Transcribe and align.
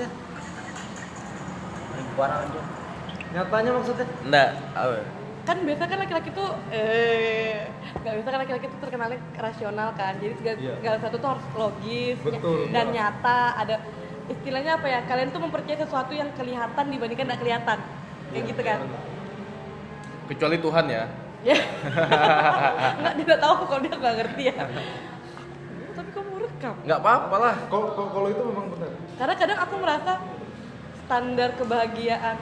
maksudnya 0.00 0.08
Ribuan 1.92 2.30
aja. 2.32 2.60
nyatanya 3.30 3.70
maksudnya 3.70 4.06
Enggak, 4.24 4.48
apa? 4.74 4.98
kan 5.40 5.56
biasa 5.60 5.82
kan 5.88 5.98
laki-laki 5.98 6.30
tuh 6.30 6.50
eh 6.70 7.64
nggak 7.96 8.12
biasa 8.12 8.28
kan 8.28 8.40
laki-laki 8.40 8.66
tuh 8.66 8.78
terkenalnya 8.78 9.18
rasional 9.34 9.88
kan 9.94 10.12
jadi 10.16 10.34
segala, 10.36 10.56
Iya. 10.58 10.72
segala 10.78 10.94
sesuatu 10.96 11.16
tuh 11.16 11.30
harus 11.30 11.44
logis 11.54 12.16
Betul. 12.20 12.60
dan 12.70 12.86
nyata 12.90 13.40
ada 13.56 13.76
istilahnya 14.28 14.78
apa 14.78 14.86
ya 14.86 15.00
kalian 15.02 15.28
tuh 15.30 15.42
mempercayai 15.42 15.80
sesuatu 15.80 16.12
yang 16.12 16.28
kelihatan 16.32 16.84
dibandingkan 16.86 17.24
nggak 17.26 17.40
kelihatan 17.40 17.78
kayak 18.30 18.44
gitu 18.46 18.62
kan 18.62 18.78
Kecuali 20.28 20.56
Tuhan 20.56 20.84
ya. 20.86 21.02
ya 21.42 21.56
nggak 23.00 23.14
dia 23.18 23.36
tahu 23.36 23.54
kalau 23.64 23.80
dia 23.80 23.94
nggak 23.96 24.14
ngerti 24.16 24.42
ya 24.44 24.54
tapi 25.96 26.10
kamu 26.12 26.29
rekam 26.60 26.76
Nggak 26.84 27.00
apa-apa 27.00 27.36
lah. 27.40 27.54
kalau 27.72 28.28
itu 28.28 28.42
memang 28.44 28.66
benar? 28.76 28.92
Karena 29.16 29.34
kadang 29.40 29.58
aku 29.64 29.74
merasa 29.80 30.12
standar 31.08 31.48
kebahagiaan 31.56 32.36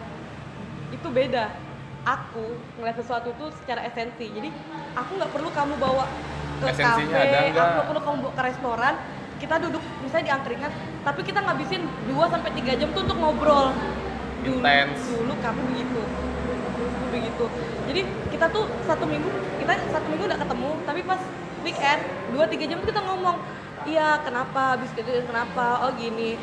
itu 0.90 1.08
beda. 1.08 1.54
Aku 2.02 2.58
ngeliat 2.80 2.98
sesuatu 2.98 3.30
tuh 3.38 3.54
secara 3.62 3.86
esensi. 3.86 4.26
Jadi 4.26 4.50
aku 4.98 5.10
nggak 5.22 5.30
perlu 5.30 5.48
kamu 5.54 5.74
bawa 5.78 6.10
ke 6.58 6.66
Esensinya 6.74 7.14
kafe 7.14 7.54
nggak? 7.54 7.62
aku 7.62 7.70
nggak 7.78 7.88
perlu 7.94 8.00
kamu 8.02 8.16
bawa 8.26 8.32
ke 8.34 8.42
restoran. 8.42 8.94
Kita 9.38 9.54
duduk 9.62 9.82
misalnya 10.02 10.24
di 10.26 10.32
angkringan 10.34 10.72
tapi 11.06 11.20
kita 11.22 11.38
ngabisin 11.38 11.82
2 12.10 12.18
sampai 12.26 12.50
3 12.58 12.74
jam 12.74 12.88
tuh 12.90 13.02
untuk 13.06 13.18
ngobrol. 13.22 13.70
Dulu, 14.42 14.58
Intens. 14.66 14.98
dulu 15.14 15.34
kamu 15.38 15.60
begitu. 15.70 16.02
Dulu 16.02 17.06
begitu. 17.14 17.44
Jadi 17.86 18.00
kita 18.34 18.46
tuh 18.50 18.66
satu 18.82 19.04
minggu 19.06 19.30
kita 19.62 19.72
satu 19.94 20.06
minggu 20.10 20.24
udah 20.26 20.38
ketemu 20.42 20.70
tapi 20.82 21.00
pas 21.06 21.20
weekend 21.62 22.00
2-3 22.34 22.70
jam 22.70 22.78
tuh 22.82 22.88
kita 22.90 23.02
ngomong 23.04 23.36
iya 23.86 24.18
kenapa? 24.24 24.74
Habis 24.74 24.90
gitu 24.94 25.10
kenapa? 25.22 25.86
Oh 25.86 25.90
gini. 25.94 26.34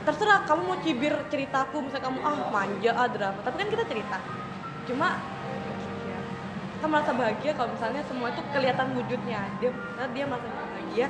Terserah 0.00 0.48
kamu 0.48 0.60
mau 0.64 0.78
cibir 0.80 1.12
ceritaku 1.28 1.84
misalnya 1.84 2.08
kamu 2.08 2.18
ah 2.24 2.38
manja 2.48 2.90
ah 2.96 3.06
drama. 3.06 3.38
Tapi 3.44 3.56
kan 3.60 3.68
kita 3.68 3.84
cerita. 3.84 4.16
Cuma 4.88 5.08
ya, 6.08 6.18
kita 6.78 6.86
merasa 6.88 7.12
bahagia 7.12 7.52
kalau 7.52 7.70
misalnya 7.76 8.02
semua 8.08 8.32
itu 8.32 8.40
kelihatan 8.50 8.86
wujudnya. 8.96 9.40
Dia 9.60 9.70
dia 10.10 10.24
merasa 10.24 10.48
bahagia 10.48 11.06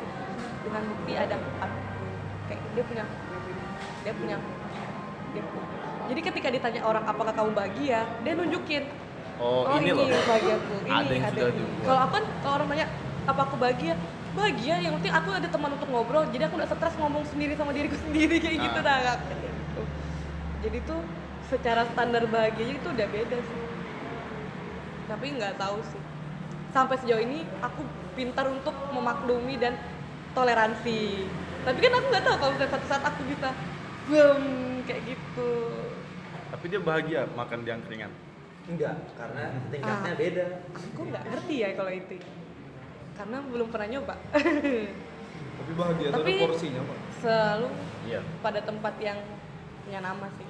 dengan 0.61 0.83
bukti 0.91 1.12
ada 1.17 1.37
ada- 1.39 1.84
kayak 2.50 2.62
dia 2.75 2.84
punya 2.84 3.05
dia 4.03 4.12
punya 4.12 4.37
dia 5.31 5.42
punya. 5.47 5.65
jadi 6.11 6.20
ketika 6.27 6.48
ditanya 6.50 6.81
orang 6.83 7.05
apakah 7.06 7.31
kamu 7.31 7.55
bahagia? 7.55 8.03
dia 8.27 8.33
nunjukin. 8.34 8.84
Oh, 9.41 9.65
ini 9.81 9.89
loh. 9.97 10.05
bahagiaku 10.05 10.75
ini 10.84 10.91
Ada 10.92 11.12
yang 11.17 11.25
sudah 11.33 11.48
dibuat. 11.55 11.81
kalau 11.87 12.00
aku 12.05 12.12
kan 12.12 12.25
kalau 12.44 12.55
orang 12.61 12.69
nanya 12.69 12.87
apa 13.25 13.41
aku 13.48 13.56
bahagia 13.56 13.94
bahagia 14.31 14.75
yang 14.78 14.92
penting 14.95 15.11
aku 15.11 15.28
ada 15.31 15.47
teman 15.47 15.70
untuk 15.73 15.89
ngobrol 15.89 16.25
jadi 16.28 16.47
aku 16.47 16.55
nggak 16.55 16.70
stres 16.70 16.95
ngomong 16.97 17.25
sendiri 17.27 17.55
sama 17.55 17.70
diriku 17.70 17.97
sendiri 18.05 18.37
kayak 18.39 18.59
gitu 18.61 18.78
Ah. 18.78 18.84
dah 18.84 18.98
Kak. 19.05 19.19
Gitu. 19.27 19.83
jadi 20.61 20.78
tuh 20.84 21.00
secara 21.47 21.83
standar 21.84 22.25
bahagia 22.27 22.67
itu 22.70 22.87
udah 22.87 23.06
beda 23.06 23.37
sih 23.37 23.61
tapi 25.05 25.27
nggak 25.33 25.55
tahu 25.56 25.78
sih 25.84 26.03
sampai 26.70 26.95
sejauh 26.97 27.19
ini 27.19 27.42
aku 27.59 27.83
pintar 28.12 28.47
untuk 28.47 28.70
memaklumi 28.91 29.59
dan 29.59 29.75
toleransi 30.31 31.27
tapi 31.61 31.78
kan 31.78 31.92
aku 31.92 32.06
nggak 32.09 32.25
tahu 32.25 32.37
kalau 32.37 32.53
misalnya 32.55 32.72
satu 32.72 32.87
saat 32.87 33.03
aku 33.05 33.20
bisa 33.27 33.48
boom 34.06 34.42
kayak 34.84 35.03
gitu 35.06 35.50
Tapi 36.50 36.65
dia 36.67 36.81
bahagia 36.81 37.31
makan 37.31 37.62
di 37.62 37.70
angkringan. 37.70 38.11
Enggak, 38.67 38.98
karena 39.15 39.42
tingkatnya 39.70 40.12
Ah. 40.12 40.19
beda. 40.19 40.47
aku 40.69 41.00
nggak 41.05 41.22
ngerti 41.25 41.55
ya 41.56 41.69
kalau 41.75 41.92
itu 41.92 42.15
karena 43.21 43.37
belum 43.45 43.69
pernah 43.69 43.89
nyoba. 43.91 44.15
Tapi 44.33 45.71
bahagia 45.77 46.07
ada 46.09 46.17
Tapi- 46.17 46.41
porsinya 46.41 46.81
pak. 46.83 46.99
selalu 47.21 47.69
Iya. 48.09 48.21
pada 48.41 48.61
tempat 48.65 48.95
yang 48.97 49.19
punya 49.85 50.01
nama 50.01 50.27
sih. 50.41 50.49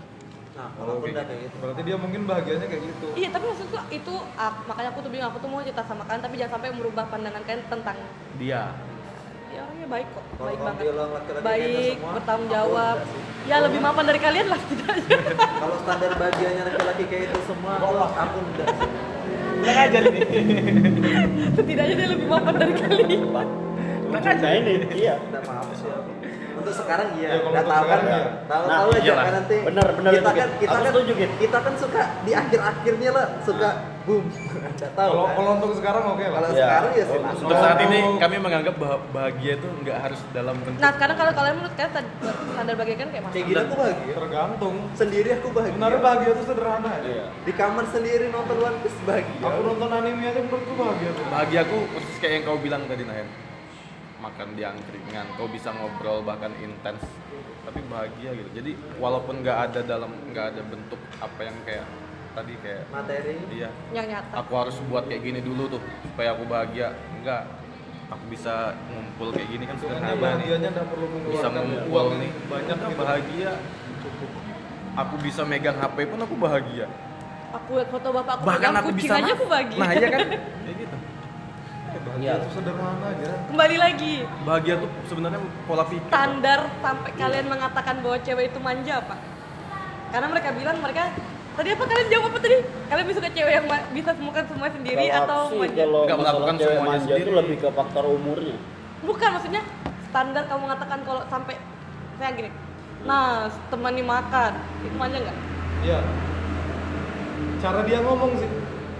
Nah, 0.50 0.70
kalau 0.76 1.02
udah 1.02 1.24
kayak 1.24 1.40
gitu. 1.46 1.56
berarti 1.58 1.82
dia 1.82 1.96
mungkin 1.98 2.20
bahagianya 2.26 2.66
kayak 2.70 2.82
gitu. 2.84 3.06
Iya 3.16 3.28
tapi 3.32 3.44
maksudku 3.48 3.74
itu 3.90 4.14
ah, 4.36 4.52
makanya 4.64 4.88
aku 4.92 5.00
tuh 5.02 5.10
bingung 5.10 5.26
aku 5.26 5.38
tuh 5.40 5.48
mau 5.50 5.58
cerita 5.60 5.82
sama 5.82 6.06
kalian 6.06 6.22
tapi 6.22 6.34
jangan 6.38 6.52
sampai 6.54 6.70
merubah 6.70 7.04
pandangan 7.10 7.42
kalian 7.42 7.62
tentang 7.66 7.96
Dia. 8.38 8.62
ya 9.50 9.66
orangnya 9.66 9.88
baik 9.90 10.06
kok. 10.14 10.24
Kalau 10.30 10.46
baik 10.46 10.58
banget. 10.62 10.82
bilang 10.86 11.10
kayak 11.10 11.26
gitu 11.26 11.42
baik 11.42 11.94
semua, 11.98 12.12
bertanggung 12.14 12.48
jawab. 12.48 12.96
ya 13.40 13.56
lebih 13.58 13.80
mapan 13.82 14.04
dari 14.06 14.20
kalian 14.20 14.46
lah 14.46 14.58
setidaknya 14.60 15.16
Kalau 15.62 15.76
standar 15.80 16.12
bahagianya 16.14 16.62
laki-laki 16.62 17.04
kayak 17.08 17.24
itu 17.26 17.40
semua, 17.42 17.72
aku, 17.74 17.94
aku 17.98 18.38
udah 18.46 18.66
sih. 18.70 18.90
Kita 19.60 19.80
ajar 19.86 20.02
ini. 20.08 20.20
setidaknya 21.56 21.94
dia 21.94 22.08
lebih 22.08 22.26
mapan 22.26 22.54
dari 22.56 22.74
kalian 22.80 23.22
Nah 24.10 24.52
ini, 24.58 24.72
iya. 24.96 25.14
Udah 25.22 25.42
maaf 25.46 25.70
sih 25.76 25.86
aku. 25.86 26.10
Untuk 26.60 26.74
sekarang 26.76 27.08
iya, 27.16 27.28
Ya, 27.30 27.36
kalau 27.40 27.52
nggak 27.54 27.66
tahu 27.68 27.84
kan, 27.86 28.00
ya. 28.00 28.10
iya. 28.10 28.22
tahu 28.44 28.62
Nah, 28.66 28.78
tahu 28.80 28.88
aja 28.96 29.12
kan 29.14 29.32
nanti. 29.38 29.56
Bener, 29.64 29.86
bener 29.96 30.12
kita 30.12 30.30
kan 30.34 30.48
kita 30.58 30.76
kan 30.76 30.92
kita 31.38 31.58
kan 31.62 31.74
suka 31.78 32.02
di 32.26 32.32
akhir-akhirnya 32.34 33.10
lah 33.14 33.26
suka 33.46 33.68
boom. 34.02 34.24
Nggak 34.74 34.92
tahu. 34.92 35.10
kalau 35.10 35.22
kan? 35.22 35.34
kalau 35.34 35.50
untuk 35.54 35.70
sekarang 35.74 36.04
oke 36.06 36.22
lah 36.22 36.32
Kalau 36.34 36.48
Iya. 36.50 36.60
sekarang 36.62 36.90
ya 36.90 37.04
sih 37.04 37.18
Oh. 37.20 37.32
Untuk 37.40 37.56
saat 37.56 37.78
ini 37.82 37.98
kami 38.16 38.36
menganggap 38.38 38.74
bahwa 38.74 38.96
bahagia 39.10 39.52
itu 39.54 39.68
nggak 39.76 39.98
harus 40.00 40.20
dalam 40.30 40.56
bentuk 40.58 40.78
nah 40.78 40.90
sekarang 40.90 41.16
kalau 41.16 41.32
kalian 41.32 41.54
menurut 41.56 41.74
kalian 41.74 41.92
stand- 41.92 42.12
standar 42.50 42.74
bahagia 42.74 42.96
kan 42.96 43.08
kayak 43.08 43.22
Kayak 43.22 43.34
mana 43.36 43.46
gini 43.46 43.60
aku 43.60 43.74
bahagia. 43.76 44.12
tergantung 44.14 44.74
Sendiri 44.94 45.28
aku 45.32 45.48
bahagia. 45.50 45.72
sebenarnya 45.72 46.00
bahagia 46.00 46.30
itu 46.30 46.42
sederhana 46.44 46.90
ya 46.90 47.00
Iya. 47.02 47.24
Di 47.40 47.52
kamar 47.52 47.84
sendiri 47.86 48.24
nonton 48.28 48.56
One 48.58 48.78
Piece 48.80 49.00
bahagia. 49.02 49.40
aku 49.42 49.60
nonton 49.64 49.88
anime 49.90 50.22
aja 50.22 50.40
menurutku 50.40 50.72
bahagia 50.74 51.10
tuh 51.12 51.24
bahagia 51.28 51.60
aku 51.62 51.76
persis 51.90 52.16
kayak 52.18 52.32
yang 52.32 52.44
kau 52.44 52.58
bilang 52.58 52.82
tadi 52.84 53.04
Nahen 53.04 53.28
makan 54.18 54.48
di 54.52 54.62
angkringan 54.62 55.26
kau 55.34 55.48
bisa 55.48 55.70
ngobrol 55.70 56.20
bahkan 56.20 56.52
intens 56.58 57.00
tapi 57.62 57.80
bahagia 57.86 58.32
gitu 58.34 58.50
jadi 58.52 58.70
walaupun 58.96 59.40
nggak 59.40 59.58
ada 59.66 59.80
dalam 59.82 60.12
nggak 60.26 60.46
ada 60.50 60.62
bentuk 60.62 61.00
apa 61.18 61.40
yang 61.40 61.56
kayak 61.62 61.84
tadi 62.30 62.54
kayak 62.62 62.82
materi. 62.88 63.34
iya. 63.50 63.68
Yang 63.90 64.06
nyata. 64.14 64.34
Aku 64.40 64.52
harus 64.54 64.76
buat 64.86 65.04
kayak 65.06 65.22
gini 65.22 65.40
dulu 65.40 65.62
tuh 65.68 65.80
supaya 66.04 66.34
aku 66.34 66.44
bahagia. 66.46 66.94
Enggak. 67.18 67.42
Aku 68.10 68.24
bisa 68.26 68.74
ngumpul 68.90 69.30
kayak 69.30 69.48
gini 69.48 69.64
kan 69.64 69.76
sebenarnya 69.78 70.14
sederhana 70.18 70.42
nih. 70.42 70.82
perlu 70.82 71.06
bisa 71.06 71.46
mengeluarkan 71.46 71.62
ngumpul 71.62 71.90
uang 71.94 72.08
nih. 72.18 72.30
Banyak 72.46 72.76
gitu. 72.76 72.98
Bahagia. 72.98 73.52
Cukup. 74.00 74.30
Aku 74.90 75.14
bisa 75.22 75.42
megang 75.46 75.76
HP 75.78 75.96
pun 76.10 76.18
aku 76.18 76.34
bahagia. 76.34 76.86
Aku 77.50 77.70
lihat 77.78 77.88
foto 77.90 78.08
bapak 78.14 78.32
aku 78.38 78.44
bahkan 78.46 78.72
aku 78.78 78.90
bisa 78.94 79.14
aja 79.18 79.32
aku 79.34 79.46
bahagia. 79.46 79.78
Nah 79.78 79.90
iya 79.94 80.08
kan? 80.10 80.20
Kayak 80.26 80.76
gitu. 80.82 80.96
Ya, 81.90 81.98
bahagia 82.00 82.22
Iya. 82.22 82.34
itu 82.38 82.48
sederhana 82.54 83.06
aja. 83.10 83.30
Kembali 83.50 83.76
lagi. 83.78 84.14
Bahagia 84.42 84.74
tuh 84.78 84.90
sebenarnya 85.06 85.38
pola 85.66 85.84
pikir. 85.86 86.10
Standar 86.10 86.60
sampai 86.78 87.10
kalian 87.14 87.46
mengatakan 87.46 87.94
bahwa 88.02 88.16
cewek 88.22 88.44
itu 88.50 88.58
manja 88.62 88.94
apa? 88.98 89.16
Karena 90.10 90.26
mereka 90.26 90.50
bilang 90.50 90.76
mereka 90.78 91.02
tadi 91.60 91.76
apa 91.76 91.84
kalian 91.84 92.08
jawab 92.08 92.24
apa 92.32 92.38
tadi? 92.40 92.56
Kalian 92.88 93.04
lebih 93.04 93.16
suka 93.20 93.28
cewek 93.36 93.52
yang 93.52 93.66
bisa 93.92 94.10
semukan 94.16 94.44
semua 94.48 94.68
sendiri 94.72 95.04
Kalau 95.04 95.20
atau 95.28 95.40
sih, 95.44 95.58
manja? 95.60 95.76
kalau 95.84 96.00
Nggak 96.00 96.16
masalah 96.16 96.32
melakukan 96.32 96.56
cewek 96.56 96.72
semuanya 96.72 96.88
manja 96.96 97.04
itu 97.04 97.20
sendiri. 97.20 97.36
lebih 97.36 97.56
ke 97.60 97.68
faktor 97.76 98.04
umurnya. 98.08 98.56
Bukan 99.04 99.28
maksudnya 99.36 99.62
standar 100.08 100.42
kamu 100.48 100.60
mengatakan 100.64 100.98
kalau 101.04 101.22
sampai 101.28 101.54
saya 102.16 102.30
gini. 102.32 102.50
Nah, 103.00 103.48
temani 103.68 104.02
makan 104.04 104.52
itu 104.84 104.96
manja 104.96 105.18
nggak? 105.20 105.38
iya 105.80 105.96
cara 107.56 107.80
dia 107.88 108.04
ngomong 108.04 108.36
sih 108.36 108.50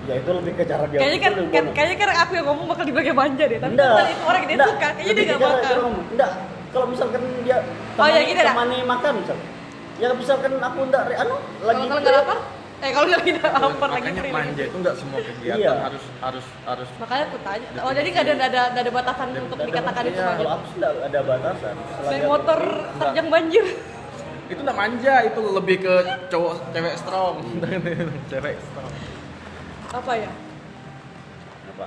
Ya 0.08 0.16
itu 0.16 0.32
lebih 0.32 0.56
ke 0.56 0.64
cara 0.64 0.88
dia. 0.88 0.96
Kayaknya 0.96 1.20
kan, 1.20 1.32
kan 1.52 1.64
kayaknya 1.76 1.96
kan 2.00 2.08
aku 2.24 2.32
yang 2.32 2.46
ngomong 2.48 2.66
bakal 2.72 2.84
dibilang 2.88 3.12
manja 3.14 3.44
deh. 3.44 3.60
Tapi 3.60 3.76
kalau 3.76 4.08
itu 4.08 4.22
orang 4.24 4.40
yang 4.40 4.50
dia 4.50 4.58
suka, 4.64 4.88
kayaknya 4.96 5.12
dia 5.12 5.24
nggak 5.28 5.38
ke 5.38 5.44
bakal. 5.44 5.76
Enggak. 6.08 6.30
Kalau 6.72 6.86
misalkan 6.88 7.20
dia 7.44 7.56
Oh, 8.00 8.06
ya 8.08 8.16
temani, 8.16 8.30
gitu 8.32 8.40
temani 8.40 8.76
makan 8.88 9.12
misal. 9.20 9.36
Ya 10.00 10.08
misalkan 10.10 10.52
aku 10.56 10.78
enggak 10.82 11.02
anu 11.14 11.36
lagi 11.60 11.82
Kalau 11.82 12.00
nggak 12.00 12.14
lapar, 12.16 12.38
eh 12.80 12.90
kalau 12.90 13.06
nggak 13.06 13.22
tidak 13.22 13.50
lapar 13.52 13.88
lagi 13.90 14.00
makanya 14.00 14.22
free. 14.24 14.32
manja 14.32 14.62
itu 14.64 14.76
nggak 14.80 14.96
semua 14.96 15.18
kegiatan 15.20 15.60
Iya. 15.60 15.72
harus 15.76 16.04
harus 16.18 16.46
harus 16.64 16.88
Makanya 16.96 17.24
aku 17.28 17.38
tanya. 17.40 17.66
Oh 17.78 17.92
jadi 17.92 18.08
nggak 18.08 18.24
ada 18.24 18.32
nggak 18.34 18.50
ada 18.50 18.62
ada 18.80 18.90
batasan 18.90 19.28
untuk 19.36 19.58
dikatakan 19.60 20.02
itu 20.02 20.16
iya, 20.16 20.24
manja. 20.24 20.38
Kalau 20.40 20.50
aku 20.50 20.64
sih 20.64 20.76
enggak 20.80 20.92
ada 21.04 21.20
batasan. 21.22 21.74
Naik 22.02 22.24
motor 22.24 22.60
terjang 22.96 23.28
banjir. 23.28 23.66
itu 24.50 24.60
nggak 24.60 24.74
manja 24.74 25.14
itu 25.22 25.40
lebih 25.46 25.76
ke 25.78 25.94
cowok 26.26 26.74
cewek 26.74 26.94
strong 26.98 27.38
cewek 28.32 28.58
strong 28.58 28.90
Apa 29.92 30.12
ya? 30.16 30.30
Apa? 31.70 31.86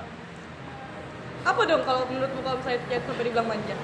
Apa 1.44 1.60
dong 1.68 1.84
kalau 1.84 2.08
menurutmu 2.08 2.40
kalau 2.40 2.56
misalnya 2.56 2.80
cewek 2.88 3.04
sampai 3.04 3.20
dibilang 3.22 3.48
manja? 3.50 3.76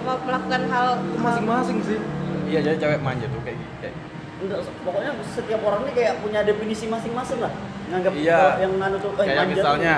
Apa 0.00 0.12
melakukan 0.22 0.62
hal 0.66 0.86
masing-masing 1.14 1.78
sih 1.82 1.98
iya 2.46 2.58
jadi 2.60 2.76
cewek 2.78 3.00
manja 3.00 3.26
tuh 3.26 3.40
kayak 3.42 3.58
kayak 3.78 3.94
Enggak, 4.40 4.58
pokoknya 4.80 5.12
setiap 5.28 5.60
orang 5.60 5.84
ini 5.84 5.92
kayak 5.92 6.12
punya 6.18 6.40
definisi 6.40 6.88
masing-masing 6.88 7.38
lah. 7.38 7.52
Nganggap 7.86 8.12
Iya. 8.16 8.40
yang 8.58 8.72
nganu 8.74 8.96
tuh 8.96 9.10
eh, 9.12 9.16
kayak 9.20 9.36
manja 9.36 9.44
tuh- 9.44 9.52
misalnya 9.52 9.94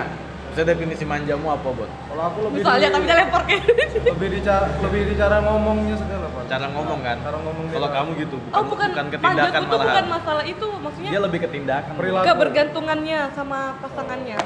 saya 0.52 0.64
definisi 0.69 1.04
manjamu 1.06 1.49
apa 1.49 1.64
bot 1.64 1.88
kalau 1.88 2.22
aku 2.26 2.38
lebih 2.44 2.58
misalnya 2.60 2.88
dia 2.93 3.14
lempar 3.16 3.43
kayak 3.46 3.62
lebih 4.04 4.28
di 4.28 4.40
cara 4.43 4.66
lebih 4.82 5.00
di 5.06 5.14
cara 5.16 5.37
ngomongnya 5.40 5.96
segala 5.96 6.26
pak 6.28 6.43
cara 6.44 6.66
ngomong 6.69 7.00
kan 7.00 7.16
cara 7.22 7.38
ngomong 7.40 7.64
kalau 7.72 7.88
kamu 7.88 8.10
gitu 8.19 8.37
bukan, 8.37 8.52
Oh 8.52 8.64
bukan, 8.66 8.88
bukan 8.90 9.06
ketindakan 9.08 9.60
tuh 9.64 9.78
bukan 9.81 10.05
masalah 10.10 10.44
itu 10.44 10.66
maksudnya 10.76 11.08
dia 11.08 11.20
lebih 11.22 11.38
ke 11.38 11.48
tindakan 11.48 11.93
Perilaku. 11.94 12.26
kebergantungannya 12.26 13.20
sama 13.32 13.58
pasangannya. 13.81 14.38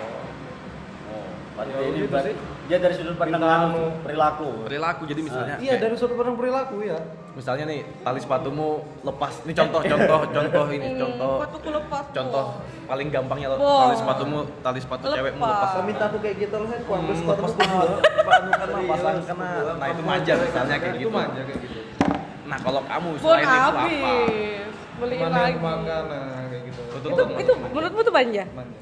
Oh, 1.09 1.27
berarti 1.57 1.73
Ya, 1.73 1.81
ini 1.83 1.99
gitu 1.99 2.07
berarti. 2.09 2.33
Dia 2.67 2.79
dari 2.79 2.95
sudut 2.95 3.15
pandang 3.15 3.43
Anu. 3.43 3.95
perilaku. 4.01 4.67
perilaku 4.67 5.03
jadi 5.05 5.21
misalnya 5.21 5.55
Iya 5.57 5.71
kayak- 5.71 5.83
dari 5.83 5.95
sudut 5.95 6.15
pandang 6.15 6.35
perilaku 6.35 6.77
ya. 6.83 6.99
misalnya 7.33 7.65
nih 7.65 7.85
tali 8.01 8.17
sepatumu 8.17 8.69
lepas 9.03 9.45
ini 9.45 9.53
contoh 9.53 9.81
contoh 9.85 10.21
contoh 10.27 10.65
ini 10.69 10.87
contoh 10.97 11.33
sepatuku 11.39 11.69
lepas 11.71 12.05
contoh 12.11 12.45
paling 12.87 13.09
gampangnya 13.09 13.49
lo- 13.51 13.61
tali 13.61 13.95
sepatumu 13.95 14.39
tali 14.59 14.81
sepatu 14.81 15.05
cewekmu 15.07 15.37
Lepas. 15.39 15.53
lepas 15.53 15.69
Kau 15.71 15.85
minta 15.85 16.05
aku 16.09 16.19
kayak 16.19 16.37
gitu 16.39 16.57
loh, 16.57 16.69
ku 16.73 16.91
ambil 16.93 17.13
Hmm, 17.13 17.21
sepatu 17.21 17.39
lepas 17.39 17.53
ku 17.53 17.61
dua. 17.61 17.85
Anu 18.27 18.51
karena 18.51 19.49
nah 19.77 19.87
itu 19.87 20.03
manja 20.03 20.33
misalnya 20.35 20.77
kayak 20.81 20.95
Itu 20.95 21.03
gitu 21.03 21.11
manja 21.13 21.43
kayak 21.45 21.59
gitu. 21.61 21.79
nah 22.47 22.59
kalau 22.59 22.81
kamu 22.83 23.09
selain 23.17 23.37
itu 23.39 23.53
apa 23.53 23.81
habis. 23.85 24.71
Beliin 24.97 25.21
lagi. 25.29 25.53
yang 25.53 25.61
makan 25.61 26.03
nah, 26.09 26.45
kayak 26.49 26.63
gitu. 26.65 26.81
Betul. 26.89 27.11
Itu 27.13 27.23
itu 27.37 27.53
menurutmu 27.69 28.01
tuh 28.01 28.15
manja? 28.17 28.45
Manja. 28.49 28.79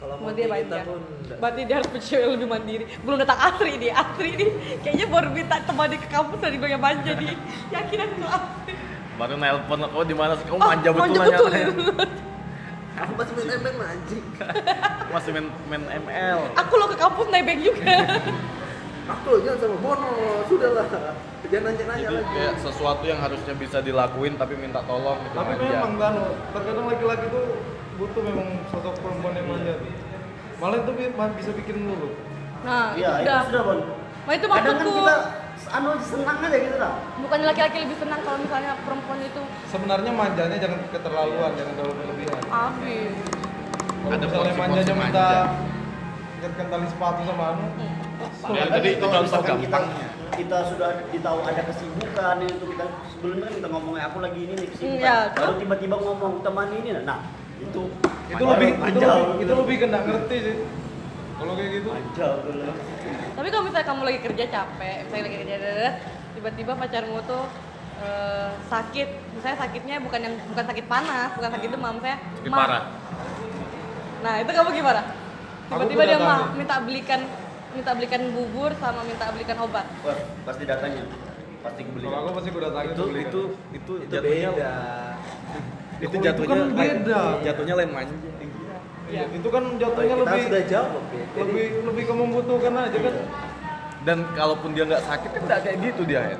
Kalau 0.00 0.16
mau 0.16 0.32
dia 0.32 0.48
kita 0.48 0.76
pun. 0.88 1.00
Berarti 1.28 1.60
dia 1.68 1.76
harus 1.76 1.88
cewek 2.00 2.22
yang 2.24 2.32
lebih 2.32 2.48
mandiri. 2.48 2.84
Belum 3.04 3.20
datang 3.20 3.36
Asri 3.36 3.76
nih, 3.76 3.92
Asri 3.92 4.30
nih 4.32 4.50
kayaknya 4.80 5.06
baru 5.12 5.28
minta 5.28 5.60
temani 5.60 5.96
ke 6.00 6.08
kampus 6.08 6.40
dari 6.40 6.56
gue 6.56 6.68
yang 6.72 6.80
manja 6.80 7.12
nih. 7.12 7.36
Yakin 7.76 7.98
aku 8.08 8.24
Asri. 8.24 8.72
baru 9.20 9.36
nelpon 9.36 9.84
kau 9.84 10.00
di 10.00 10.16
mana 10.16 10.32
sih 10.32 10.48
kamu 10.48 10.56
Oh, 10.56 10.68
manja 10.72 10.88
betul 10.88 11.04
manja 11.04 11.18
nanya 11.20 11.36
betul. 11.36 11.52
Aku 13.00 13.12
masih 13.16 13.32
main 13.32 13.48
ML 13.60 13.76
anjing. 13.80 14.24
masih 15.14 15.30
main, 15.32 15.46
main 15.72 15.84
ML 16.04 16.38
aku 16.52 16.72
lo 16.76 16.84
ke 16.84 16.96
kampus 17.00 17.26
nebeng 17.32 17.60
juga. 17.60 17.96
Aku 19.08 19.24
loh 19.32 19.40
jangan 19.40 19.58
sama 19.60 19.76
Bono, 19.80 20.10
sudahlah. 20.48 20.84
Jangan 21.48 21.64
nanya-nanya 21.72 22.06
jadi 22.06 22.16
lagi. 22.20 22.32
kayak 22.36 22.54
sesuatu 22.60 23.04
yang 23.08 23.20
harusnya 23.20 23.54
bisa 23.56 23.78
dilakuin 23.80 24.36
tapi 24.36 24.52
minta 24.56 24.84
tolong 24.84 25.16
gitu 25.24 25.34
Tapi 25.34 25.52
memang 25.58 25.92
kan, 25.96 26.14
terkadang 26.52 26.86
laki-laki 26.92 27.26
tuh 27.32 27.44
butuh 28.00 28.22
memang 28.24 28.48
sosok 28.66 28.94
perempuan 28.96 29.36
yang 29.36 29.46
manja. 29.46 29.74
Malah 30.56 30.76
itu 30.78 30.92
bisa 31.36 31.50
bikin 31.54 31.76
dulu. 31.84 32.08
Nah, 32.60 32.92
Iya, 32.92 33.10
itu 33.14 33.20
itu 33.20 33.28
udah. 33.28 33.40
sudah, 33.44 33.62
Bon. 33.62 33.78
Nah, 34.20 34.32
itu 34.32 34.46
Kadang 34.46 34.56
kan 34.56 34.72
maksudku. 34.74 35.00
kita 35.00 35.16
anu 35.70 35.90
senang 36.00 36.38
aja 36.40 36.58
gitu 36.58 36.76
lah. 36.76 36.92
Bukannya 37.18 37.46
laki-laki 37.46 37.76
lebih 37.78 37.96
senang 37.98 38.20
kalau 38.20 38.38
misalnya 38.38 38.72
perempuan 38.80 39.20
itu 39.20 39.42
Sebenarnya 39.66 40.10
manjanya 40.10 40.56
jangan 40.56 40.80
keterlaluan, 40.88 41.50
jangan 41.54 41.72
terlalu 41.74 41.94
berlebihan. 41.94 42.42
habis. 42.46 43.12
Kalau 44.00 44.08
Ada 44.10 44.24
misalnya 44.24 44.52
manjanya 44.54 44.94
minta 44.94 45.26
manja. 45.28 45.68
ikatkan 46.40 46.66
tali 46.66 46.86
sepatu 46.88 47.20
sama 47.22 47.44
anu, 47.52 47.64
Ya, 48.48 48.64
Kadang 48.64 48.72
jadi 48.74 48.88
itu 48.90 49.06
contoh 49.06 49.40
gampangnya. 49.42 50.08
kita 50.30 50.58
sudah 50.68 50.90
ditahu 51.08 51.38
ada 51.42 51.62
kesibukan 51.64 52.36
itu 52.42 52.64
kita 52.66 52.84
sebelumnya 53.10 53.44
kan 53.44 53.54
kita 53.56 53.68
ngomongnya 53.68 54.04
aku 54.06 54.18
lagi 54.20 54.40
ini 54.42 54.54
nih 54.54 54.68
kesibukan. 54.70 54.96
Iya, 54.98 55.16
Baru 55.26 55.36
terus? 55.36 55.56
tiba-tiba 55.58 55.96
ngomong 55.98 56.32
teman 56.40 56.68
ini 56.74 56.90
nah 57.02 57.20
itu 57.60 57.82
itu 58.30 58.44
lebih 58.46 58.68
itu 58.78 59.10
itu 59.44 59.52
lebih 59.52 59.76
kena 59.84 59.98
ngerti 60.06 60.36
sih. 60.40 60.56
Kalau 61.40 61.56
kayak 61.56 61.70
gitu, 61.72 61.88
manja 61.88 62.28
dulu. 62.44 62.72
Tapi 63.32 63.48
kalau 63.48 63.64
misalnya 63.64 63.86
kamu 63.88 64.02
lagi 64.04 64.20
kerja 64.20 64.44
capek, 64.52 64.96
misalnya 65.08 65.24
lagi 65.24 65.36
kerja 65.40 65.56
tiba-tiba 66.36 66.72
pacarmu 66.76 67.18
tuh 67.24 67.44
eh, 68.04 68.52
sakit, 68.68 69.08
misalnya 69.40 69.56
sakitnya 69.56 69.96
bukan 70.04 70.20
yang 70.20 70.34
bukan 70.52 70.64
sakit 70.68 70.84
panas, 70.84 71.30
bukan 71.40 71.50
sakit 71.56 71.68
demam, 71.72 71.96
saya 72.04 72.16
Sakit 72.20 72.52
parah. 72.52 72.82
Nah 74.20 74.34
itu 74.44 74.50
kamu 74.52 74.70
gimana? 74.76 75.02
Tiba-tiba 75.70 76.02
dia 76.04 76.18
mah 76.20 76.40
minta 76.52 76.76
belikan 76.84 77.20
minta 77.70 77.90
belikan 77.94 78.22
bubur 78.34 78.70
sama 78.76 79.00
minta 79.06 79.30
belikan 79.32 79.56
obat. 79.64 79.86
Wah, 80.02 80.18
pasti 80.44 80.68
datanya. 80.68 81.06
Pasti 81.60 81.80
kebeli. 81.84 82.08
kalau 82.08 82.24
aku 82.24 82.30
pasti 82.40 82.48
gue 82.52 82.62
datangin 82.64 82.90
itu 82.96 83.04
itu 83.20 83.40
itu 83.76 83.92
Itu 84.00 84.12
jatuhnya 84.12 84.48
beda. 84.56 84.72
Itu 86.00 86.08
Kalau 86.08 86.16
itu 86.16 86.26
jatuhnya 86.26 86.56
kan 86.56 86.72
beda. 86.72 87.22
jatuhnya 87.44 87.74
lain 87.76 87.92
manja 87.92 88.16
Iya, 89.10 89.26
itu 89.26 89.48
kan 89.50 89.62
jatuhnya 89.74 90.14
kita 90.14 90.22
lebih 90.22 90.42
sudah 90.46 90.62
jawab 90.64 91.02
ya. 91.10 91.24
Jadi 91.34 91.42
lebih 91.42 91.66
lebih 91.82 92.04
ke 92.06 92.14
membutuhkan 92.14 92.72
aja 92.78 92.98
kan. 93.00 93.14
dan 94.00 94.18
kalaupun 94.32 94.70
dia 94.72 94.84
nggak 94.86 95.02
sakit 95.02 95.30
kan 95.34 95.42
nggak 95.44 95.60
kayak 95.60 95.76
gitu 95.82 96.02
dia 96.06 96.22
ya 96.32 96.38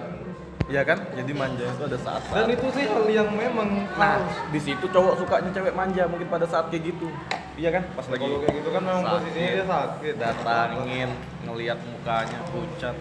Iya 0.71 0.87
kan? 0.87 1.03
Jadi 1.19 1.35
manja 1.35 1.67
itu 1.67 1.83
ada 1.83 1.99
saat 1.99 2.23
Dan 2.31 2.47
itu 2.47 2.63
sih 2.71 2.87
hal 2.87 3.03
yang 3.11 3.27
memang 3.35 3.91
nah 3.99 4.23
di 4.49 4.61
situ 4.63 4.87
cowok 4.87 5.19
sukanya 5.19 5.51
cewek 5.51 5.75
manja 5.75 6.07
mungkin 6.07 6.31
pada 6.31 6.47
saat 6.47 6.71
kayak 6.71 6.95
gitu. 6.95 7.11
Iya 7.59 7.75
kan? 7.75 7.83
Pas 7.91 8.07
lagi 8.07 8.23
Kalau 8.23 8.39
kayak 8.39 8.55
gitu 8.55 8.69
kan 8.71 8.83
memang 8.87 9.03
sakit, 9.03 9.19
posisinya 9.19 9.51
dia 9.51 9.67
sakit. 9.67 10.15
datangin 10.15 11.11
ngelihat 11.43 11.79
mukanya 11.83 12.39
pucat. 12.49 12.95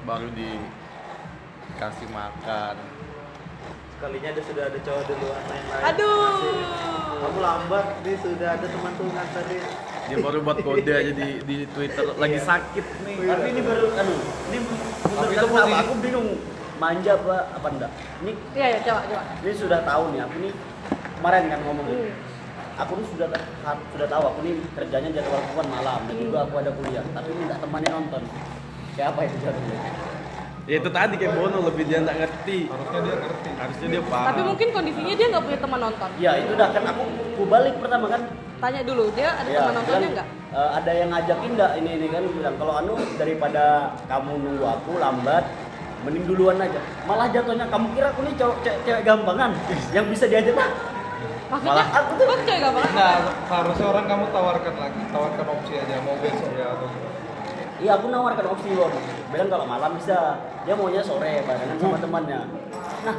Baru 0.00 0.32
dikasih 0.32 2.08
makan 2.08 2.76
sekalinya 4.00 4.32
ada 4.32 4.40
sudah 4.42 4.64
ada 4.64 4.78
cowok 4.80 5.02
duluan 5.04 5.42
lain 5.44 5.64
lain. 5.68 5.84
Aduh. 5.84 6.32
Kamu 7.20 7.38
lambat 7.38 7.86
nih 8.00 8.16
sudah 8.16 8.48
ada 8.50 8.64
teman 8.64 8.92
tuh 8.96 9.04
nganterin. 9.06 9.64
dia 10.08 10.18
baru 10.18 10.38
buat 10.40 10.58
kode 10.58 10.90
aja 10.90 11.12
di 11.12 11.28
di 11.38 11.56
Twitter 11.68 12.02
lagi 12.16 12.40
sakit 12.40 12.82
nih 13.06 13.14
Tapi 13.22 13.46
ini 13.46 13.60
baru 13.62 13.86
anu, 13.94 14.14
ini 14.48 14.58
Tapi 14.58 15.22
itu 15.28 15.46
kenapa? 15.46 15.54
posisi- 15.54 15.80
Aku 15.84 15.94
bingung 16.00 16.28
manja 16.76 17.12
apa 17.14 17.36
apa 17.52 17.68
enggak. 17.68 17.90
Ini 18.18 18.32
Iya 18.50 18.66
ya 18.66 18.78
coba 18.82 19.00
coba. 19.04 19.22
ini 19.38 19.52
sudah 19.54 19.80
tahu 19.84 20.02
nih 20.10 20.20
aku 20.24 20.36
nih 20.40 20.52
kemarin 21.14 21.44
kan 21.46 21.60
ngomong 21.62 21.86
Hmm. 21.86 22.10
aku 22.74 22.92
nih 22.96 23.06
sudah 23.06 23.26
sudah 23.92 24.06
tahu 24.08 24.22
aku 24.24 24.38
nih 24.40 24.54
kerjanya 24.72 25.10
jadwal 25.12 25.38
aku 25.38 25.52
kan 25.54 25.66
malam 25.70 26.00
dan 26.02 26.14
Hmm. 26.16 26.24
juga 26.24 26.38
aku 26.42 26.54
ada 26.56 26.70
kuliah 26.72 27.04
tapi 27.06 27.30
minta 27.30 27.54
temannya 27.54 27.90
nonton 27.92 28.22
kayak 28.96 29.08
apa 29.12 29.20
itu 29.22 29.36
jatuhnya 29.38 29.76
ya 30.70 30.76
itu 30.76 30.86
tadi 30.88 31.14
kayak 31.16 31.34
Bono 31.34 31.58
lebih 31.64 31.82
dia 31.84 31.98
nggak 31.98 32.16
ngerti 32.16 32.58
Harusnya 32.64 33.00
dia 33.02 33.14
ngerti. 33.18 33.48
harusnya 33.52 33.86
dia 33.88 34.02
paham 34.06 34.26
Tapi 34.28 34.40
mungkin 34.44 34.68
kondisinya 34.70 35.14
dia 35.16 35.26
nggak 35.28 35.44
punya 35.44 35.58
teman 35.58 35.80
nonton. 35.80 36.08
ya 36.16 36.32
itu 36.36 36.50
udah 36.54 36.68
kan 36.70 36.82
aku 36.86 37.02
aku 37.28 37.42
balik 37.44 37.74
pertama 37.76 38.06
kan 38.06 38.22
Tanya 38.60 38.80
dulu 38.84 39.04
dia 39.10 39.28
ada 39.32 39.48
ya, 39.48 39.58
teman 39.58 39.74
nontonnya 39.74 39.98
bilang, 39.98 40.14
nggak? 40.14 40.26
"Eh, 40.52 40.70
ada 40.76 40.90
yang 40.92 41.08
ngajakin 41.10 41.50
nggak 41.50 41.70
ini 41.74 41.90
ini 41.92 42.06
kan 42.06 42.22
bilang 42.30 42.54
kalau 42.54 42.72
anu 42.76 42.92
daripada 43.16 43.64
kamu 44.06 44.32
nunggu 44.38 44.64
aku 44.68 44.90
lambat 44.96 45.44
mending 46.00 46.24
duluan 46.24 46.56
aja 46.56 46.80
malah 47.02 47.26
jatuhnya 47.26 47.66
kamu 47.66 47.86
kira 47.90 48.06
aku 48.08 48.20
nih 48.22 48.34
cowok 48.34 48.56
ce- 48.62 48.78
cewek 48.80 49.02
gampangan 49.02 49.50
yang 49.90 50.06
bisa 50.06 50.24
diajak 50.24 50.54
nah 50.54 50.70
Maksudnya 51.50 51.66
Malah 51.74 51.86
aku 51.92 52.10
tuh- 52.14 52.26
kok 52.26 52.38
cewek 52.40 52.60
gak 52.60 52.72
banget? 52.72 52.92
Nah, 52.94 53.14
seharusnya 53.44 53.86
orang 53.88 54.04
kamu 54.06 54.24
tawarkan 54.30 54.74
lagi, 54.78 55.00
tawarkan 55.10 55.46
opsi 55.50 55.72
aja 55.74 55.94
mau 56.00 56.14
besok 56.16 56.52
ya 56.54 56.66
atau. 56.70 56.86
Iya 57.80 57.96
aku 57.96 58.06
nawarkan 58.08 58.46
opsi 58.46 58.68
Won. 58.76 58.92
Bilang 59.32 59.48
kalau 59.48 59.64
malam 59.64 59.96
bisa. 59.96 60.36
Dia 60.62 60.76
maunya 60.76 61.00
sore 61.00 61.40
barengan 61.42 61.80
sama 61.80 61.96
temannya. 61.96 62.40
Nah, 63.00 63.16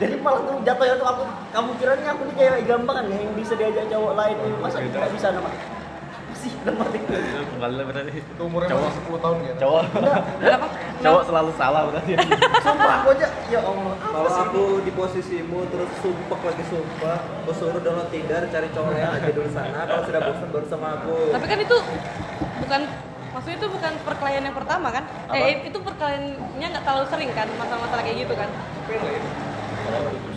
jadi 0.00 0.16
malah 0.16 0.40
tuh 0.42 0.56
jatuhnya 0.64 0.94
tuh 0.96 1.06
aku 1.06 1.22
kamu 1.52 1.70
kiranya 1.76 2.08
aku 2.10 2.22
nih 2.24 2.34
cewek 2.34 2.60
gampangan 2.64 3.04
yang 3.06 3.36
bisa 3.36 3.52
diajak 3.52 3.84
cowok 3.86 4.12
lain 4.16 4.36
ini 4.40 4.56
masa 4.56 4.80
Beda. 4.80 4.96
tidak 4.96 5.10
bisa 5.12 5.26
nama 5.28 5.50
sih 6.32 6.52
arti 6.56 6.98
Itu 7.04 7.44
kembali 7.52 7.74
lah 7.76 7.84
berarti 7.84 8.12
Itu 8.16 8.42
umurnya 8.48 8.72
cowok 8.72 8.90
10 9.12 9.20
tahun 9.20 9.36
gitu. 9.44 9.58
cowok 9.60 9.82
Kenapa? 10.40 10.66
cowok 11.04 11.22
selalu 11.28 11.50
salah 11.52 11.82
berarti 11.84 12.12
sumpah 12.64 12.92
aku 12.96 13.08
aja 13.12 13.28
ya 13.52 13.60
Allah 13.60 13.92
apa 13.92 14.08
Kalau 14.08 14.30
aku 14.40 14.62
di 14.80 14.92
posisimu 14.96 15.58
terus 15.68 15.90
sumpah 16.00 16.38
lagi 16.40 16.64
sumpah, 16.64 17.18
aku 17.44 17.50
suruh 17.52 17.80
download 17.84 18.08
Tinder, 18.08 18.42
cari 18.48 18.68
cowok 18.72 18.92
yang 18.96 19.12
aja 19.12 19.28
dulu 19.28 19.48
sana. 19.52 19.80
Kalau 19.84 20.02
sudah 20.08 20.20
bosan 20.24 20.48
baru 20.48 20.64
sama 20.64 20.88
aku. 20.96 21.16
Tapi 21.28 21.44
kan 21.44 21.58
itu 21.60 21.76
bukan 22.64 22.80
maksudnya 23.30 23.56
itu 23.56 23.68
bukan 23.68 23.92
perkelahian 24.02 24.44
yang 24.44 24.56
pertama 24.56 24.88
kan? 24.90 25.04
Apa? 25.26 25.34
Eh 25.38 25.54
itu 25.66 25.78
perkelahiannya 25.78 26.66
nggak 26.66 26.84
terlalu 26.84 27.06
sering 27.08 27.30
kan 27.32 27.46
masalah-masalah 27.56 28.02
kayak 28.02 28.18
gitu 28.26 28.34
kan? 28.34 28.48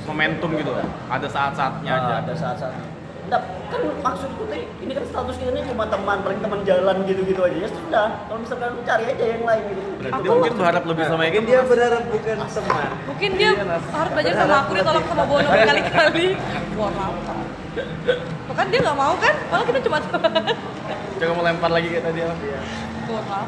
momentum 0.04 0.50
gitu 0.56 0.72
ada 1.08 1.28
saat-saatnya 1.28 1.92
aja 1.92 2.14
Ah, 2.14 2.22
ada 2.22 2.34
saat-saat 2.36 2.74
Nggak, 3.24 3.42
kan 3.72 3.82
maksudku 4.04 4.44
tadi 4.52 4.68
ini 4.84 4.92
kan 4.92 5.04
status 5.08 5.36
kita 5.40 5.50
ini 5.56 5.64
cuma 5.64 5.88
teman 5.88 6.18
paling 6.22 6.40
teman 6.44 6.60
jalan 6.68 6.96
gitu-gitu 7.08 7.40
aja 7.40 7.56
ya 7.56 7.70
sudah 7.72 8.08
kalau 8.28 8.40
misalkan 8.44 8.70
lu 8.76 8.82
cari 8.84 9.04
aja 9.08 9.26
yang 9.26 9.44
lain 9.48 9.64
gitu 9.72 9.82
berarti 9.96 10.12
Aku- 10.12 10.24
dia 10.24 10.32
mungkin 10.36 10.54
berharap 10.60 10.84
lebih 10.84 11.04
sama 11.08 11.22
dia 11.24 11.62
berharap 11.64 12.04
bukan 12.04 12.38
teman. 12.44 12.90
Mungkin 13.08 13.30
dia 13.40 13.50
harus 13.72 14.12
belajar 14.12 14.34
sama 14.36 14.56
aku 14.60 14.72
dia 14.76 14.84
tolong 14.84 15.06
sama 15.08 15.24
Bono 15.24 15.48
berkali-kali. 15.56 16.28
Wah 16.78 16.92
apa? 16.92 17.34
Tuh 17.74 18.54
kan 18.54 18.66
dia 18.68 18.80
nggak 18.80 18.96
mau 18.96 19.14
kan? 19.16 19.34
Malah 19.48 19.66
kita 19.66 19.80
cuma 19.82 19.98
teman. 20.00 20.32
coba 21.14 21.32
mau 21.32 21.44
lempar 21.44 21.72
lagi 21.72 21.88
kayak 21.88 22.04
tadi 22.04 22.20
apa 22.22 22.34
Iya. 22.36 22.60
Tuh 23.04 23.16
apa? 23.18 23.40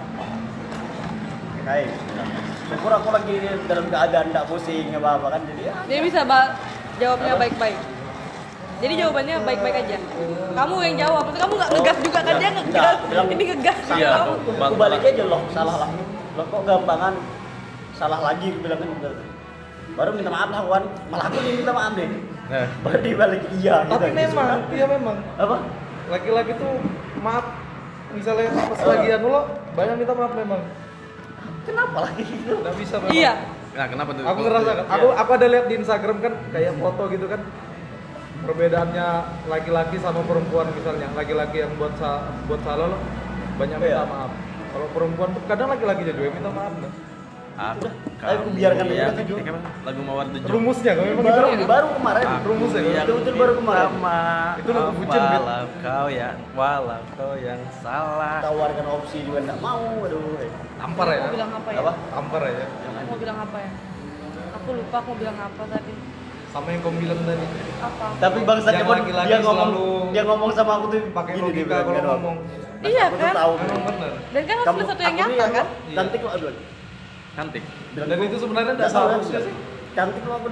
Hai. 1.65 1.83
Syukur 2.65 2.91
aku 2.91 3.09
lagi 3.09 3.33
dalam 3.65 3.85
keadaan 3.87 4.25
tidak 4.27 4.45
pusing 4.45 4.89
apa 4.91 5.09
apa 5.15 5.27
kan 5.29 5.41
jadi 5.45 5.61
ya 5.63 5.73
Dia 5.85 5.99
bisa 6.01 6.19
ba- 6.23 6.53
jawabnya 6.95 7.33
baik-baik. 7.35 7.77
Jadi 8.75 8.93
jawabannya 8.97 9.35
baik-baik 9.41 9.75
aja. 9.77 9.97
Kamu 10.51 10.75
yang 10.81 10.95
jawab, 10.99 11.23
terus 11.25 11.39
kamu 11.39 11.53
nggak 11.55 11.71
ngegas 11.71 11.97
juga 12.01 12.19
kan 12.21 12.33
dia 12.35 12.49
ngegas. 12.51 12.97
Ini 13.33 13.43
ngegas. 13.45 13.77
Iya, 13.89 14.09
kamu. 14.11 14.31
aku- 14.57 14.77
balik 14.77 15.01
aja 15.01 15.23
loh 15.25 15.41
salah 15.49 15.75
lah 15.77 15.89
lo 16.35 16.43
kok 16.43 16.61
gampangan 16.65 17.13
salah 17.95 18.19
lagi 18.19 18.51
aku 18.51 18.59
bilang 18.59 18.75
kan 18.77 18.87
gitu. 18.89 19.09
Baru 19.95 20.09
minta 20.11 20.27
maaf 20.27 20.49
lah 20.49 20.61
Wan 20.63 20.83
malah 21.07 21.25
aku 21.25 21.37
yang 21.39 21.57
minta 21.57 21.71
maaf 21.71 21.93
deh 21.93 22.09
nah 22.45 22.65
baru 22.81 22.99
dibalik 22.99 23.41
iya 23.55 23.75
gitu 23.81 23.91
Tapi 23.91 24.05
aja. 24.05 24.15
memang, 24.17 24.47
iya 24.69 24.85
memang. 24.85 25.17
apa 25.35 25.57
Laki-laki 26.05 26.51
tuh 26.53 26.71
maaf 27.17 27.45
misalnya 28.11 28.47
pas 28.53 28.81
lagi 28.85 29.07
anu 29.09 29.27
lo 29.27 29.41
banyak 29.73 29.95
minta 29.97 30.13
maaf 30.13 30.33
memang. 30.33 30.61
kenapa 31.63 31.97
lagi 32.03 32.23
gitu 32.23 32.53
Nggak 32.55 32.75
bisa 32.77 32.95
memang. 32.99 33.13
Iya. 33.13 33.33
nah 33.73 33.85
kenapa 33.87 34.09
tuh 34.11 34.23
Aku 34.23 34.39
ngerasa 34.41 34.69
kan, 34.73 34.85
aku 34.87 35.07
aku 35.11 35.31
ada 35.33 35.47
lihat 35.49 35.65
di 35.65 35.75
Instagram 35.75 36.17
kan 36.19 36.33
kayak 36.49 36.73
foto 36.75 37.03
gitu 37.07 37.25
kan 37.25 37.41
perbedaannya 38.37 39.07
laki-laki 39.47 39.97
sama 39.97 40.21
perempuan 40.21 40.69
misalnya 40.69 41.09
laki-laki 41.11 41.57
yang 41.59 41.73
buat 41.75 41.95
sa 41.95 42.09
buat 42.45 42.61
salah 42.61 42.87
lo 42.87 42.97
banyak 43.55 43.77
minta 43.77 43.89
Iya. 43.95 44.03
maaf 44.05 44.31
Kalau 44.69 44.87
perempuan 44.91 45.31
tuh 45.31 45.41
kadang 45.45 45.67
laki-laki 45.67 46.03
juga 46.05 46.29
minta 46.29 46.51
maaf 46.51 46.73
kan. 46.75 46.91
Aku, 47.55 47.87
Ayo, 48.19 48.35
aku 48.35 48.49
biarkan 48.51 48.85
ya, 48.91 49.15
aja 49.15 49.23
lagu 49.87 50.01
mawar 50.03 50.27
tujuh. 50.27 50.43
Rumusnya 50.43 50.91
kalau 50.91 51.07
memang 51.07 51.23
baru 51.23 51.47
kita 51.55 51.63
baru 51.65 51.87
kemarin 51.95 52.25
Rumus 52.43 52.71
ya, 52.75 52.81
Yang 52.83 52.91
betul-betul 52.99 53.33
baru 53.33 53.53
kemarin. 53.55 53.79
pertama, 53.87 54.17
Itu 54.59 54.69
lagu 54.75 54.91
bucin, 54.91 55.21
Bet. 55.23 55.39
Walau 55.39 55.65
kau 55.79 56.07
yang, 56.11 56.37
walau 56.51 57.01
kau 57.15 57.33
yang 57.39 57.59
salah. 57.79 58.37
tawarkan 58.43 58.85
opsi 58.91 59.17
juga 59.23 59.39
nggak 59.39 59.59
mau 59.63 59.87
aduh 60.03 60.35
eh. 60.35 60.51
tampar 60.75 61.07
ya. 61.07 61.19
Mau 61.21 61.31
bilang 61.31 61.51
apa 61.53 61.69
ya? 61.71 61.79
Apa? 61.79 61.91
Tampar 62.11 62.41
ya. 62.43 62.67
Mau 63.07 63.15
bilang 63.15 63.37
apa 63.39 63.57
ya? 63.57 63.71
Aku 64.53 64.69
lupa 64.73 64.95
aku 64.97 65.07
mau 65.07 65.15
bilang 65.15 65.37
apa 65.39 65.63
tadi. 65.71 65.93
Sama 66.51 66.67
yang 66.67 66.81
kamu 66.83 66.97
bilang 66.99 67.19
tadi. 67.23 67.45
Apa? 67.77 68.05
tapi 68.17 68.37
bangsatnya 68.43 68.75
Yang 68.77 68.89
pun 68.89 68.97
dia 69.23 69.37
ngomong 69.39 69.69
selalu 69.71 69.87
dia 70.11 70.23
ngomong 70.25 70.49
sama 70.51 70.71
aku 70.75 70.85
tuh 70.89 70.99
Pakai 71.13 71.31
gini 71.31 71.39
dia 71.39 71.47
logika 71.47 71.67
bilang, 71.69 71.83
kalau 71.85 71.95
"Gak, 71.95 72.03
Dok. 72.03 72.11
ngomong. 72.11 72.35
Iya 72.83 73.03
Aku 73.05 73.13
tuh 73.13 73.19
kan? 73.23 73.33
tahu. 73.33 73.53
Dan 74.33 74.43
kan 74.43 74.55
harus 74.57 74.85
satu 74.85 75.01
yang 75.01 75.15
nyata 75.15 75.45
kan? 75.47 75.65
Iya. 75.85 75.95
cantik 75.95 76.19
lo 76.19 76.29
aduh 76.29 76.51
Cantik. 77.35 77.63
Bilang, 77.91 78.07
Dan 78.07 78.19
itu 78.23 78.37
sebenarnya 78.39 78.73
tidak 78.79 78.91
salah 78.91 79.19
sih. 79.19 79.53
cantik 79.95 80.23
lo 80.27 80.35
aku 80.35 80.47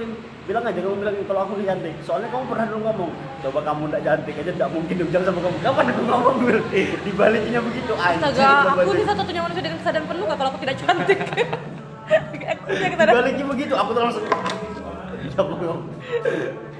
bilang 0.48 0.64
aja 0.64 0.80
kamu 0.80 0.96
bilang 1.04 1.16
kalau 1.28 1.40
aku 1.44 1.52
nih 1.60 1.68
cantik 1.68 1.92
soalnya 2.00 2.32
kamu 2.32 2.44
pernah 2.48 2.64
dulu 2.64 2.80
ngomong 2.80 3.10
coba 3.44 3.60
kamu 3.60 3.82
nggak 3.92 4.02
cantik 4.08 4.34
aja 4.40 4.50
nggak 4.56 4.70
mungkin 4.72 4.94
dong 4.96 5.10
jangan 5.12 5.26
sama 5.28 5.40
kamu 5.44 5.56
kapan 5.60 5.84
aku 5.92 6.02
ngomong 6.08 6.36
Bil? 6.40 6.58
dibaliknya 7.08 7.60
begitu 7.60 7.92
anjir 7.92 8.24
Astaga, 8.24 8.48
aku 8.72 8.90
nih 8.96 9.04
satu-satunya 9.04 9.42
manusia 9.44 9.62
dengan 9.64 9.78
kesadaran 9.84 10.04
penuh 10.08 10.24
gak 10.24 10.38
kalau 10.40 10.48
aku 10.48 10.58
tidak 10.64 10.76
cantik. 10.80 11.18
aku 12.52 12.62
punya 12.72 12.88
kesadaran. 12.88 13.12
dibaliknya 13.12 13.44
begitu 13.52 13.74
aku 13.76 13.90
tuh 13.92 14.02
langsung 14.04 14.24
Siapa 15.24 15.54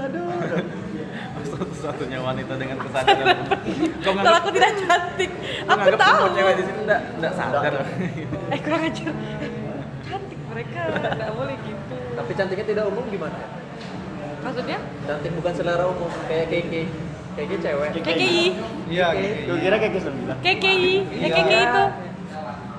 ngomong? 0.00 0.40
Satu-satunya 1.38 2.18
wanita 2.20 2.52
dengan 2.54 2.76
kesadaran. 2.84 3.38
Kau 4.00 4.12
Kalau 4.12 4.36
aku 4.36 4.50
tidak 4.50 4.72
cantik, 4.78 5.30
aku 5.64 5.88
tahu. 5.92 6.20
semua 6.20 6.36
cewek 6.36 6.54
di 6.54 6.62
sini 6.62 6.78
enggak 6.84 7.00
enggak 7.16 7.32
sadar. 7.34 7.72
Eh 8.54 8.58
kurang 8.60 8.82
ajar. 8.84 9.12
Cantik 10.04 10.40
mereka, 10.46 10.80
nggak 10.90 11.30
boleh 11.32 11.56
gitu. 11.60 11.96
Tapi 12.14 12.30
cantiknya 12.34 12.66
tidak 12.66 12.84
umum 12.86 13.04
gimana? 13.06 13.38
Maksudnya? 14.38 14.78
Cantik 15.04 15.32
bukan 15.34 15.52
selera 15.52 15.84
umum 15.86 16.10
kayak 16.26 16.46
Keke. 16.48 16.82
Keke 17.34 17.56
cewek. 17.60 17.90
KKI, 17.96 18.44
Iya, 18.90 19.06
gitu. 19.14 19.46
Gue 19.46 19.58
kira 19.62 19.76
kayak 19.78 20.02
sembilan 20.02 20.36
KKI, 20.42 20.94
ya 21.14 21.18
Iya. 21.22 21.28
KKI 21.32 21.58
itu. 21.62 21.84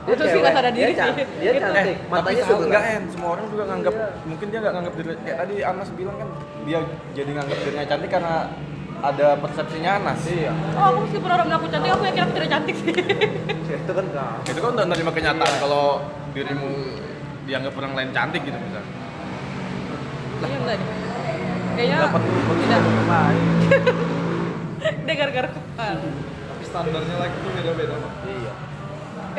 Dia 0.07 0.13
Itu 0.15 0.23
sih 0.25 0.39
sadar 0.41 0.71
diri 0.71 0.93
Dia 0.95 1.05
sih. 1.11 1.25
Dia 1.43 1.51
cantik. 1.59 1.83
Eh, 1.83 1.95
tapi 1.99 2.11
Matanya 2.11 2.43
salah 2.47 2.65
enggak 2.65 2.83
en, 2.87 3.03
semua 3.11 3.29
orang 3.35 3.45
juga 3.51 3.63
nganggap 3.69 3.93
mungkin 4.25 4.47
dia 4.49 4.59
nggak 4.63 4.73
nganggap 4.73 4.93
diri 4.95 5.09
kayak 5.27 5.37
tadi 5.43 5.55
Anas 5.61 5.89
bilang 5.93 6.15
kan 6.17 6.29
dia 6.63 6.79
jadi 7.13 7.29
nganggap 7.35 7.57
dirinya 7.61 7.85
cantik 7.85 8.09
karena 8.09 8.35
ada 8.99 9.27
persepsinya 9.39 9.91
Anas. 10.03 10.19
Iya. 10.27 10.51
Oh 10.75 10.83
aku 10.91 10.97
meskipun 11.07 11.29
orang 11.31 11.45
bilang 11.47 11.59
aku 11.59 11.67
cantik, 11.71 11.89
aku 11.91 12.03
yakin 12.03 12.21
aku 12.23 12.33
tidak 12.35 12.49
cantik 12.51 12.75
sih. 12.79 12.93
Itu 13.83 13.91
kan 13.95 14.05
enggak. 14.07 14.31
Itu 14.47 14.59
kan 14.59 14.69
udah 14.75 14.85
menerima 14.87 15.11
kenyataan 15.15 15.55
kalau 15.59 15.85
dirimu 16.35 16.69
dianggap 17.47 17.73
orang 17.79 17.91
lain 17.95 18.09
cantik 18.11 18.41
gitu 18.43 18.57
misalnya. 18.59 18.91
Iya 20.39 20.57
enggak 20.59 20.75
deh. 20.79 20.89
Kayaknya 21.79 21.97
Dapat 22.03 22.21
tidak. 22.59 22.81
Dia 25.05 25.13
gara-gara 25.15 25.47
kepala. 25.51 25.99
Tapi 26.49 26.63
standarnya 26.67 27.15
lagi 27.19 27.35
tuh 27.39 27.51
beda-beda. 27.55 27.95
Iya. 28.27 28.68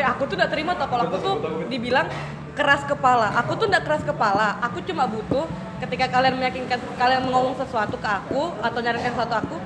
Aku 0.05 0.27
tuh 0.27 0.37
udah 0.37 0.49
terima 0.51 0.73
tau 0.77 0.89
kalau 0.89 1.05
aku 1.09 1.17
tuh 1.21 1.35
dibilang 1.69 2.09
keras 2.55 2.83
kepala. 2.85 3.33
Aku 3.41 3.57
tuh 3.57 3.67
udah 3.71 3.83
keras 3.83 4.03
kepala. 4.05 4.61
Aku 4.69 4.85
cuma 4.85 5.09
butuh 5.09 5.49
ketika 5.81 6.13
kalian 6.13 6.37
meyakinkan 6.37 6.77
kalian 7.01 7.25
ngomong 7.33 7.57
sesuatu 7.57 7.97
ke 7.97 8.09
aku 8.09 8.53
atau 8.61 8.79
nyarankan 8.85 9.13
sesuatu 9.17 9.35
aku 9.41 9.57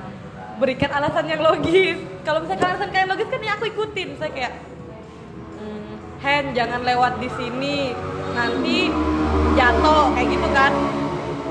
berikan 0.61 0.91
alasan 0.95 1.27
yang 1.27 1.43
logis. 1.43 1.99
Kalau 2.23 2.39
misalnya 2.43 2.61
kalian 2.63 2.75
alasan 2.79 2.89
kalian 2.95 3.09
logis 3.11 3.27
kan 3.27 3.41
ya 3.43 3.51
aku 3.59 3.65
ikutin. 3.67 4.09
Saya 4.15 4.31
kayak 4.31 4.53
hmm, 5.59 5.93
Hen 6.23 6.45
jangan 6.55 6.81
lewat 6.87 7.19
di 7.19 7.29
sini 7.35 7.91
nanti 8.31 8.91
jatuh 9.59 10.11
kayak 10.15 10.27
gitu 10.31 10.47
kan. 10.55 10.73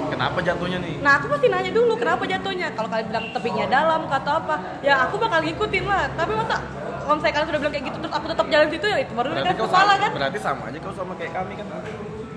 Kenapa 0.05 0.39
jatuhnya 0.47 0.79
nih? 0.79 0.95
Nah 1.03 1.19
aku 1.19 1.27
pasti 1.27 1.47
nanya 1.51 1.73
dulu 1.75 1.99
kenapa 1.99 2.23
jatuhnya. 2.25 2.71
Kalau 2.73 2.89
kalian 2.89 3.07
bilang 3.11 3.27
tebingnya 3.35 3.67
dalam 3.67 4.07
atau 4.07 4.33
apa, 4.39 4.79
ya 4.81 5.05
aku 5.05 5.19
bakal 5.19 5.43
ngikutin 5.43 5.85
lah. 5.85 6.07
Tapi 6.15 6.33
masa 6.39 6.57
kalau 7.05 7.17
misalnya 7.21 7.35
kalian 7.37 7.49
sudah 7.49 7.61
bilang 7.61 7.75
kayak 7.75 7.85
gitu 7.87 7.99
terus 8.01 8.15
aku 8.17 8.27
tetap 8.33 8.47
jalan 8.49 8.69
situ 8.73 8.87
ya 8.89 8.99
itu 9.05 9.13
baru 9.13 9.29
Berarti 9.31 9.49
kau 9.55 9.67
kepala 9.69 9.85
sama, 9.85 10.03
kan? 10.03 10.11
berarti 10.17 10.39
sama 10.41 10.63
aja 10.69 10.79
kau 10.81 10.95
sama 10.97 11.13
kayak 11.21 11.33
kami 11.37 11.53
kan. 11.61 11.67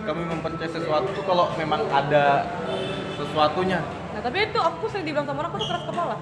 Kami 0.07 0.21
mempercayai 0.23 0.71
sesuatu 0.71 1.07
tuh 1.11 1.23
kalau 1.27 1.45
memang 1.59 1.81
ada 1.91 2.25
sesuatunya. 3.19 3.79
Nah 4.15 4.21
tapi 4.23 4.37
itu 4.47 4.59
aku 4.59 4.83
sering 4.87 5.05
dibilang 5.07 5.27
sama 5.27 5.39
orang 5.43 5.51
aku 5.51 5.57
tuh 5.59 5.67
keras 5.67 5.83
kepala. 5.87 6.15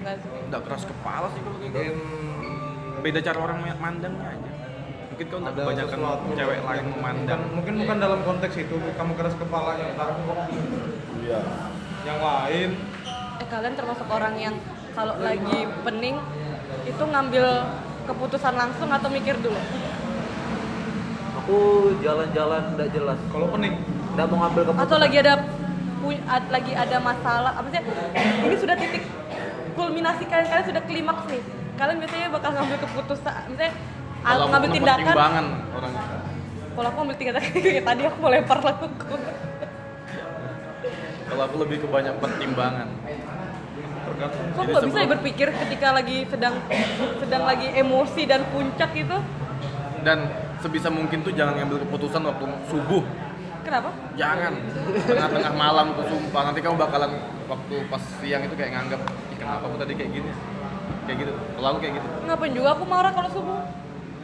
Enggak 0.00 0.14
sih. 0.20 0.28
Enggak 0.48 0.62
keras 0.64 0.84
kepala 0.88 1.26
sih 1.32 1.40
kalau 1.44 1.58
kayak 1.60 1.72
gitu. 1.72 1.80
Beda 3.04 3.18
cara 3.20 3.38
orang 3.44 3.58
mandangnya 3.76 4.26
aja. 4.32 4.50
Mungkin 5.12 5.24
kau 5.28 5.38
enggak 5.40 5.52
Ada 5.52 5.62
kebanyakan 5.62 5.98
cewek 6.34 6.58
lain 6.64 6.84
memandang. 6.90 7.40
Bukan, 7.44 7.54
mungkin 7.56 7.74
bukan 7.84 7.96
dalam 8.00 8.20
konteks 8.24 8.54
itu 8.56 8.76
kamu 8.96 9.12
keras 9.20 9.34
kepala 9.36 9.70
yang 9.76 9.92
tahu 9.94 10.12
iya 11.24 11.40
yang 12.04 12.20
lain 12.20 12.70
Eh 13.40 13.46
kalian 13.50 13.74
termasuk 13.74 14.06
orang 14.12 14.34
yang 14.38 14.54
kalau 14.94 15.18
lagi 15.18 15.66
pening 15.82 16.16
itu 16.84 17.02
ngambil 17.02 17.46
keputusan 18.04 18.54
langsung 18.54 18.88
atau 18.92 19.08
mikir 19.08 19.36
dulu? 19.40 19.58
Aku 21.44 21.56
jalan-jalan 22.00 22.76
enggak 22.76 22.88
jelas. 22.92 23.18
kalau 23.28 23.48
pening 23.52 23.76
Enggak 24.14 24.26
mau 24.30 24.38
ngambil 24.46 24.62
keputusan. 24.70 24.86
Atau 24.88 24.98
lagi 25.00 25.16
ada 25.20 25.34
lagi 26.52 26.72
ada 26.76 26.96
masalah 27.00 27.52
apa 27.56 27.68
sih? 27.72 27.82
Ini 28.44 28.56
sudah 28.60 28.76
titik 28.76 29.04
kulminasi 29.74 30.22
kalian 30.28 30.46
kalian 30.48 30.66
sudah 30.70 30.82
klimaks 30.84 31.24
nih. 31.28 31.42
Kalian 31.74 31.96
biasanya 31.98 32.28
bakal 32.30 32.50
ngambil 32.54 32.78
keputusan, 32.86 33.40
misalnya 33.50 33.72
Kalau 34.24 34.46
ngambil 34.48 34.70
tindakan. 34.72 35.04
pertimbangan 35.04 35.46
orang 35.74 35.92
Kalau 36.74 36.86
aku 36.88 36.96
ngambil 37.02 37.18
tindakan 37.18 37.42
kayak 37.64 37.84
tadi 37.84 38.02
aku 38.06 38.16
mau 38.22 38.30
lempar 38.30 38.58
lagu 38.62 38.86
kalau 41.24 41.50
aku 41.50 41.66
lebih 41.66 41.82
ke 41.82 41.88
banyak 41.90 42.14
pertimbangan. 42.22 42.93
Tergantung 44.04 44.44
Kok 44.54 44.64
nggak 44.68 44.84
bisa 44.88 44.98
ya 45.00 45.08
berpikir 45.08 45.48
ketika 45.50 45.88
lagi 45.96 46.16
sedang 46.28 46.54
sedang 47.20 47.42
lagi 47.48 47.68
emosi 47.72 48.22
dan 48.28 48.40
puncak 48.52 48.90
itu? 48.94 49.16
Dan 50.04 50.18
sebisa 50.60 50.88
mungkin 50.92 51.24
tuh 51.24 51.32
jangan 51.32 51.56
ngambil 51.60 51.84
keputusan 51.88 52.22
waktu 52.24 52.44
subuh. 52.68 53.04
Kenapa? 53.64 53.90
Jangan. 54.20 54.52
Tengah-tengah 55.08 55.52
malam 55.56 55.86
tuh 55.96 56.04
sumpah 56.04 56.52
nanti 56.52 56.60
kamu 56.60 56.76
bakalan 56.76 57.16
waktu 57.48 57.74
pas 57.88 58.02
siang 58.20 58.44
itu 58.44 58.54
kayak 58.56 58.76
nganggap 58.76 59.00
Ih, 59.32 59.36
kenapa 59.40 59.64
aku 59.64 59.76
tadi 59.80 59.92
kayak 59.96 60.10
gini? 60.12 60.30
Kayak 61.08 61.16
gitu. 61.24 61.32
Kalau 61.32 61.68
aku 61.72 61.78
kayak 61.80 61.94
gitu. 61.96 62.06
Ngapain 62.28 62.52
juga 62.52 62.68
aku 62.76 62.84
marah 62.84 63.12
kalau 63.16 63.30
subuh? 63.32 63.60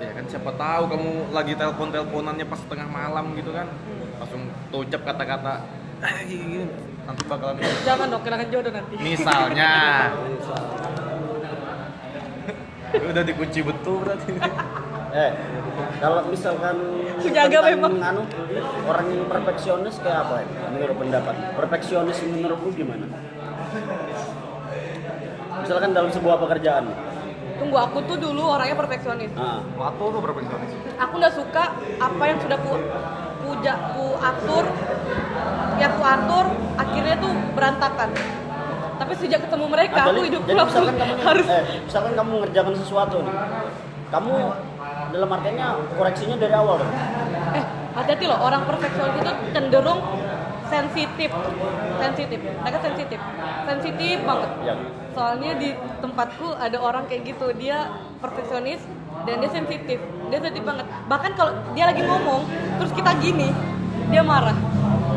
Ya 0.00 0.12
kan 0.16 0.24
siapa 0.28 0.50
tahu 0.56 0.82
kamu 0.88 1.12
lagi 1.32 1.52
telepon-teleponannya 1.56 2.46
pas 2.48 2.60
tengah 2.68 2.88
malam 2.88 3.32
gitu 3.36 3.50
kan. 3.52 3.68
Langsung 4.20 4.42
tucap 4.68 5.00
kata-kata 5.08 5.64
gini, 6.28 6.44
gini. 6.60 6.89
Nanti 7.10 7.26
bakalan 7.26 7.54
Jangan 7.82 8.06
dong, 8.06 8.22
kehilangan 8.22 8.48
jodoh 8.48 8.70
nanti. 8.70 8.94
misalnya 8.96 9.72
udah 12.92 13.22
dikunci 13.22 13.60
betul 13.62 13.98
berarti. 14.00 14.30
eh 15.12 15.30
kalau 15.98 16.22
misalkan 16.24 16.74
Aku 17.18 17.28
jaga 17.28 17.58
memang. 17.66 17.98
anu, 17.98 18.22
orang 18.84 19.06
yang 19.08 19.26
perfeksionis 19.26 19.98
kayak 19.98 20.22
apa 20.22 20.34
ya 20.40 20.46
menurut 20.70 20.96
pendapat 20.96 21.34
perfeksionis 21.54 22.18
menurutmu 22.24 22.70
gimana 22.70 23.06
misalkan 25.60 25.90
dalam 25.90 26.10
sebuah 26.10 26.38
pekerjaan 26.38 26.86
Tunggu, 27.52 27.76
aku 27.76 28.00
tuh 28.06 28.16
dulu 28.16 28.40
orangnya 28.48 28.72
perfeksionis. 28.74 29.30
ah 29.36 29.60
Lato 29.76 30.04
tuh 30.08 30.22
perfeksionis 30.22 30.70
Aku 30.96 31.14
nggak 31.14 31.34
suka 31.36 31.64
apa 31.98 32.22
yang 32.24 32.38
sudah 32.40 32.56
ku 32.56 32.72
puja, 33.50 33.72
ku 33.98 34.14
atur, 34.22 34.64
ya 35.82 35.88
ku 35.90 36.02
atur, 36.06 36.46
akhirnya 36.78 37.14
tuh 37.18 37.32
berantakan. 37.58 38.10
Tapi 39.00 39.12
sejak 39.16 39.40
ketemu 39.48 39.66
mereka, 39.66 39.96
Ah, 39.96 40.12
aku 40.12 40.22
hidupku 40.22 40.46
jadi 40.46 40.60
langsung 40.60 40.84
kamu 40.86 41.14
harus 41.24 41.46
eh, 41.48 41.62
misalkan 41.88 42.12
kamu 42.14 42.30
mengerjakan 42.36 42.74
sesuatu 42.76 43.16
nih 43.24 43.34
kamu 44.10 44.34
dalam 45.14 45.30
artinya 45.30 45.66
koreksinya 45.94 46.36
dari 46.36 46.54
awal 46.54 46.82
dong? 46.82 46.92
Eh 47.56 47.64
hati-hati 47.96 48.24
loh 48.26 48.38
orang 48.38 48.62
perfeksionis 48.66 49.16
itu 49.18 49.32
cenderung 49.54 50.00
sensitif. 50.70 51.30
Sensitif 51.98 52.38
mereka 52.44 52.78
sensitif. 52.82 53.18
Sensitif 53.66 54.16
banget. 54.22 54.50
Ya. 54.62 54.74
Soalnya 55.10 55.50
di 55.58 55.70
tempatku 55.98 56.48
ada 56.54 56.78
orang 56.78 57.06
kayak 57.10 57.34
gitu 57.34 57.50
dia 57.58 57.90
perfeksionis 58.22 58.82
dan 59.26 59.34
dia 59.40 59.50
sensitif 59.50 59.98
dia 60.30 60.38
sensitif 60.38 60.64
banget 60.64 60.86
bahkan 61.06 61.30
kalau 61.34 61.52
dia 61.72 61.84
lagi 61.86 62.02
ngomong 62.02 62.46
terus 62.78 62.92
kita 62.92 63.10
gini 63.18 63.48
dia 64.08 64.22
marah 64.22 64.56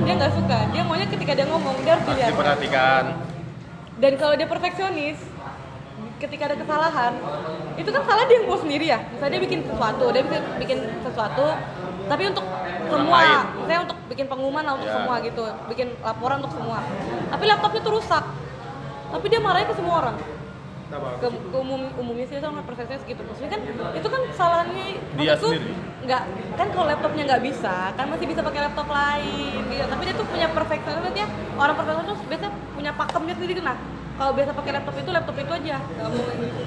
dia 0.03 0.13
nggak 0.17 0.33
suka 0.36 0.57
dia 0.69 0.81
maunya 0.83 1.07
ketika 1.07 1.31
dia 1.33 1.48
ngomong 1.48 1.75
dia 1.81 1.95
harus 1.95 2.05
dilihat 2.07 2.29
diperhatikan. 2.36 3.03
dan 4.01 4.12
kalau 4.19 4.33
dia 4.36 4.48
perfeksionis 4.48 5.19
ketika 6.19 6.51
ada 6.51 6.55
kesalahan 6.55 7.13
itu 7.75 7.89
kan 7.89 8.01
salah 8.05 8.24
dia 8.27 8.36
yang 8.39 8.45
buat 8.48 8.62
sendiri 8.62 8.86
ya 8.88 9.00
misalnya 9.12 9.31
dia 9.36 9.43
bikin 9.43 9.60
sesuatu 9.65 10.05
dia 10.12 10.22
bisa 10.24 10.38
bikin 10.60 10.77
sesuatu 11.03 11.45
tapi 12.03 12.24
untuk 12.27 12.43
Orang 12.43 13.07
semua 13.10 13.19
lain. 13.24 13.39
misalnya 13.63 13.81
untuk 13.89 13.98
bikin 14.12 14.25
pengumuman 14.27 14.63
lah 14.63 14.74
untuk 14.75 14.89
Ya. 14.91 14.95
semua 15.00 15.15
gitu 15.24 15.43
bikin 15.72 15.88
laporan 16.03 16.38
untuk 16.43 16.53
semua 16.53 16.79
tapi 17.31 17.43
laptopnya 17.48 17.81
tuh 17.81 17.93
rusak 17.98 18.24
tapi 19.13 19.25
dia 19.29 19.38
marahnya 19.38 19.69
ke 19.69 19.75
semua 19.77 19.95
orang. 20.01 20.15
Ke, 20.93 21.27
ke 21.27 21.57
umum 21.57 21.81
umumnya 21.97 22.25
sih 22.29 22.38
sama 22.38 22.62
perfeksionis 22.62 23.03
gitu 23.09 23.21
maksudnya 23.25 23.51
kan 23.57 23.62
itu 23.97 24.07
kan 24.07 24.21
kesalahannya 24.29 24.88
Dia 25.17 25.33
sendiri. 25.38 25.73
nggak 26.03 26.23
kan 26.59 26.67
kalau 26.69 26.85
laptopnya 26.85 27.23
nggak 27.33 27.43
bisa 27.43 27.75
kan 27.95 28.05
masih 28.12 28.25
bisa 28.29 28.41
pakai 28.43 28.62
laptop 28.69 28.88
lain 28.91 29.62
gitu. 29.71 29.83
Tapi 29.88 30.01
dia 30.05 30.15
tuh 30.15 30.27
punya 30.27 30.47
perfeksionis 30.51 31.13
dia 31.15 31.27
orang 31.57 31.75
perfeksionis 31.79 32.09
tuh 32.12 32.17
biasa 32.29 32.47
punya 32.75 32.91
pakemnya 32.93 33.35
sendiri. 33.39 33.62
Nah 33.63 33.77
kalau 34.19 34.31
biasa 34.38 34.51
pakai 34.53 34.71
laptop 34.77 34.95
itu 35.00 35.09
laptop 35.09 35.35
itu 35.39 35.51
aja. 35.51 35.75
Nggak 35.81 36.09
mau 36.12 36.23
kayak 36.27 36.39
gitu 36.43 36.63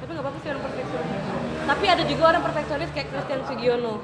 tapi 0.00 0.10
nggak 0.16 0.24
apa-apa 0.24 0.38
sih 0.40 0.48
orang 0.50 0.64
perfeksionis. 0.64 1.22
Tapi 1.60 1.84
ada 1.86 2.04
juga 2.08 2.22
orang 2.34 2.42
perfeksionis 2.42 2.90
kayak 2.90 3.08
Christian 3.12 3.40
Sugiono. 3.46 3.94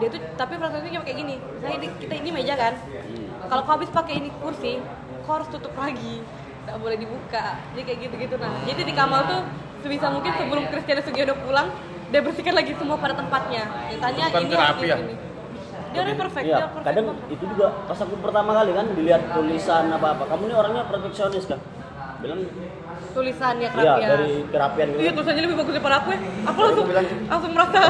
Dia 0.00 0.08
tuh 0.10 0.20
tapi 0.34 0.54
perfeksionisnya 0.58 1.00
kayak 1.04 1.18
gini. 1.20 1.36
Misalnya 1.38 1.78
kita 2.00 2.14
ini 2.16 2.30
meja 2.32 2.54
kan. 2.56 2.74
Kalau 3.48 3.62
kau 3.64 3.72
habis 3.78 3.88
pakai 3.92 4.14
ini 4.18 4.28
kursi 4.42 4.82
kau 5.28 5.36
harus 5.36 5.48
tutup 5.52 5.76
lagi 5.76 6.24
nggak 6.68 6.78
boleh 6.78 6.96
dibuka 7.00 7.44
jadi 7.72 7.82
kayak 7.82 7.98
gitu-gitu 8.04 8.34
nah 8.36 8.52
jadi 8.62 8.82
di 8.84 8.92
Kamal 8.92 9.20
tuh 9.24 9.40
sebisa 9.80 10.06
mungkin 10.12 10.32
sebelum 10.36 10.62
Christian 10.68 11.00
Sugiono 11.00 11.34
pulang 11.40 11.68
dia 12.08 12.20
bersihkan 12.20 12.52
lagi 12.52 12.72
semua 12.76 12.96
pada 12.96 13.16
tempatnya 13.16 13.62
ditanya 13.88 14.24
Bukan 14.28 14.42
ini 14.42 14.52
terapi 14.52 14.80
ini, 14.80 14.88
ya? 14.88 14.96
ini. 14.98 15.14
dia 15.88 16.00
orang 16.04 16.18
perfect 16.18 16.44
Iya, 16.44 16.52
dia 16.52 16.60
perfect 16.62 16.84
kadang 16.84 17.04
banget. 17.08 17.32
itu 17.32 17.44
juga 17.48 17.66
pas 17.84 17.98
aku 17.98 18.14
pertama 18.20 18.50
kali 18.54 18.70
kan 18.72 18.86
dilihat 18.92 19.22
tulisan 19.32 19.84
apa 19.88 20.06
apa. 20.12 20.22
Kamu 20.24 20.42
ini 20.44 20.54
orangnya 20.54 20.84
perfeksionis 20.84 21.44
kan? 21.44 21.60
Bilang 22.18 22.40
tulisannya 23.10 23.68
iya 23.68 23.72
kerapian 23.74 24.08
dari 24.08 24.30
kerapian 24.46 24.86
gitu. 24.88 25.00
iya 25.00 25.10
tulisannya 25.12 25.42
lebih 25.42 25.56
bagus 25.56 25.72
daripada 25.72 25.96
aku 25.98 26.08
ya 26.10 26.18
aku 26.44 26.58
langsung 26.60 26.86
bilang- 26.86 27.10
langsung 27.26 27.52
merasa 27.52 27.80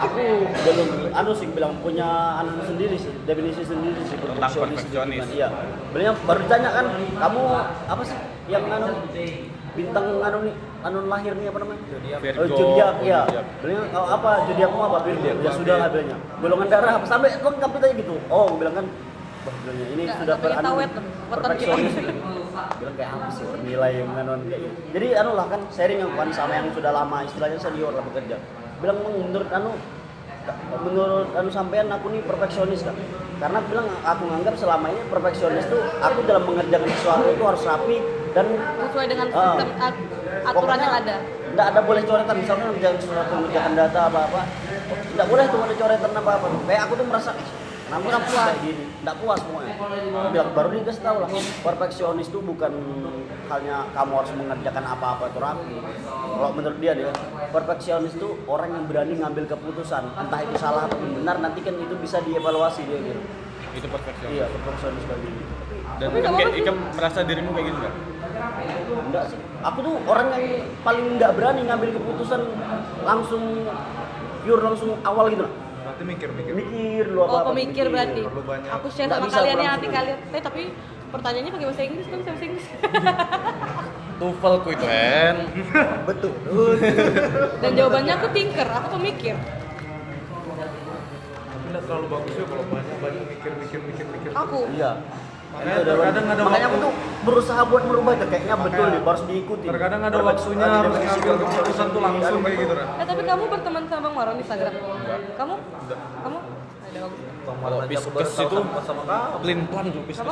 Aku 0.00 0.16
belum 0.64 0.88
anu 1.12 1.30
sih 1.36 1.44
bilang 1.46 1.76
punya 1.78 2.08
anu 2.40 2.56
sendiri 2.64 2.96
sih, 2.96 3.12
definisi 3.22 3.60
sendiri 3.60 4.00
sih 4.00 4.16
Tentang 4.16 4.32
perfeksionis. 4.40 4.80
perfeksionis. 4.80 5.24
Iya. 5.28 5.48
Beliau 5.92 6.16
baru 6.24 6.40
ditanya 6.40 6.70
kan, 6.72 6.86
kamu 7.20 7.42
apa 7.84 8.02
sih 8.02 8.16
yang 8.48 8.64
anu 8.64 8.96
bintang 9.70 10.06
anu 10.18 10.38
nih 10.42 10.54
anu 10.80 10.98
lahir 11.04 11.32
nih 11.36 11.46
apa 11.46 11.58
namanya? 11.60 11.82
Virgo, 12.16 12.40
Oh, 12.40 12.48
zodiak 12.48 12.94
oh, 12.96 13.04
ya. 13.04 13.20
zodiak. 13.22 13.44
Beliau 13.60 13.82
oh, 13.92 14.06
apa 14.08 14.30
zodiakmu 14.48 14.80
apa 14.80 14.98
Virgo? 15.04 15.28
Ya 15.36 15.50
sudah 15.52 15.74
lah 15.76 15.88
bilangnya. 15.92 16.16
Golongan 16.40 16.66
darah 16.70 16.92
apa 16.96 17.04
sampai 17.04 17.28
kok 17.36 17.52
kamu 17.52 17.76
tanya 17.76 17.94
gitu. 17.94 18.14
Oh, 18.32 18.46
bilang 18.56 18.74
kan 18.74 18.86
bilangnya 19.60 19.86
ini 19.86 20.02
Nggak, 20.08 20.16
sudah 20.16 20.34
anu, 20.40 20.64
ya, 20.64 20.72
weton 20.80 21.04
perfeksionis. 21.28 21.92
Bilang 22.50 22.94
kayak 22.98 23.10
apa 23.14 23.26
sih 23.30 23.46
nilai 23.62 23.92
yang. 23.96 24.10
Jadi 24.90 25.06
anu 25.14 25.30
lah 25.32 25.46
kan 25.46 25.60
sharing 25.70 25.98
yang 25.98 26.12
kan 26.14 26.28
sama 26.30 26.52
yang 26.54 26.68
sudah 26.70 26.90
lama 26.90 27.16
istilahnya 27.22 27.58
senior 27.58 27.92
lah 27.94 28.04
bekerja. 28.04 28.36
Bilang 28.78 28.98
menurut 29.00 29.50
anu 29.50 29.70
menurut 30.82 31.30
anu 31.30 31.48
sampean 31.48 31.86
aku 31.88 32.10
nih 32.10 32.22
perfeksionis 32.24 32.80
kan 32.82 32.96
karena 33.38 33.58
bilang 33.64 33.86
aku 34.02 34.22
nganggap 34.24 34.54
selama 34.56 34.86
ini 34.88 35.00
perfeksionis 35.06 35.64
tuh 35.68 35.80
aku 36.00 36.24
dalam 36.24 36.44
mengerjakan 36.44 36.88
sesuatu 36.90 37.28
itu 37.28 37.44
harus 37.44 37.62
rapi 37.64 37.96
dan 38.32 38.46
sesuai 38.88 39.06
dengan 39.08 39.26
Ah. 39.30 39.36
sistem 39.56 39.68
at- 39.78 40.04
aturan 40.46 40.78
yang 40.78 40.94
ada 40.96 41.16
Enggak 41.50 41.66
ada 41.74 41.80
boleh 41.82 42.02
coretan 42.06 42.36
misalnya 42.38 42.64
ngerjakan 42.70 42.98
sesuatu 42.98 43.32
mengerjakan 43.34 43.72
data 43.74 44.00
apa 44.06 44.20
apa 44.30 44.40
enggak 45.12 45.26
boleh 45.28 45.44
tuh 45.50 45.58
ada 45.60 45.74
coretan 45.76 46.10
apa 46.14 46.30
apa 46.38 46.46
kayak 46.66 46.82
aku 46.88 46.92
tuh 46.94 47.06
merasa 47.10 47.30
"Ih, 47.90 47.98
kenapa 47.98 48.06
Nggak 48.06 48.22
aku 48.22 48.30
puas. 48.30 48.46
kayak 48.46 48.60
gini 48.62 48.84
enggak 49.02 49.16
puas 49.18 49.38
semuanya 49.42 49.74
bilang 50.30 50.50
baru 50.54 50.68
dikasih 50.78 51.02
tahu 51.02 51.16
lah. 51.18 51.28
Perfeksionis 51.66 52.26
itu 52.30 52.38
bukan 52.38 52.72
halnya 53.50 53.76
kamu 53.90 54.12
harus 54.14 54.32
mengerjakan 54.38 54.84
apa-apa 54.86 55.24
itu 55.26 55.38
rapi 55.42 55.74
kalau 56.30 56.52
menurut 56.54 56.78
dia 56.78 56.92
dia 56.94 57.10
perfeksionis 57.50 58.14
itu 58.14 58.28
orang 58.46 58.70
yang 58.78 58.84
berani 58.86 59.14
ngambil 59.18 59.44
keputusan 59.50 60.02
entah 60.14 60.40
itu 60.46 60.54
salah 60.54 60.86
atau 60.86 61.02
benar 61.02 61.42
nanti 61.42 61.60
kan 61.66 61.74
itu 61.74 61.94
bisa 61.98 62.22
dievaluasi 62.22 62.86
dia 62.86 62.98
gitu. 63.02 63.20
Itu 63.74 63.86
perfeksionis. 63.90 64.38
Iya 64.38 64.46
perfeksionis 64.54 65.02
kayak 65.10 65.20
gini. 65.26 65.40
Dan 65.98 66.08
kayak. 66.14 66.52
Ikam 66.62 66.76
merasa 66.94 67.18
dirimu 67.26 67.50
kayak 67.58 67.66
gitu 67.74 67.78
nggak? 67.82 67.94
Enggak 69.10 69.24
sih. 69.34 69.38
Aku 69.66 69.78
tuh 69.82 69.94
orang 70.06 70.30
yang 70.38 70.46
paling 70.86 71.06
nggak 71.18 71.32
berani 71.34 71.60
ngambil 71.66 71.90
keputusan 71.98 72.40
langsung 73.02 73.66
pure 74.46 74.62
langsung 74.62 74.94
awal 75.04 75.26
gitu 75.28 75.44
lah 75.44 75.69
Berarti 76.00 76.16
mikir-mikir. 76.16 76.52
mikir 76.56 77.04
lu 77.12 77.20
apa 77.20 77.28
oh 77.28 77.42
pemikir 77.52 77.86
berarti 77.92 78.24
perlu 78.24 78.40
banyak. 78.40 78.70
aku 78.72 78.88
share 78.88 79.12
sama 79.12 79.28
kalian 79.28 79.36
ya 79.44 79.52
kurang 79.52 79.68
nanti 79.68 79.88
kalian 79.92 80.18
eh 80.32 80.40
tapi 80.40 80.62
pertanyaannya 81.12 81.52
pakai 81.52 81.66
bahasa 81.68 81.82
Inggris 81.84 82.06
kan 82.08 82.16
bisa 82.16 82.30
bahasa 82.32 82.46
Inggris 82.48 82.66
tuvelku 84.20 84.68
itu 84.72 84.84
En 84.88 85.36
Betul. 86.08 86.32
dan 87.60 87.70
jawabannya 87.76 88.12
aku 88.16 88.26
tinker 88.32 88.64
aku 88.64 88.88
pemikir 88.96 89.36
Tapi 91.44 91.66
nggak 91.68 91.82
terlalu 91.84 92.06
bagus 92.08 92.32
ya 92.32 92.44
kalau 92.48 92.64
banyak 92.64 92.96
banyak 92.96 93.22
mikir-mikir-mikir-mikir. 93.36 94.30
aku 94.32 94.58
iya 94.72 94.92
Makanya 95.50 95.74
Itu 95.74 95.90
terkadang 95.90 96.24
ada 96.30 96.42
makanya 96.46 96.66
aku 96.66 96.76
waktu- 96.78 96.86
tuh 96.86 96.92
berusaha 97.20 97.62
buat 97.66 97.82
merubah 97.84 98.12
itu. 98.14 98.26
Kayaknya 98.30 98.54
betul 98.54 98.70
Makanya 98.70 98.86
nih 98.86 99.00
harus 99.02 99.22
diikuti. 99.26 99.66
Terkadang 99.66 100.00
ada 100.06 100.18
waktunya 100.22 100.66
harus 100.70 100.94
ngambil 100.94 101.34
keputusan 101.42 101.86
tuh 101.90 102.00
langsung 102.00 102.40
kayak 102.40 102.56
gitu 102.56 102.74
kan. 102.74 102.86
eh 102.96 103.06
tapi 103.06 103.22
kamu 103.26 103.42
berteman 103.50 103.82
sama 103.90 104.00
Bang 104.00 104.14
Maron 104.14 104.34
di 104.38 104.42
Instagram? 104.46 104.72
Kamu? 105.34 105.54
Kamu? 106.22 106.38
Kalau 107.40 107.78
piskes 107.86 108.30
itu 108.36 108.56
sama 108.82 109.02
kamu. 109.06 109.36
plin 109.42 109.60
plan 109.66 109.86
tuh 109.90 110.02
itu 110.06 110.22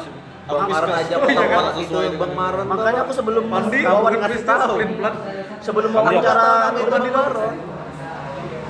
Bang 0.48 0.64
Maron 0.64 0.90
aja 0.90 1.14
pertama 1.18 1.61
itu 1.76 1.94
Bang 2.16 2.33
Maron. 2.35 2.64
tuh. 2.64 2.72
makanya 2.72 3.00
aku 3.04 3.12
sebelum 3.12 3.44
Mandi, 3.46 3.78
bukan 3.85 4.12
ngasih 4.16 4.33
bisnis, 4.33 4.48
tahu. 4.48 4.74
Plain 4.74 4.92
plan. 4.96 5.14
sebelum 5.61 5.90
wawancara 5.92 6.48
itu 6.72 6.88
Mandi 6.88 7.11
Maron. 7.11 7.52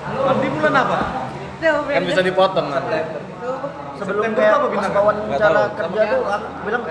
Mandi 0.08 0.46
bulan 0.48 0.74
apa? 0.74 0.98
kan 1.58 2.02
bisa 2.06 2.22
dipotong 2.22 2.66
kan 2.70 2.82
sebelum 3.98 4.22
kayak 4.34 4.56
pas 4.70 4.88
wawancara 4.94 5.62
kerja 5.74 6.00
tuh 6.06 6.22
aku 6.24 6.48
bilang 6.64 6.82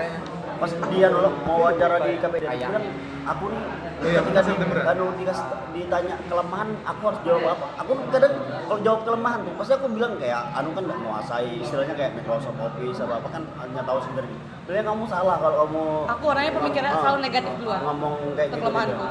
pas 0.58 0.70
dia 0.90 1.06
nolak 1.08 1.34
mau 1.46 1.56
wawancara 1.64 1.96
di 2.02 2.12
KPD 2.18 2.44
dia 2.44 2.66
bilang 2.68 2.86
aku 3.24 3.44
nih 3.52 3.62
Iya, 3.98 4.22
ketika 4.22 4.40
di, 4.46 4.54
September 4.54 4.78
dikasih 5.18 5.46
ditanya 5.74 6.14
kelemahan 6.30 6.70
aku 6.86 7.02
harus 7.10 7.20
jawab 7.26 7.50
apa? 7.50 7.66
Aku 7.82 7.92
kadang 8.14 8.30
kalau 8.70 8.80
jawab 8.86 9.00
kelemahan 9.02 9.38
tuh 9.42 9.52
pasti 9.58 9.72
aku 9.74 9.86
bilang 9.90 10.14
kayak 10.22 10.38
anu 10.54 10.70
kan 10.70 10.82
nggak 10.86 10.98
menguasai 11.02 11.50
istilahnya 11.58 11.94
kayak 11.98 12.14
Microsoft 12.14 12.62
Office 12.62 13.02
apa 13.02 13.14
apa 13.18 13.28
kan 13.34 13.42
hanya 13.58 13.82
tahu 13.82 13.98
sendiri. 14.06 14.30
Sebenarnya 14.62 14.84
kamu 14.86 15.04
salah 15.10 15.36
kalau 15.42 15.56
kamu 15.66 15.82
aku 16.14 16.24
orangnya 16.30 16.52
pemikirannya 16.54 16.94
Ah, 16.94 17.02
selalu 17.02 17.18
negatif 17.26 17.52
duluan 17.58 17.80
ngomong 17.82 18.14
kayak 18.38 18.48
gitu 18.54 18.58
kelemahanku 18.62 19.06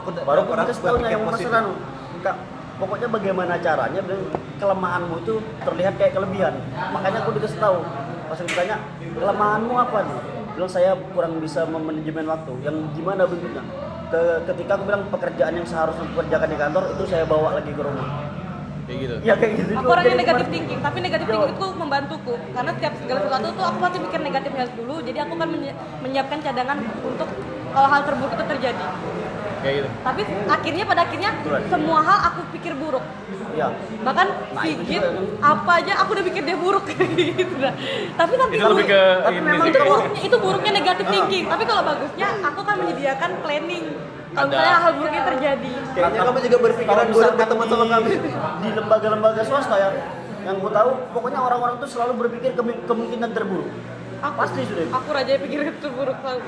Aku. 0.00 0.08
Baru 0.24 0.40
aku 0.48 0.52
tahu 0.80 0.96
yang 1.04 1.22
positif. 1.28 1.48
mas 1.52 1.56
Ranu 1.60 1.72
Kak, 2.24 2.36
pokoknya 2.76 3.08
bagaimana 3.08 3.54
caranya 3.58 4.00
kelemahanmu 4.56 5.14
itu 5.24 5.34
terlihat 5.64 5.94
kayak 5.96 6.12
kelebihan. 6.16 6.54
Makanya 6.92 7.24
aku 7.24 7.30
dikasih 7.36 7.58
tahu. 7.60 7.78
Pas 8.26 8.38
aku 8.38 8.48
ditanya 8.48 8.76
kelemahanmu 9.16 9.74
apa 9.74 9.98
nih? 10.04 10.18
Bilang 10.56 10.70
saya 10.72 10.96
kurang 11.12 11.40
bisa 11.40 11.64
memanajemen 11.68 12.24
waktu. 12.28 12.52
Yang 12.64 12.76
gimana 12.96 13.22
bentuknya? 13.28 13.62
Ke, 14.06 14.20
ketika 14.54 14.78
aku 14.78 14.82
bilang 14.86 15.02
pekerjaan 15.10 15.52
yang 15.58 15.66
seharusnya 15.66 16.06
dikerjakan 16.14 16.48
di 16.48 16.56
kantor 16.56 16.82
itu 16.94 17.04
saya 17.10 17.24
bawa 17.26 17.58
lagi 17.58 17.72
ke 17.74 17.82
rumah. 17.82 18.06
Kayak 18.86 18.98
gitu? 19.02 19.14
Ya 19.26 19.34
kayak 19.34 19.52
gitu. 19.58 19.72
Aku 19.74 19.90
orangnya 19.90 20.14
negatif 20.14 20.46
kemarin- 20.46 20.54
thinking 20.54 20.78
tapi 20.78 20.98
negatif 21.02 21.26
thinking 21.26 21.54
itu 21.58 21.66
membantuku. 21.74 22.34
Karena 22.54 22.70
setiap 22.78 22.92
segala 23.02 23.18
sesuatu 23.26 23.46
tuh 23.50 23.64
aku 23.66 23.78
pasti 23.82 23.98
mikir 23.98 24.20
negatifnya 24.22 24.64
dulu 24.78 24.94
jadi 25.02 25.18
aku 25.26 25.34
kan 25.34 25.48
menyi- 25.50 25.76
menyiapkan 26.06 26.38
cadangan 26.38 26.78
untuk 27.02 27.28
kalau 27.74 27.88
hal 27.90 28.00
terburuk 28.06 28.32
itu 28.38 28.44
terjadi 28.46 28.84
kayak 29.60 29.74
gitu. 29.78 29.88
Tapi 30.00 30.20
akhirnya 30.46 30.84
pada 30.84 31.00
akhirnya 31.02 31.30
semua 31.66 31.98
hal 32.00 32.18
aku 32.26 32.40
pikir 32.52 32.72
buruk. 32.74 33.04
Ya 33.52 33.72
bahkan 34.02 34.28
Nah, 34.52 34.62
kan. 34.62 35.02
apa 35.40 35.70
aja 35.80 35.92
aku 36.00 36.10
udah 36.12 36.24
pikir 36.24 36.42
dia 36.44 36.56
buruk. 36.56 36.84
Gitu 37.16 37.54
dah. 37.56 37.72
Tapi 38.14 38.32
tapi 38.36 38.52
itu 38.52 38.66
lebih 38.66 38.86
ke 38.86 39.00
tapi 39.22 39.34
ini 39.34 39.46
memang 39.46 39.64
sih 39.64 39.72
itu 39.72 39.80
buruknya 39.82 40.20
itu 40.22 40.36
buruknya 40.36 40.72
negatif 40.74 41.04
thinking. 41.06 41.44
Tapi 41.46 41.62
kalau 41.64 41.82
bagusnya 41.82 42.28
aku 42.42 42.60
kan 42.62 42.74
menyediakan 42.78 43.30
planning. 43.40 43.86
Kalau 44.28 44.46
misalnya 44.46 44.76
hal 44.78 44.92
buruknya 44.92 45.22
terjadi. 45.26 45.72
Kayaknya 45.96 46.20
kamu 46.22 46.38
juga 46.44 46.58
berpikiran 46.60 47.06
buruk 47.08 47.32
sama 47.32 47.64
di- 47.64 47.88
kami. 47.88 48.12
di 48.60 48.68
lembaga-lembaga 48.74 49.42
swasta 49.42 49.76
ya 49.78 49.90
yang 50.44 50.62
ku 50.62 50.68
tahu 50.68 50.90
pokoknya 51.10 51.40
orang-orang 51.42 51.74
tuh 51.80 51.88
selalu 51.88 52.12
berpikir 52.22 52.54
kemungkinan 52.84 53.30
terburuk. 53.32 53.66
Aku 54.18 54.36
Pasti 54.36 54.60
sudah. 54.62 54.86
aku 54.92 55.08
raja 55.10 55.32
pikir 55.36 55.58
itu 55.66 55.88
buruk 55.90 56.16
selalu 56.20 56.40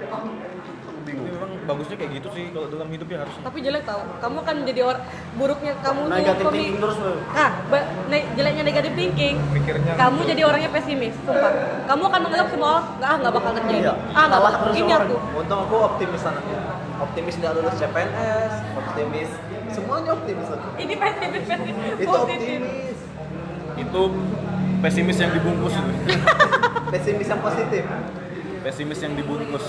Tapi 0.00 1.12
memang 1.16 1.49
bagusnya 1.70 1.96
kayak 1.96 2.12
gitu 2.12 2.28
sih 2.30 2.44
kalau 2.50 2.66
dalam 2.66 2.88
hidup 2.88 3.06
ya 3.06 3.18
harusnya. 3.20 3.42
Tapi 3.42 3.58
jelek 3.60 3.82
tau 3.84 4.02
kamu 4.18 4.38
kan 4.40 4.56
jadi 4.62 4.80
orang 4.82 5.02
buruknya 5.32 5.72
kamu 5.78 6.00
tuh 6.02 6.10
negatif 6.12 6.44
pemi- 6.44 6.52
thinking 6.52 6.74
terus 6.76 6.96
nah 7.30 7.50
ba- 7.66 7.88
ne- 8.06 8.28
jeleknya 8.34 8.62
negatif 8.64 8.92
thinking. 8.92 9.34
Mikirnya 9.50 9.92
kamu 9.94 10.18
jadi 10.26 10.42
orangnya 10.44 10.70
pesimis 10.70 11.14
sumpah. 11.20 11.52
Kamu 11.86 12.02
akan 12.04 12.20
menganggap 12.20 12.48
semua 12.50 12.72
ah 12.98 13.14
nggak 13.16 13.32
bakal 13.32 13.52
terjadi 13.54 13.80
Iya. 13.80 13.94
ah 14.10 14.24
nggak 14.26 14.42
bakal 14.42 14.60
ini 14.72 14.92
aku. 14.92 15.16
Untung 15.36 15.60
aku 15.62 15.76
optimis 15.86 16.22
anaknya. 16.22 16.58
Optimis 17.00 17.34
nggak 17.34 17.52
lulus 17.54 17.74
CPNS, 17.76 18.52
optimis 18.76 19.30
semuanya 19.70 20.10
optimis 20.12 20.48
aku. 20.48 20.68
ini 20.76 20.94
pesimis 20.94 21.42
pesimis. 21.44 21.96
Itu 21.96 22.10
optimis. 22.12 22.98
itu 23.76 24.02
pesimis 24.80 25.16
yang 25.16 25.32
dibungkus. 25.32 25.72
Itu 25.72 26.18
Pesimis 26.92 27.28
yang 27.28 27.40
positif. 27.40 27.84
pesimis 28.60 29.00
yang 29.00 29.14
dibungkus 29.14 29.64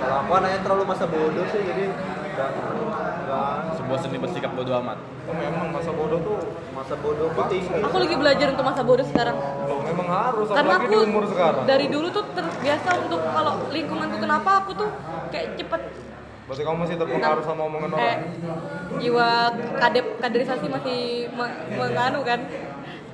Kalau 0.00 0.16
aku 0.18 0.32
anaknya 0.34 0.60
terlalu 0.60 0.84
masa 0.86 1.04
bodoh 1.06 1.44
sih 1.46 1.60
jadi 1.62 1.84
nggak 2.30 2.50
sebuah 3.76 3.98
seni 4.00 4.16
bersikap 4.16 4.52
bodoh 4.52 4.74
amat 4.80 4.98
Oh, 5.22 5.36
memang 5.36 5.70
masa 5.70 5.92
bodoh 5.92 6.18
tuh 6.18 6.38
masa 6.72 6.94
bodoh 6.96 7.28
aku 7.28 7.42
tinggi. 7.46 7.78
aku 7.78 7.96
lagi 7.98 8.16
belajar 8.16 8.46
untuk 8.50 8.64
masa 8.64 8.82
bodoh 8.82 9.04
sekarang 9.04 9.36
loh, 9.36 9.78
memang 9.84 10.08
harus 10.08 10.46
karena 10.48 10.74
aku 10.74 10.86
di 10.88 10.96
umur 10.98 11.24
sekarang. 11.24 11.62
dari 11.64 11.86
dulu 11.86 12.08
tuh 12.10 12.24
terbiasa 12.32 12.90
untuk 12.98 13.20
kalau 13.22 13.52
lingkunganku 13.68 14.16
kenapa 14.18 14.50
aku 14.58 14.70
tuh 14.74 14.88
kayak 15.28 15.54
cepet 15.54 15.82
Berarti 16.42 16.62
kamu 16.66 16.78
masih 16.82 16.96
terpengaruh 16.98 17.44
sama 17.46 17.62
omongan 17.62 17.90
eh 17.92 17.94
orang. 17.94 18.20
jiwa 18.98 19.28
kadep 19.78 20.06
kaderisasi 20.18 20.66
masih 20.66 20.98
me- 21.30 21.56
menganu 21.70 22.20
kan 22.22 22.40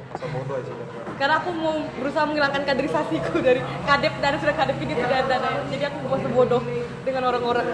Masa 0.08 0.26
bodoh 0.30 0.54
aja 0.56 0.72
kan. 0.72 0.85
Karena 1.16 1.34
aku 1.40 1.50
mau 1.52 1.76
berusaha 1.96 2.24
menghilangkan 2.28 2.62
kaderisasiku 2.62 3.40
dari 3.40 3.60
kadep 3.84 4.14
dan 4.20 4.36
sudah 4.36 4.54
kadep 4.54 4.76
ini 4.80 4.92
sudah 4.94 5.18
ada 5.24 5.36
jadi 5.68 5.84
aku 5.88 5.96
mau 6.04 6.18
sebodoh 6.20 6.62
dengan 7.02 7.22
orang-orang 7.28 7.66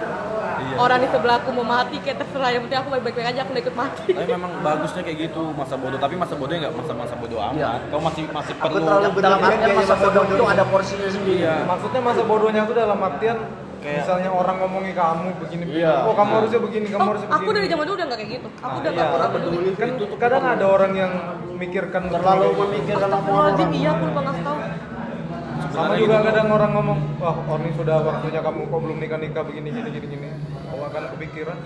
Iya. 0.63 0.75
orang 0.79 0.99
di 1.03 1.07
sebelahku 1.11 1.49
mau 1.51 1.65
mati 1.65 1.97
kayak 1.99 2.23
terserah 2.23 2.49
yang 2.55 2.63
penting 2.65 2.79
aku 2.79 2.89
baik-baik 2.95 3.25
aja 3.25 3.39
aku 3.43 3.49
nggak 3.51 3.65
ikut 3.67 3.75
mati 3.75 4.09
Tapi 4.15 4.31
memang 4.31 4.51
bagusnya 4.63 5.01
kayak 5.03 5.17
gitu 5.27 5.41
masa 5.51 5.75
bodoh, 5.75 5.99
tapi 5.99 6.15
masa 6.15 6.33
bodohnya 6.39 6.59
nggak 6.69 6.75
masa-masa 6.77 7.13
bodoh 7.19 7.39
amat. 7.51 7.57
Iya. 7.57 7.71
Kau 7.91 7.99
masih 7.99 8.23
masih 8.31 8.53
Aku 8.55 8.65
perlu 8.79 9.19
dalam 9.19 9.39
artian 9.43 9.69
masa 9.75 9.93
masa 9.97 10.07
bodoh 10.07 10.23
itu 10.29 10.45
ada 10.47 10.63
porsinya 10.63 11.09
sendiri 11.09 11.39
Iya. 11.43 11.55
Maksudnya 11.67 12.01
masa 12.05 12.21
bodohnya 12.23 12.61
tuh 12.63 12.75
dalam 12.77 12.99
artian 13.01 13.37
Kayak- 13.83 13.99
misalnya 13.99 14.29
orang 14.31 14.55
ngomongi 14.63 14.93
kamu 14.95 15.27
begini 15.43 15.63
begini. 15.67 15.81
Iya. 15.83 15.93
Oh, 16.07 16.15
kamu 16.15 16.29
Nah. 16.31 16.37
harusnya 16.39 16.59
begini, 16.63 16.85
kamu 16.87 17.01
oh, 17.03 17.07
harusnya 17.11 17.27
begini. 17.27 17.43
aku 17.43 17.49
dari 17.51 17.67
zaman 17.67 17.83
dulu 17.83 17.95
udah 17.99 18.07
nggak 18.07 18.19
kayak 18.23 18.31
gitu. 18.31 18.47
Aku 18.47 18.75
udah 18.79 18.79
Iya, 18.79 18.95
nggak 18.95 19.07
pernah 19.11 19.29
peduli. 19.29 19.69
kan 19.75 19.89
kadang 20.15 20.43
ada 20.47 20.65
orang 20.65 20.91
yang 20.95 21.11
memikirkan 21.51 22.01
terlalu 22.07 22.45
memikirkan 22.55 23.09
Astagfirullahaladzim, 23.11 23.67
orang. 23.67 23.79
iya 23.83 23.89
aku 23.91 24.03
lupa 24.07 24.21
ngasih 24.23 24.43
tahu. 24.43 24.57
Sama 25.73 25.93
juga 25.97 26.15
gitu. 26.21 26.27
kadang 26.29 26.47
orang 26.53 26.71
ngomong 26.71 26.99
wah 27.17 27.33
oh, 27.33 27.57
ini 27.57 27.71
sudah 27.73 27.97
waktunya 27.99 28.39
kamu 28.39 28.61
kok 28.69 28.79
belum 28.79 28.97
nikah 29.01 29.19
nikah 29.19 29.43
begini 29.43 29.67
gini 29.73 29.89
gini 29.89 30.07
gini. 30.07 30.27
Oh 30.69 30.85
akan 30.85 31.03
kepikiran. 31.17 31.57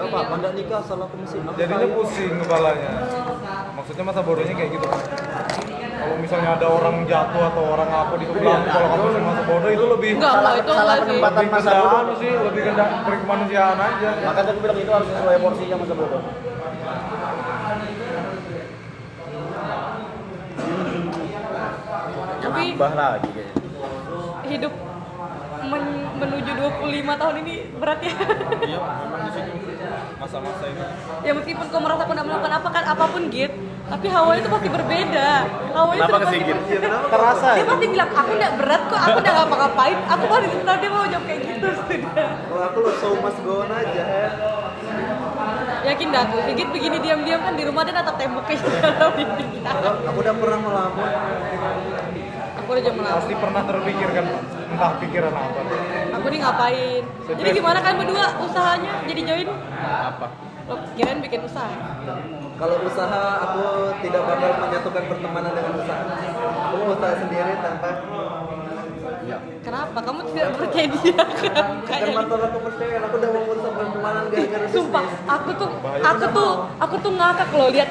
Apa-apa, 0.00 0.32
nggak 0.32 0.52
nikah 0.56 0.80
asal 0.80 0.96
aku 0.96 1.14
masih 1.20 1.38
jadinya 1.60 1.88
pusing 1.92 2.32
kepalanya. 2.40 2.90
Maksudnya 3.76 4.04
masa 4.08 4.20
bodohnya 4.24 4.54
kayak 4.56 4.70
gitu 4.74 4.86
kalau 6.00 6.16
misalnya 6.16 6.50
ada 6.56 6.66
orang 6.68 6.96
jatuh 7.04 7.42
atau 7.46 7.62
orang 7.68 7.90
apa 7.92 8.14
di 8.16 8.24
sebelahmu 8.24 8.66
kalau 8.66 8.86
kamu 8.88 9.02
masih 9.04 9.22
masa 9.22 9.42
bodoh 9.44 9.70
itu 9.70 9.84
lebih 9.86 10.10
enggak 10.16 10.34
enggak 10.34 10.54
itu 10.56 10.70
salah 10.72 10.94
penempatan 10.98 11.38
lebih 11.38 11.52
masa 11.52 11.70
bodoh. 11.72 12.00
anu 12.00 12.12
sih 12.16 12.30
lebih 12.32 12.60
kena 12.66 12.84
kemanusiaan 13.04 13.78
aja 13.78 14.08
makanya 14.22 14.50
aku 14.50 14.60
bilang 14.60 14.78
itu 14.78 14.90
harus 14.90 15.08
sesuai 15.08 15.36
porsinya 15.38 15.76
masa 15.76 15.94
bodoh 15.94 16.22
tapi 22.40 22.62
nambah 22.72 22.92
lagi 22.94 23.28
kayaknya. 23.30 23.54
hidup 24.48 24.72
men- 25.62 26.08
menuju 26.16 26.50
25 26.56 27.20
tahun 27.20 27.34
ini 27.38 27.54
berat 27.76 27.98
ya 28.00 28.12
Iya, 28.60 28.78
memang 28.80 29.20
di 29.22 29.30
situ 29.30 29.52
masa-masa 30.16 30.64
itu. 30.66 30.84
ya 31.22 31.32
meskipun 31.32 31.66
kau 31.68 31.80
merasa 31.80 32.02
kau 32.02 32.12
tidak 32.12 32.26
melakukan 32.26 32.52
apa 32.54 32.68
kan 32.70 32.84
apa 32.86 33.04
pun 33.06 33.22
git 33.28 33.52
tapi 33.90 34.06
hawanya 34.06 34.38
itu 34.38 34.50
pasti 34.54 34.68
berbeda. 34.70 35.30
Hawanya 35.74 35.98
Kenapa 36.06 36.18
pasti 36.22 36.36
kenapa? 36.46 37.06
terasa. 37.10 37.48
Dia 37.50 37.60
ya 37.60 37.64
pasti 37.66 37.86
bilang 37.90 38.10
aku 38.14 38.30
tidak 38.38 38.52
berat 38.62 38.82
kok 38.86 39.00
aku 39.02 39.16
udah 39.18 39.32
ngapa-ngapain. 39.34 39.98
Aku 40.06 40.24
pasti 40.30 40.46
tahu 40.62 40.76
dia 40.78 40.90
mau 40.94 41.04
jawab 41.10 41.24
kayak 41.26 41.40
gitu. 41.42 41.66
Sudah 41.74 41.98
Kalau 42.46 42.62
aku 42.70 42.78
lo 42.86 42.90
show 43.02 43.12
must 43.18 43.38
go 43.42 43.66
on 43.66 43.70
aja. 43.74 44.04
yakin 45.80 46.06
dah 46.12 46.22
aku? 46.28 46.36
Sigit 46.44 46.68
begini 46.70 46.96
diam-diam 47.00 47.40
kan 47.40 47.54
di 47.56 47.64
rumah 47.66 47.82
dia 47.82 47.94
natap 47.96 48.14
tembok 48.14 48.44
kayak 48.46 48.62
gitu. 48.62 48.78
Aku 50.06 50.18
udah 50.22 50.34
pernah 50.38 50.58
melamun. 50.62 51.10
aku 52.60 52.68
udah 52.78 52.82
jam 52.86 52.94
malam 52.94 53.12
pasti 53.18 53.34
pernah 53.34 53.62
terpikirkan 53.66 54.24
entah 54.70 54.92
pikiran 55.02 55.32
apa. 55.34 55.60
Aku 56.20 56.26
nih 56.30 56.38
ngapain? 56.38 57.02
Jadi 57.26 57.48
gimana 57.58 57.78
kan 57.82 57.94
berdua 57.98 58.26
usahanya? 58.38 59.02
Jadi 59.10 59.20
join? 59.26 59.48
Apa? 59.82 60.50
lo 60.70 60.78
kirain 60.94 61.18
bikin 61.18 61.42
usaha 61.42 61.66
Kalau 62.60 62.76
usaha 62.84 63.22
aku 63.40 63.64
tidak 64.04 64.22
bakal 64.28 64.50
menyatukan 64.60 65.04
pertemanan 65.08 65.52
dengan 65.56 65.72
usaha. 65.80 66.02
Aku 66.68 66.74
mau 66.76 66.92
usaha 66.92 67.14
sendiri 67.16 67.52
tanpa 67.64 67.88
kenapa? 69.60 69.98
Kamu 70.04 70.20
tidak 70.32 70.48
percaya 70.60 70.86
dia? 70.92 71.14
Kan 71.16 71.66
bukan 71.80 71.88
Kayak- 71.88 72.16
masalah 72.20 72.48
kepercayaan. 72.52 73.02
Aku 73.08 73.14
udah 73.16 73.30
mau 73.32 73.42
merusak 73.48 73.72
pertemanan 73.72 74.24
gara-gara 74.28 74.66
Sumpah, 74.68 75.04
aku 75.24 75.50
tuh 75.56 75.70
aku 75.80 76.24
tuh 76.36 76.52
aku 76.76 76.94
tuh 77.00 77.12
ngakak 77.16 77.48
loh 77.56 77.68
lihat 77.72 77.90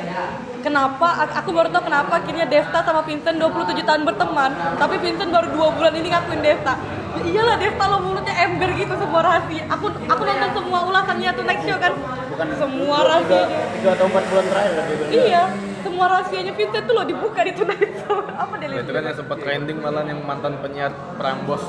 kenapa 0.60 1.08
aku 1.26 1.50
baru 1.50 1.68
tahu 1.68 1.84
kenapa 1.84 2.12
akhirnya 2.16 2.46
Devta 2.46 2.80
sama 2.80 3.02
Vincent 3.02 3.36
27 3.36 3.82
tahun 3.82 4.02
berteman, 4.04 4.52
tapi 4.76 4.96
Vincent 4.98 5.30
baru 5.30 5.48
dua 5.50 5.68
bulan 5.72 5.94
ini 5.94 6.08
ngakuin 6.10 6.40
Devta. 6.40 6.74
Ya 7.10 7.22
iyalah 7.26 7.56
Devta 7.56 7.84
lo 7.86 7.98
mulutnya 8.00 8.34
ember 8.40 8.70
gitu 8.74 8.94
semua 8.94 9.22
rahasia. 9.22 9.64
Aku 9.68 9.86
aku 9.90 10.22
nonton 10.22 10.52
semua 10.54 10.80
ulasannya 10.84 11.30
tuh 11.32 11.44
next 11.44 11.64
show 11.64 11.78
kan. 11.78 11.94
bukan 12.30 12.48
semua 12.56 12.98
rahasia. 13.02 13.44
tiga 13.74 13.90
atau 13.94 14.06
empat 14.08 14.24
bulan 14.26 14.46
terakhir 14.48 14.72
bilang. 14.80 15.12
Iya, 15.12 15.44
semua 15.80 16.06
rahasianya 16.08 16.54
Vincent 16.54 16.84
tuh 16.84 16.94
lo 16.94 17.04
dibuka 17.04 17.40
di 17.42 17.52
Tonight 17.52 17.92
Show. 18.00 18.18
Apa 18.42 18.54
dia 18.56 18.64
Nah, 18.64 18.74
lihat? 18.74 18.84
itu 18.84 18.92
kan 18.94 19.04
yang 19.04 19.18
sempat 19.18 19.38
trending 19.40 19.78
malah 19.78 20.04
yang 20.04 20.20
mantan 20.22 20.56
penyiar 20.60 20.92
Prambos. 21.16 21.64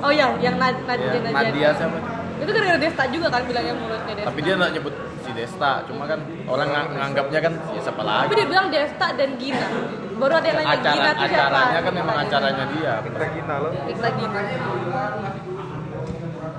Oh 0.00 0.08
iya, 0.08 0.32
yang 0.38 0.56
Nad 0.56 0.80
Nadia 0.82 1.12
Ya, 1.12 1.30
Nadia 1.30 1.68
siapa? 1.72 1.98
Itu 2.44 2.50
gara-gara 2.52 2.76
Devta 2.78 3.04
juga 3.08 3.26
kan 3.26 3.42
bilangnya 3.42 3.74
mulutnya 3.74 4.12
Devta. 4.14 4.28
Tapi 4.28 4.40
dia 4.40 4.54
nggak 4.54 4.72
nyebut 4.74 4.94
si 5.18 5.30
Desta, 5.32 5.72
cuma 5.84 6.04
kan 6.04 6.20
orang 6.44 6.68
ngang- 6.68 6.92
nganggapnya 6.94 7.40
kan 7.40 7.52
ya 7.70 7.80
siapa 7.80 7.96
Tapi 7.98 8.06
lagi. 8.06 8.32
dia 8.34 8.46
bilang 8.46 8.66
Devta 8.68 9.06
dan 9.10 9.30
Gina. 9.34 9.66
Baru 10.14 10.32
ada 10.32 10.46
yang 10.46 10.58
nanya 10.58 10.70
Acara 10.70 10.92
Gina 10.92 11.08
tuh 11.10 11.24
siapa? 11.24 11.34
acaranya 11.34 11.78
kan 11.80 11.92
memang 11.92 12.16
acaranya 12.18 12.64
dia. 12.70 12.94
kita 13.02 13.26
gina 13.32 13.54
loh 13.58 13.70
Kita 13.74 14.08
Gina. 14.14 14.40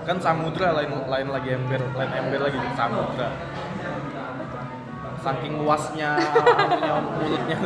Kan 0.03 0.17
Samudra 0.19 0.67
lain 0.71 0.91
lain 1.03 1.27
lagi 1.27 1.49
ember, 1.51 1.81
lain 1.91 2.11
ember 2.15 2.39
lagi 2.41 2.57
Samudra. 2.73 3.29
Saking 5.17 5.53
luasnya 5.57 6.11
mulutnya. 7.15 7.57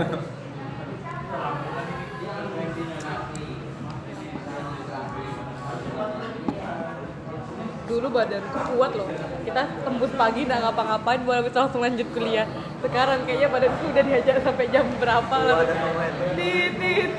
Dulu 7.99 8.15
badanku 8.15 8.59
kuat 8.79 8.91
loh. 8.95 9.07
Kita 9.43 9.61
tembus 9.83 10.11
pagi 10.15 10.47
nggak 10.47 10.59
ngapa-ngapain, 10.63 11.19
baru 11.27 11.43
bisa 11.43 11.67
langsung 11.67 11.83
lanjut 11.83 12.07
kuliah. 12.15 12.47
Sekarang 12.79 13.27
kayaknya 13.27 13.51
badanku 13.51 13.91
udah 13.91 14.03
dihajar 14.07 14.35
sampai 14.39 14.65
jam 14.71 14.87
berapa 15.03 15.35
lah. 15.35 15.67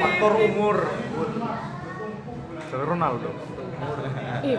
faktor 0.01 0.33
umur 0.41 0.77
Cristiano 2.71 2.87
Ronaldo 2.87 3.29
Ih, 4.47 4.59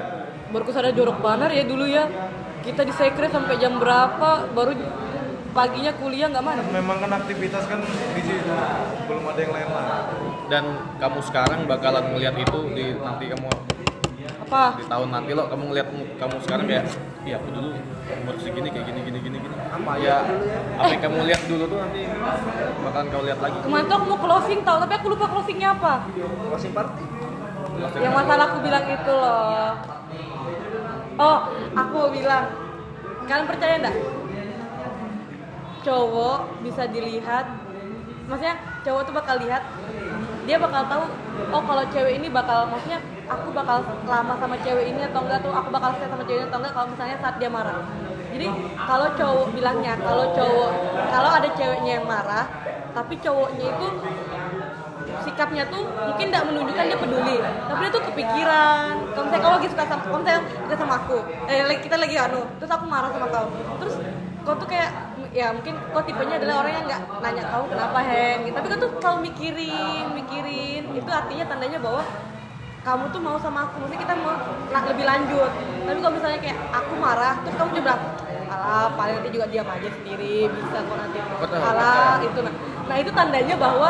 baru 0.52 0.68
sadar 0.76 0.92
jorok 0.92 1.24
banar 1.24 1.48
ya 1.56 1.64
dulu 1.64 1.88
ya. 1.88 2.12
Kita 2.60 2.84
di 2.84 2.92
sekre 2.92 3.32
sampai 3.32 3.56
jam 3.56 3.80
berapa, 3.80 4.52
baru 4.52 4.76
paginya 5.56 5.96
kuliah 5.96 6.28
nggak 6.28 6.44
mana. 6.44 6.62
memang 6.70 7.00
kan 7.00 7.12
aktivitas 7.24 7.66
kan 7.72 7.80
di 7.88 8.22
situ 8.22 8.52
belum 9.08 9.24
ada 9.32 9.40
yang 9.40 9.54
lain 9.56 9.70
lah 9.72 9.88
Dan 10.52 10.64
kamu 11.00 11.20
sekarang 11.24 11.66
bakalan 11.72 12.12
melihat 12.12 12.36
itu 12.36 12.60
di 12.76 13.00
nanti 13.00 13.32
kamu 13.32 13.71
Apa? 14.52 14.76
di 14.76 14.84
tahun 14.84 15.16
nanti 15.16 15.32
lo 15.32 15.48
kamu 15.48 15.64
ngeliat 15.72 15.88
mu- 15.96 16.12
kamu 16.20 16.36
sekarang 16.44 16.68
kayak 16.68 16.84
iya 17.24 17.40
aku 17.40 17.56
dulu 17.56 17.72
umur 18.04 18.36
segini 18.36 18.68
kayak 18.68 18.84
gini 18.84 19.00
gini 19.08 19.20
gini 19.24 19.38
gini 19.40 19.56
Apa 19.72 19.96
ya 19.96 20.28
ya 20.28 20.60
apa 20.76 20.92
yang 20.92 21.02
kamu 21.08 21.18
lihat 21.24 21.42
dulu 21.48 21.64
tuh 21.72 21.78
nanti 21.80 22.02
bakalan 22.84 23.08
kau 23.08 23.24
lihat 23.24 23.40
lagi 23.40 23.58
Kemarin 23.64 23.86
tuh 23.88 23.96
aku 23.96 24.06
mau 24.12 24.20
closing 24.20 24.60
tau, 24.68 24.78
tapi 24.84 24.94
aku 25.00 25.08
lupa 25.16 25.26
closingnya 25.32 25.70
apa. 25.72 25.94
Closing 26.52 26.74
party. 26.76 27.04
Yang 27.96 28.14
masalah 28.20 28.44
aku 28.52 28.58
bilang 28.60 28.86
itu 28.92 29.14
loh. 29.16 29.72
Oh, 31.16 31.38
aku 31.72 31.94
mau 31.96 32.10
bilang. 32.12 32.46
Kalian 33.32 33.48
percaya 33.48 33.74
enggak? 33.80 33.96
Cowok 35.88 36.40
bisa 36.68 36.84
dilihat. 36.92 37.46
Maksudnya 38.28 38.56
cowok 38.84 39.02
tuh 39.08 39.14
bakal 39.16 39.36
lihat 39.40 39.64
dia 40.42 40.58
bakal 40.58 40.84
tahu 40.90 41.06
oh 41.54 41.62
kalau 41.62 41.84
cewek 41.94 42.18
ini 42.18 42.28
bakal 42.28 42.66
maksudnya 42.66 42.98
aku 43.32 43.48
bakal 43.56 43.78
lama 44.04 44.34
sama 44.36 44.56
cewek 44.60 44.86
ini 44.92 45.02
atau 45.08 45.24
enggak 45.24 45.40
tuh 45.44 45.54
aku 45.56 45.70
bakal 45.72 45.90
stay 45.96 46.10
sama 46.12 46.24
cewek 46.28 46.42
ini 46.44 46.48
atau 46.52 46.60
enggak 46.60 46.74
kalau 46.76 46.88
misalnya 46.92 47.18
saat 47.24 47.36
dia 47.40 47.50
marah 47.50 47.80
jadi 48.32 48.48
kalau 48.76 49.08
cowok 49.16 49.48
bilangnya 49.56 49.94
kalau 50.00 50.26
cowok 50.36 50.72
kalau 51.12 51.30
ada 51.32 51.50
ceweknya 51.56 51.92
yang 52.00 52.06
marah 52.08 52.46
tapi 52.92 53.16
cowoknya 53.24 53.66
itu 53.72 53.88
sikapnya 55.22 55.64
tuh 55.68 55.84
mungkin 55.86 56.26
tidak 56.32 56.44
menunjukkan 56.50 56.86
dia 56.88 56.98
peduli 57.00 57.38
tapi 57.42 57.80
dia 57.84 57.92
tuh 57.92 58.04
kepikiran 58.12 58.94
kalau 59.12 59.24
misalnya 59.28 59.44
kau 59.44 59.54
lagi 59.60 59.68
suka 59.70 59.84
sama 59.86 60.04
kalau 60.04 60.20
misalnya 60.24 60.42
suka 60.48 60.76
sama 60.76 60.94
aku 61.04 61.18
eh 61.52 61.80
kita 61.84 61.96
lagi 62.00 62.16
anu 62.18 62.42
terus 62.58 62.72
aku 62.72 62.86
marah 62.88 63.10
sama 63.12 63.28
kau 63.30 63.48
terus 63.84 63.96
kau 64.42 64.56
tuh 64.58 64.68
kayak 64.70 64.90
ya 65.32 65.54
mungkin 65.54 65.78
kau 65.96 66.04
tipenya 66.04 66.36
adalah 66.42 66.66
orang 66.66 66.74
yang 66.76 66.86
nggak 66.90 67.02
nanya 67.24 67.44
kau 67.48 67.64
kenapa 67.70 68.00
heng 68.04 68.40
gitu. 68.50 68.56
tapi 68.58 68.68
kau 68.68 68.80
tuh 68.82 68.92
selalu 69.00 69.20
mikirin 69.32 70.06
mikirin 70.18 70.84
itu 70.92 71.10
artinya 71.12 71.46
tandanya 71.48 71.80
bahwa 71.80 72.04
kamu 72.82 73.04
tuh 73.14 73.22
mau 73.22 73.38
sama 73.38 73.70
aku. 73.70 73.86
Maksudnya 73.86 74.02
kita 74.02 74.14
mau 74.18 74.34
lebih 74.90 75.06
lanjut. 75.06 75.52
Tapi 75.86 75.98
kalau 76.02 76.14
misalnya 76.18 76.40
kayak 76.42 76.58
aku 76.74 76.94
marah 76.98 77.36
terus 77.46 77.56
kamu 77.58 77.70
coba 77.78 77.84
bilang 77.86 78.02
alah 78.52 78.92
paling 79.00 79.16
nanti 79.22 79.30
juga 79.32 79.46
diam 79.48 79.68
aja 79.70 79.90
sendiri 79.96 80.38
bisa 80.50 80.78
kok 80.84 80.98
nanti. 80.98 81.20
Alah 81.62 82.16
itu. 82.26 82.40
Nah 82.42 82.54
nah 82.90 82.96
itu 82.98 83.12
tandanya 83.14 83.56
bahwa 83.56 83.90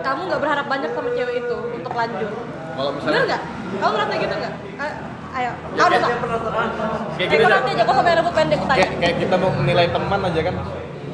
kamu 0.00 0.20
nggak 0.32 0.40
berharap 0.40 0.66
banyak 0.66 0.90
sama 0.96 1.08
cewek 1.12 1.34
itu 1.44 1.56
untuk 1.76 1.92
lanjut. 1.92 2.30
Kalau 2.70 2.90
bener 2.96 3.00
misalnya 3.04 3.22
nggak? 3.28 3.42
Kamu 3.76 3.92
ngerasa 3.92 4.14
gitu 4.16 4.34
nggak? 4.40 4.54
A- 4.80 4.98
ayo. 5.30 5.50
Ya, 5.76 5.84
tak 6.00 6.10
penasaran. 6.18 6.68
kayak 7.14 7.28
eh 7.30 7.38
aja 7.38 7.46
nanti 7.52 7.70
aja 7.76 7.82
kau 7.84 7.94
sampai 7.94 8.12
rambut 8.18 8.34
pendek 8.34 8.60
tanya 8.64 8.78
kayak, 8.80 8.90
kayak 8.98 9.14
kita 9.20 9.34
mau 9.36 9.50
menilai 9.52 9.86
teman 9.92 10.20
aja 10.24 10.40
kan. 10.48 10.54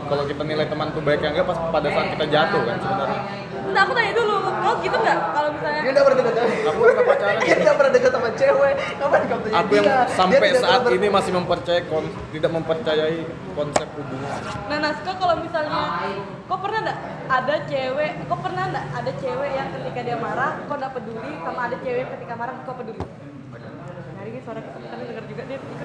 Kalau 0.07 0.23
kita 0.23 0.43
nilai 0.47 0.67
teman 0.71 0.87
tuh 0.95 1.03
baik 1.03 1.21
yang 1.27 1.35
enggak 1.35 1.51
pas 1.51 1.59
pada 1.59 1.89
saat 1.91 2.07
kita 2.15 2.25
jatuh 2.31 2.63
kan 2.63 2.77
sebenarnya 2.79 3.21
Enggak, 3.77 3.93
aku 3.93 4.01
tanya 4.01 4.13
dulu. 4.17 4.37
Kau 4.41 4.75
gitu 4.81 4.97
nggak? 4.97 5.19
Kalau 5.37 5.49
misalnya 5.53 5.81
Dia 5.85 5.93
udah 5.93 6.05
pernah 6.09 6.17
deket 6.19 6.33
sama 6.33 6.65
Aku 6.65 6.81
pernah 6.81 7.05
pacaran. 7.05 7.35
Dia 7.37 7.57
udah 7.61 7.75
pernah 7.77 7.93
deket 7.93 8.11
sama 8.17 8.29
cewek. 8.33 8.75
Kapan 8.97 9.21
kamu 9.21 9.41
tanya 9.45 9.57
Aku 9.61 9.73
yang 9.77 9.85
dia? 9.85 10.01
Sampai 10.09 10.49
saat 10.57 10.83
ini 10.89 11.07
masih 11.13 11.33
mempercayai 11.37 11.83
kon- 11.85 12.15
tidak 12.33 12.51
mempercayai 12.57 13.19
konsep 13.53 13.89
hubungan. 13.93 14.41
Nah, 14.67 14.79
Naska 14.81 15.13
kalau 15.13 15.35
misalnya 15.37 15.83
kok 16.41 16.59
pernah 16.59 16.81
enggak 16.81 16.99
ada 17.29 17.57
cewek, 17.69 18.11
kok 18.25 18.41
pernah 18.41 18.65
enggak 18.65 18.85
ada 18.97 19.11
cewek 19.13 19.51
yang 19.53 19.69
ketika 19.77 20.01
dia 20.01 20.17
marah 20.17 20.51
kok 20.59 20.73
enggak 20.73 20.93
peduli 20.97 21.33
sama 21.45 21.61
ada 21.69 21.77
cewek 21.77 22.05
ketika 22.17 22.33
marah 22.33 22.55
kok 22.65 22.77
peduli? 22.81 23.01
Hari 24.17 24.29
ini 24.33 24.41
suara 24.41 24.61
kita 24.65 24.97
dengar 24.97 25.25
juga 25.29 25.43
dia 25.45 25.57
ikut. 25.61 25.77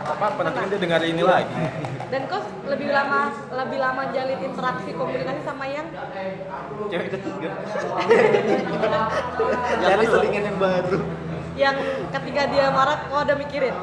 Apa 0.00 0.24
apa 0.30 0.40
nanti 0.46 0.58
kan 0.62 0.68
dia 0.70 0.78
dengar 0.78 1.00
ini 1.02 1.22
lagi. 1.26 1.54
Dan 2.10 2.26
kok 2.26 2.42
lebih 2.66 2.90
lama 2.90 3.30
lebih 3.54 3.78
lama 3.78 4.02
jalin 4.10 4.38
interaksi 4.42 4.90
komunikasi 4.90 5.40
sama 5.46 5.62
yang 5.64 5.86
Cewek 6.90 7.08
ketiga. 7.14 7.50
Cari 9.82 10.04
selingan 10.04 10.44
yang 10.44 10.58
baru. 10.58 10.98
yang 11.54 11.76
ketika 12.10 12.42
dia 12.48 12.72
marah 12.72 12.98
kok 13.04 13.20
udah 13.20 13.36
mikirin. 13.36 13.74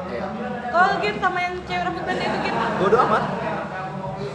Kok 0.68 0.86
gitu 1.00 1.16
sama 1.16 1.38
yang 1.40 1.54
cewek 1.62 1.84
rambut 1.84 2.04
pendek 2.04 2.26
itu 2.26 2.38
gitu. 2.44 2.58
Bodo 2.82 2.96
amat. 3.06 3.22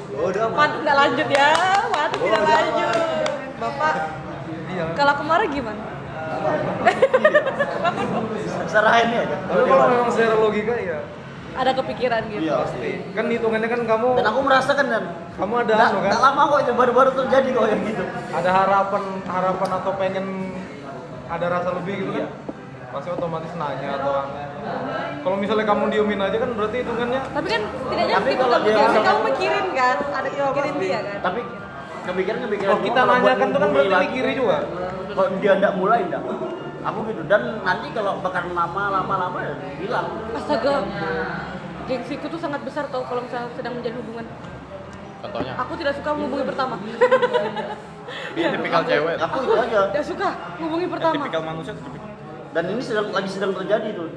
Bodo 0.10 0.40
amat. 0.48 0.58
Mati 0.58 0.76
tidak 0.80 0.96
lanjut 0.96 1.28
ya, 1.30 1.50
mati 1.92 2.18
tidak 2.18 2.42
lanjut. 2.42 2.90
Bapak, 3.60 3.96
Iya. 4.74 4.86
kalau 4.98 5.12
aku 5.14 5.24
marah 5.24 5.46
gimana? 5.46 5.84
Serahin 8.74 9.08
aja. 9.14 9.38
Tapi 9.44 9.62
kalau 9.64 9.86
memang 9.86 10.10
secara 10.10 10.34
logika 10.36 10.74
ya 10.82 10.98
Ada 11.54 11.72
kepikiran 11.74 12.22
gitu. 12.28 12.44
Iya. 12.44 12.56
pasti. 12.62 12.92
Kan 13.12 13.26
hitungannya 13.28 13.70
kan 13.70 13.82
kamu 13.84 14.08
Dan 14.18 14.26
aku 14.26 14.40
merasakan 14.42 14.86
dan 14.88 15.04
kamu 15.34 15.54
ada 15.62 15.74
anu 15.86 16.00
kan? 16.02 16.12
lama 16.20 16.42
kok 16.48 16.60
itu 16.62 16.72
baru-baru 16.74 17.10
terjadi 17.16 17.50
kok 17.52 17.66
yang 17.68 17.82
gitu. 17.84 18.04
Ada 18.32 18.50
harapan 18.52 19.04
harapan 19.24 19.70
atau 19.72 19.92
pengen 19.94 20.26
ada 21.26 21.46
rasa 21.48 21.70
lebih 21.74 21.94
gitu 22.00 22.12
kan? 22.16 22.28
Pasti 22.90 23.10
otomatis 23.10 23.54
nanya 23.54 23.98
atau 23.98 24.14
kalau 25.20 25.36
misalnya 25.36 25.66
kamu 25.66 25.84
diemin 25.90 26.20
aja 26.20 26.38
kan 26.38 26.50
berarti 26.54 26.78
hitungannya 26.80 27.22
Tapi 27.28 27.48
kan 27.50 27.62
setidaknya 27.66 28.14
Tapi 28.14 28.24
meskipun 28.24 28.38
kalau 28.40 28.54
kamu 28.54 28.64
dia 28.64 28.76
misalkan- 28.78 29.04
kamu 29.04 29.20
mikirin 29.26 29.68
kan, 29.74 29.98
ada 30.14 30.28
mikirin 30.30 30.76
dia 30.78 31.00
kan. 31.02 31.18
Tapi 31.22 31.42
kepikiran 32.04 32.40
kepikiran. 32.44 32.72
Oh, 32.72 32.80
kita 32.80 33.02
nanya 33.04 33.34
kan 33.34 33.48
itu 33.48 33.60
kan 33.60 33.70
berarti 33.72 33.96
mikiri 34.00 34.32
juga. 34.34 34.58
Kalau 35.10 35.30
dia 35.36 35.52
enggak 35.54 35.74
mulai 35.74 36.00
enggak. 36.04 36.22
Aku 36.84 37.00
gitu 37.08 37.24
dan 37.32 37.64
nanti 37.64 37.88
kalau 37.96 38.20
bakal 38.20 38.44
lama 38.52 38.84
lama 38.92 39.16
lama 39.16 39.40
ya 39.40 39.56
hilang. 39.80 40.08
Astaga, 40.36 40.84
gengsiku 41.88 42.28
tuh 42.28 42.40
sangat 42.40 42.60
besar 42.68 42.92
tau 42.92 43.08
kalau 43.08 43.24
misalnya 43.24 43.48
sedang 43.56 43.74
menjalin 43.80 43.98
hubungan. 44.04 44.26
Contohnya, 45.24 45.56
Aku 45.56 45.74
tidak 45.80 45.96
suka 45.96 46.10
menghubungi 46.12 46.46
pertama. 46.52 46.76
dia 48.36 48.48
tipikal 48.52 48.84
cewek. 48.84 49.16
Aku 49.16 49.38
itu 49.48 49.54
aja. 49.56 49.80
Tidak 49.96 50.06
suka 50.06 50.28
menghubungi 50.60 50.88
pertama. 50.92 51.14
tipikal 51.24 51.44
manusia 51.48 51.72
tuh 51.72 51.84
tipikal. 51.88 52.12
Dan 52.54 52.64
ini 52.70 52.82
sedang 52.84 53.08
lagi 53.16 53.30
sedang 53.32 53.52
terjadi 53.56 53.90
tuh. 53.96 54.10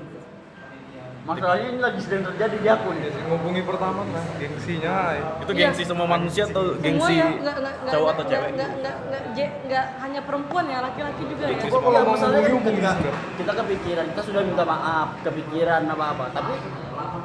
Masalahnya 1.27 1.67
ini 1.69 1.81
lagi 1.83 1.99
sedang 1.99 2.23
terjadi 2.31 2.57
di 2.57 2.69
akun. 2.71 2.95
ngubungi 3.27 3.63
pertama 3.67 4.07
kan 4.07 4.25
gengsinya. 4.39 4.95
ya. 5.11 5.23
Itu 5.43 5.51
Iya. 5.51 5.59
gengsi 5.67 5.83
semua 5.83 6.07
manusia 6.07 6.47
atau 6.47 6.63
gengsi 6.79 7.13
ya, 7.13 7.27
nggak- 7.27 7.43
nggak- 7.43 7.59
nggak- 7.59 7.91
cowok 7.91 8.09
atau 8.09 8.23
nggak- 8.23 8.31
cewek? 8.31 8.51
Nggak, 8.55 8.71
nggak, 8.79 8.97
nggak, 9.03 9.23
je- 9.35 9.55
nggak 9.67 9.87
hanya 9.99 10.21
perempuan 10.23 10.65
ya, 10.71 10.79
laki-laki 10.81 11.23
juga 11.27 11.43
ya. 11.43 11.51
Gengsi 11.51 11.67
Kok 11.67 11.81
kalau 11.83 11.91
Ya, 11.91 12.01
mau 12.01 12.15
masalahnya 12.15 12.41
kita, 12.47 12.71
juga. 12.71 12.93
kita 13.37 13.53
kepikiran, 13.59 14.05
kita 14.07 14.23
sudah 14.23 14.41
minta 14.47 14.65
maaf, 14.65 15.09
kepikiran 15.21 15.83
apa-apa, 15.85 16.25
tapi 16.31 16.53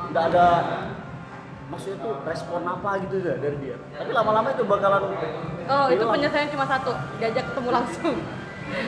nggak 0.10 0.24
ada 0.28 0.46
maksudnya 1.70 1.98
tuh 2.02 2.14
respon 2.26 2.62
apa 2.66 2.90
gitu 3.00 3.16
ya 3.22 3.36
dari 3.38 3.58
dia. 3.62 3.78
Tapi 3.94 4.12
lama-lama 4.12 4.48
itu 4.50 4.64
bakalan 4.66 5.02
Oh, 5.70 5.88
itu 5.88 6.04
penyelesaian 6.04 6.50
cuma 6.50 6.66
satu, 6.66 6.92
diajak 7.16 7.46
ketemu 7.48 7.70
langsung. 7.72 8.16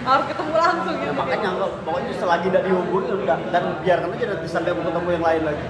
Harus 0.04 0.26
ketemu 0.28 0.54
langsung 0.56 0.96
gitu. 1.00 1.14
makanya 1.16 1.48
nggak 1.56 1.72
pokoknya 1.88 2.12
selagi 2.20 2.48
tidak 2.52 2.64
dihubungi 2.68 3.10
udah 3.24 3.38
dan 3.52 3.64
biarkan 3.80 4.10
aja 4.16 4.26
nanti 4.36 4.48
sampai 4.48 4.70
aku 4.76 4.82
ketemu 4.84 5.10
yang 5.16 5.26
lain 5.26 5.44
lagi. 5.48 5.66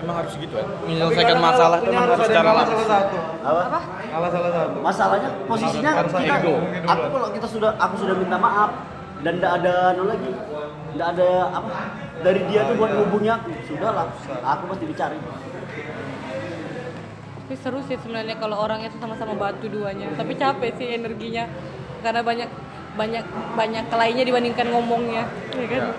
Memang 0.00 0.16
harus 0.24 0.32
gitu 0.38 0.54
ya. 0.54 0.66
Menyelesaikan 0.86 1.38
masalah 1.38 1.76
itu 1.82 1.90
memang 1.90 2.04
harus 2.08 2.18
secara 2.26 2.50
langsung. 2.54 2.78
salah 2.78 2.88
satu. 2.88 3.16
Apa? 3.44 3.60
Apa? 3.66 3.80
Kalah 4.10 4.30
salah 4.30 4.52
satu. 4.52 4.76
Masalahnya 4.80 5.30
posisinya 5.44 5.90
Harus 5.96 6.12
kita, 6.14 6.34
ego. 6.40 6.54
aku 6.86 7.04
kalau 7.12 7.28
kita 7.34 7.46
sudah 7.46 7.70
aku 7.76 7.94
sudah 8.00 8.14
minta 8.16 8.36
maaf 8.38 8.70
dan 9.20 9.32
tidak 9.36 9.52
ada 9.60 9.74
anu 9.92 10.02
lagi, 10.08 10.32
tidak 10.96 11.06
ada 11.16 11.28
apa 11.52 11.76
dari 12.20 12.40
dia 12.48 12.60
tuh 12.68 12.74
buat 12.76 12.92
hubungi 12.92 13.28
aku, 13.32 13.48
sudahlah, 13.68 14.08
aku 14.44 14.62
pasti 14.76 14.84
dicari. 14.88 15.16
Tapi 17.40 17.54
seru 17.58 17.80
sih 17.82 17.98
sebenarnya 17.98 18.36
kalau 18.38 18.62
orangnya 18.62 18.94
tuh 18.94 19.00
sama-sama 19.02 19.34
batu 19.34 19.66
duanya. 19.66 20.14
Tapi 20.14 20.38
capek 20.38 20.70
sih 20.78 20.88
energinya 20.94 21.50
karena 22.00 22.20
banyak 22.24 22.50
banyak 22.96 23.24
banyak 23.54 23.84
kelainnya 23.86 24.24
dibandingkan 24.26 24.66
ngomongnya, 24.72 25.24
ya 25.54 25.66
kan? 25.68 25.82
Ya. 25.84 25.92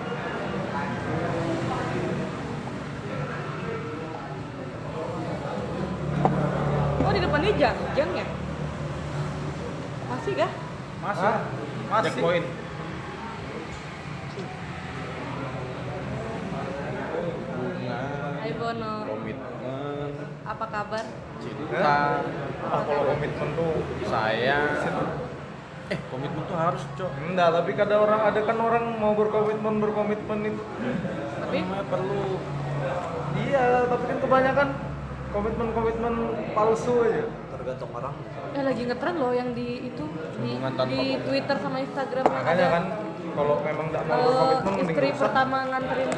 Oh 7.02 7.12
di 7.14 7.20
depannya 7.22 7.50
jangjang 7.56 8.10
ya? 8.12 8.26
Masih 10.10 10.32
kah? 10.36 10.50
Masih. 11.02 11.24
Hah? 11.24 11.38
Masih. 11.90 12.10
Checkpoint. 12.12 12.46
Bono, 18.62 19.02
komitmen, 19.10 20.12
apa 20.46 20.66
kabar? 20.70 21.04
cinta, 21.42 22.22
Oh, 22.62 22.80
kalau 22.86 23.02
komitmen 23.10 23.48
tuh 23.58 23.74
sayang. 24.06 25.21
Eh, 25.92 25.98
komitmen 26.08 26.42
tuh 26.48 26.56
harus, 26.56 26.82
Cok. 26.96 27.10
enggak, 27.28 27.48
tapi 27.52 27.70
kadang 27.76 28.00
orang 28.08 28.20
ada 28.24 28.40
kan 28.40 28.56
orang 28.56 28.84
mau 28.96 29.12
berkomitmen 29.12 29.76
berkomitmen 29.76 30.38
itu. 30.48 30.62
Tapi 31.36 31.56
Namanya 31.60 31.84
perlu 31.84 32.40
Iya, 33.32 33.64
tapi 33.88 34.04
kan 34.08 34.18
kebanyakan 34.20 34.68
komitmen-komitmen 35.32 36.14
palsu 36.52 36.92
aja. 37.04 37.24
Tergantung 37.52 37.92
orang. 37.92 38.14
eh 38.52 38.60
lagi 38.60 38.82
ngetren 38.84 39.16
loh 39.16 39.32
yang 39.32 39.52
di 39.52 39.86
itu 39.86 40.04
di, 40.40 40.50
di 40.52 40.60
komitmen. 40.60 41.24
Twitter 41.24 41.56
sama 41.56 41.76
Instagram 41.80 42.24
yang 42.24 42.36
Makanya 42.36 42.52
ada 42.52 42.66
kan 42.68 42.84
kalau 43.32 43.54
memang 43.64 43.86
enggak 43.88 44.02
mau 44.04 44.16
berkomitmen 44.16 44.60
mending 44.64 44.88
istri 44.92 45.08
pertama 45.14 45.56
nganterin 45.68 46.10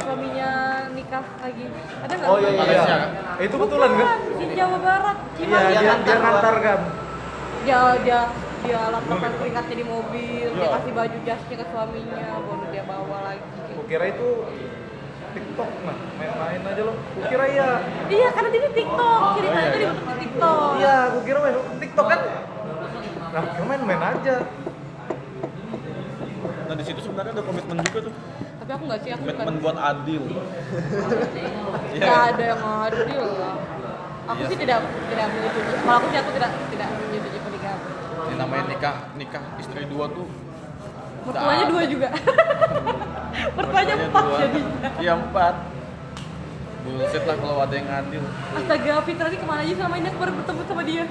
suaminya 0.00 0.50
nikah 0.90 1.24
lagi. 1.38 1.64
Ada 2.00 2.12
nggak? 2.14 2.28
Oh, 2.30 2.36
iya, 2.38 2.48
iya. 2.48 2.58
Malaysia. 2.58 2.96
Eh, 3.38 3.44
itu 3.46 3.56
betulan 3.58 3.90
kan? 3.92 4.06
Di 4.34 4.46
Jawa 4.54 4.78
Barat. 4.78 5.16
Iya, 5.18 5.38
Gimana? 5.38 5.66
dia, 5.66 5.74
dia 5.74 5.90
ngantar, 5.90 6.18
ngantar 6.22 6.54
kan. 6.58 6.80
dia 7.60 7.80
dia 8.02 8.20
dia 8.60 8.80
laptopkan 8.92 9.32
keringatnya 9.40 9.76
di 9.76 9.86
mobil 9.86 10.46
dia 10.52 10.60
Iya. 10.60 10.74
kasih 10.76 10.92
baju 10.92 11.18
jasnya 11.24 11.56
ke 11.56 11.64
suaminya 11.70 12.16
baru 12.44 12.64
dia 12.68 12.84
bawa 12.84 13.18
lagi 13.24 13.44
Kukira 13.76 14.04
itu 14.08 14.28
TikTok 15.30 15.70
nah, 15.86 15.94
main-main 16.18 16.58
aja 16.66 16.82
lo. 16.82 16.92
Kukira 17.14 17.44
iya. 17.46 17.68
iya 18.10 18.28
karena 18.34 18.48
dia 18.50 18.62
di 18.66 18.70
tiktok 18.74 19.22
ceritanya 19.38 19.62
iya, 19.62 19.70
tuh 19.70 19.78
iya. 19.78 19.86
dibentuk 19.86 20.06
di 20.10 20.16
tiktok 20.26 20.70
Iya, 20.74 20.96
kukira 21.14 21.38
main 21.38 21.56
TikTok 21.78 22.06
kan. 22.10 22.20
Nah, 23.30 23.40
kukira 23.46 23.64
main-main 23.70 24.02
aja. 24.02 24.36
Nah, 26.66 26.74
di 26.74 26.84
situ 26.86 27.00
sebenarnya 27.02 27.32
ada 27.34 27.42
komitmen 27.42 27.76
juga 27.82 27.98
tuh. 28.10 28.14
tapi 28.60 28.70
aku 28.76 28.84
nggak 28.86 29.00
sih 29.02 29.10
aku 29.10 29.22
Komitmen 29.26 29.54
buat 29.58 29.78
adil. 29.78 30.22
Iya. 31.90 31.98
nggak 31.98 32.20
ada 32.34 32.42
yang 32.44 32.62
adil 32.62 33.22
lah 33.38 33.54
aku 34.30 34.40
Iya 34.40 34.46
sih 34.46 34.58
tidak 34.62 34.78
tidak 35.10 35.26
menyetujui 35.34 35.74
kalau 35.82 35.96
aku 35.98 36.06
sih 36.10 36.18
aku 36.22 36.30
tidak 36.38 36.50
tidak 36.70 36.88
menyetujui 36.94 37.38
Ini 37.39 37.39
namanya 38.40 38.64
nikah, 38.66 38.96
nikah 39.14 39.44
istri 39.56 39.84
dua 39.84 40.08
tuh. 40.08 40.26
mertuanya 41.20 41.64
dua 41.66 41.82
juga 41.84 42.08
mertuanya 43.56 43.94
empat 44.00 44.22
dua. 44.24 44.38
jadi 44.40 44.60
Iya 44.98 45.12
empat. 45.14 45.54
Bullshit 46.80 47.22
lah 47.22 47.36
kalau 47.36 47.56
ada 47.60 47.74
yang 47.74 47.88
adil. 47.88 48.22
astaga 48.50 48.94
Fitra 49.04 49.26
ini 49.28 49.36
ke 49.36 49.44
mana 49.44 49.60
aja 49.60 49.74
selama 49.74 49.94
ini 49.94 50.06
aku 50.08 50.18
baru 50.18 50.32
bertemu 50.34 50.60
sama 50.64 50.82
dia 50.82 51.04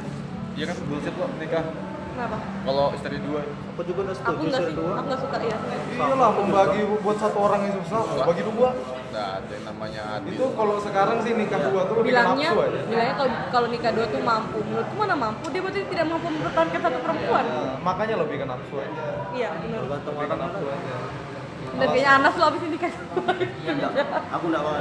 Iya 0.56 0.64
kan 0.66 0.76
bullshit 0.82 1.14
loh 1.14 1.28
nikah. 1.36 1.64
kenapa 2.10 2.36
Kalau 2.40 2.86
istri 2.92 3.16
dua, 3.18 3.40
Aku 3.70 3.82
juga 3.82 4.00
nggak 4.02 4.16
aku 4.18 4.32
setuju 4.32 4.48
nggak 4.50 4.60
sih 4.62 4.74
aku 4.74 5.06
nggak 5.06 5.20
suka 5.20 5.38
ya 5.40 5.56
Iya 5.90 6.14
lah, 6.14 6.30
membagi 6.34 6.80
buat 6.98 7.16
satu 7.16 7.38
orang 7.38 7.60
yang 7.62 7.74
susah, 7.78 8.00
bagi 8.24 8.42
dua. 8.42 8.68
Nggak 9.10 9.28
ada 9.36 9.50
yang 9.50 9.66
namanya 9.66 10.02
adil. 10.14 10.32
Itu 10.32 10.46
kalau 10.54 10.76
sekarang 10.78 11.16
sih 11.20 11.32
nikah 11.34 11.60
dua 11.60 11.82
tuh 11.84 11.94
bilangnya 12.00 12.48
aja. 12.48 12.82
bilangnya 12.86 13.14
kalau 13.14 13.30
kalau 13.50 13.66
nikah 13.66 13.90
dua 13.90 14.06
tuh 14.06 14.20
mampu 14.20 14.58
menurutku 14.62 14.94
mana 14.94 15.14
mampu 15.14 15.44
dia 15.48 15.60
berarti 15.60 15.80
tidak 15.84 16.06
mampu 16.06 16.26
mempertahankan 16.28 16.80
satu 16.80 16.98
perempuan 17.00 17.44
Nah, 17.44 17.74
makanya 17.82 18.14
lebih 18.16 18.36
ke 18.36 18.46
nafsu 18.46 18.74
aja. 18.76 19.04
iya 19.30 19.48
benar 19.52 19.80
orang. 19.82 20.38
nafsu 20.38 20.64
aja. 20.64 20.94
dan 21.70 21.86
kayaknya 21.86 22.10
Anas 22.12 22.34
lo 22.34 22.44
abis 22.46 22.60
ini 22.60 22.70
nikah 22.72 22.92
Enggak, 23.62 23.92
aku 24.28 24.44
enggak 24.46 24.62
mau. 24.62 24.74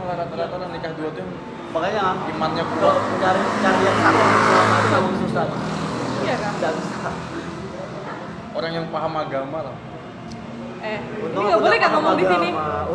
Malah 0.00 0.14
rata-rata 0.16 0.54
orang 0.54 0.70
nikah 0.72 0.92
dua 0.94 1.08
tuh 1.12 1.26
Makanya 1.70 2.02
imannya 2.26 2.64
kalau 2.66 2.92
kuat. 2.92 3.20
cari 3.20 3.40
cari 3.60 3.80
yang 3.80 3.96
itu 4.00 4.88
kamu 4.90 5.10
susah. 5.22 5.44
iya 6.20 6.34
kan 6.36 6.50
Enggak 6.52 6.72
bisa. 6.74 7.10
Orang 8.50 8.72
yang 8.72 8.86
paham 8.88 9.14
agama 9.14 9.58
lah. 9.62 9.76
Eh 10.80 10.98
Untung 11.20 11.44
ini 11.44 11.50
nggak 11.52 11.60
boleh 11.60 11.76
kan 11.76 11.90
ngomong 11.92 12.14
di 12.16 12.24
sini 12.24 12.48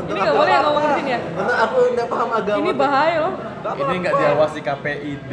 ini 0.10 0.20
nggak 0.20 0.36
boleh 0.36 0.56
ngomong 0.66 0.82
di 0.82 0.94
sini 0.98 1.10
ya 1.14 1.20
Untung 1.38 1.60
aku 1.62 1.78
nggak 1.94 2.08
paham 2.10 2.30
agama. 2.34 2.60
ini 2.60 2.72
bahaya 2.74 3.18
loh 3.22 3.34
Ini 3.66 3.94
nggak 3.98 4.14
diawasi 4.14 4.60
KPID. 4.62 5.32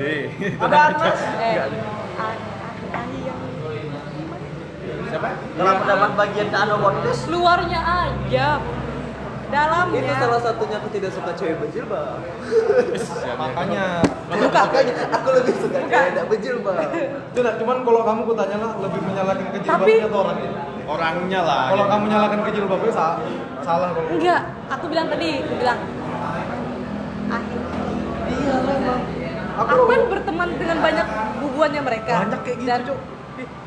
Ada 0.57 0.79
Anas. 0.89 1.21
eh 1.21 1.55
ah, 1.61 1.69
ah, 2.17 2.33
ah, 2.97 3.05
yang 4.83 5.01
siapa 5.05 5.29
Kalau 5.37 5.73
pendapat 5.85 6.11
bagian 6.17 6.47
ke 6.49 6.57
Ano 6.57 6.75
Podcast, 6.81 7.21
luarnya 7.29 7.81
aja 7.81 8.47
dalamnya 9.53 10.01
Itu 10.01 10.15
salah 10.17 10.41
satunya 10.41 10.77
aku 10.77 10.89
tidak 10.91 11.11
suka 11.13 11.31
cewek 11.33 11.57
berjilbab. 11.59 12.19
Makanya 13.37 13.85
Makanya 14.33 14.95
aku 15.13 15.29
lebih 15.35 15.55
suka 15.55 15.79
cewek 15.83 16.09
tidak 16.09 16.27
berjilbab. 16.27 16.89
tidak 17.33 17.53
cuman 17.57 17.77
kalau 17.83 18.01
kamu 18.03 18.21
kutanya 18.25 18.57
lah 18.59 18.73
lebih 18.81 19.01
menyalahkan 19.03 19.47
ke 19.47 19.59
jilbabnya 19.59 19.85
Tapi- 19.85 20.01
atau 20.03 20.21
orangnya. 20.23 20.51
orangnya 20.85 21.41
lah 21.43 21.63
Kalau 21.69 21.79
gitu. 21.79 21.93
kamu 21.93 22.05
nyalakan 22.09 22.41
ke 22.41 22.51
jilbabnya 22.53 22.93
sa- 22.93 23.19
salah 23.61 23.89
kalau. 23.93 24.09
enggak 24.11 24.41
aku 24.69 24.85
bilang 24.89 25.07
tadi 25.07 25.29
aku 25.39 25.55
bilang 25.55 25.79
ah, 27.31 27.43
Iya 28.25 28.55
lah 28.59 28.75
emang. 28.75 29.01
aku 29.55 29.83
kan 29.87 30.01
berteman 30.09 30.49
dengan 30.57 30.79
banyak 30.81 31.07
bubuannya 31.39 31.83
mereka 31.83 32.13
Banyak 32.19 32.41
kayak 32.43 32.57
gitu, 32.59 32.67
dan 32.67 32.81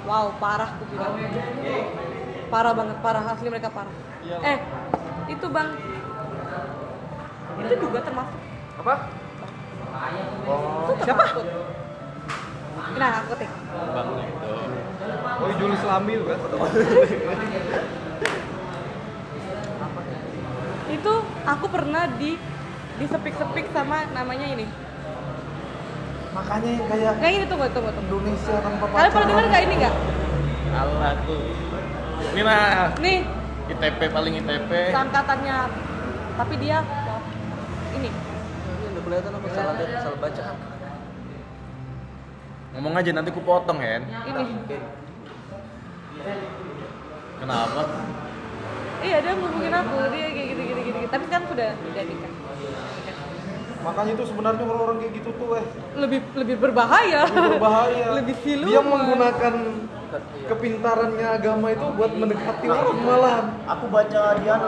wow 0.03 0.27
parah 0.35 0.69
aku 0.71 0.83
bilang 0.87 1.13
parah 2.45 2.73
banget 2.73 2.97
parah 2.99 3.23
asli 3.27 3.47
mereka 3.47 3.69
parah 3.69 3.93
eh 4.43 4.57
itu 5.25 5.45
bang. 5.49 5.69
Itu 7.55 7.73
juga 7.81 7.99
termasuk. 8.03 8.39
Apa? 8.83 8.93
itu 10.85 10.93
termasuk. 11.01 11.45
Nah 12.95 13.11
aku 13.23 13.33
tik. 13.39 13.51
Bang 13.95 14.09
itu 14.21 14.49
Oh, 15.35 15.51
Julius 15.59 15.83
Lambi 15.83 16.15
itu 16.15 16.25
kan. 16.25 16.39
itu 20.85 21.13
aku 21.43 21.65
pernah 21.67 22.07
di 22.15 22.39
disepik-sepik 22.95 23.67
sama 23.75 24.07
namanya 24.15 24.47
ini. 24.47 24.65
Makanya 26.31 26.69
yang 26.71 26.85
kayak 26.87 27.13
kayak 27.19 27.33
ini 27.35 27.45
tunggu 27.51 27.67
tunggu 27.71 27.91
tunggu. 27.91 28.15
Indonesia 28.15 28.55
tanpa 28.63 28.85
kalian 28.91 29.11
pernah 29.11 29.27
dengar 29.27 29.45
nggak 29.51 29.63
ini 29.67 29.75
nggak? 29.83 29.95
Allah 30.75 31.11
tuh. 31.27 31.41
Ini 32.31 32.41
nah 32.43 32.91
nih 32.99 33.17
ITP 33.65 33.99
paling 34.13 34.33
ITP 34.41 34.71
angkatannya 34.93 35.57
tapi 36.35 36.53
dia 36.59 36.83
ini. 37.95 38.09
Ini 38.11 38.85
udah 38.91 39.03
kelihatan 39.07 39.31
aku 39.39 39.47
salah 39.55 39.73
lihat, 39.79 40.03
salah 40.03 40.19
baca. 40.19 40.43
ngomong 42.75 42.91
aja 42.99 43.11
nanti 43.15 43.31
ku 43.31 43.39
potong 43.39 43.79
Hen. 43.79 44.03
Ini. 44.03 44.43
Kenapa? 47.39 47.81
Iya 48.99 49.17
dia 49.23 49.33
ngomongin 49.39 49.73
aku. 49.73 49.95
Dia 50.11 50.27
kayak 50.27 50.47
gitu 50.51 50.61
gitu 50.61 50.79
gitu 50.91 50.97
tapi 51.07 51.23
sekarang 51.31 51.47
sudah 51.47 51.69
udah 51.71 52.03
nikah 52.03 52.31
Makanya 53.85 54.11
itu 54.17 54.23
sebenarnya 54.25 54.65
orang-orang 54.65 54.97
kayak 54.97 55.13
gitu 55.21 55.29
tuh 55.37 55.49
eh. 55.61 55.65
Lebih 55.93 56.19
lebih 56.33 56.55
berbahaya. 56.57 57.21
Lebih 57.29 57.51
berbahaya. 57.55 58.05
lebih 58.17 58.35
siluman. 58.41 58.71
Dia 58.73 58.81
menggunakan 58.81 59.53
kepintarannya 60.45 61.27
agama 61.31 61.67
itu 61.71 61.85
buat 61.93 62.11
mendekati 62.11 62.65
orang 62.67 62.99
malahan. 63.01 63.45
aku 63.65 63.85
baca 63.87 64.21
di 64.35 64.45
Ano, 64.45 64.67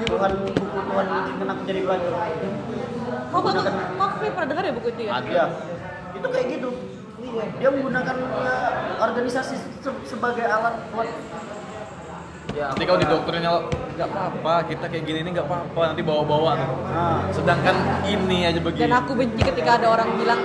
Tuhan 0.00 0.32
buku 0.42 0.64
Tuhan 0.66 1.06
mengizinkan 1.06 1.48
aku 1.48 1.62
jadi 1.64 1.80
pelajar. 1.84 2.12
kok 3.30 3.40
kok 3.40 3.52
kok 3.96 4.08
pernah 4.20 4.48
dengar 4.48 4.64
ya 4.66 4.72
buku 4.74 4.88
itu 4.90 5.02
ya 5.06 5.12
Ada. 5.18 5.44
Itu 6.14 6.26
kayak 6.26 6.46
gitu. 6.50 6.68
Dia 7.60 7.68
menggunakan 7.68 8.16
ya, 8.16 8.54
organisasi 8.98 9.54
se- 9.78 10.02
sebagai 10.04 10.44
alat 10.44 10.74
buat 10.90 11.08
Ya, 12.50 12.66
nanti 12.66 12.82
kalau 12.82 12.98
didoktrinnya 12.98 13.52
nggak 13.94 14.08
apa-apa 14.10 14.54
kita 14.66 14.90
kayak 14.90 15.04
gini 15.06 15.18
ini 15.22 15.30
nggak 15.38 15.46
apa-apa 15.46 15.94
nanti 15.94 16.02
bawa-bawa 16.02 16.58
tuh 16.58 16.82
Nah, 16.82 17.22
sedangkan 17.30 17.76
ini 18.10 18.42
aja 18.42 18.58
begini 18.58 18.90
dan 18.90 18.94
aku 18.98 19.14
benci 19.14 19.38
ketika 19.38 19.78
ada 19.78 19.86
orang 19.86 20.18
bilang 20.18 20.42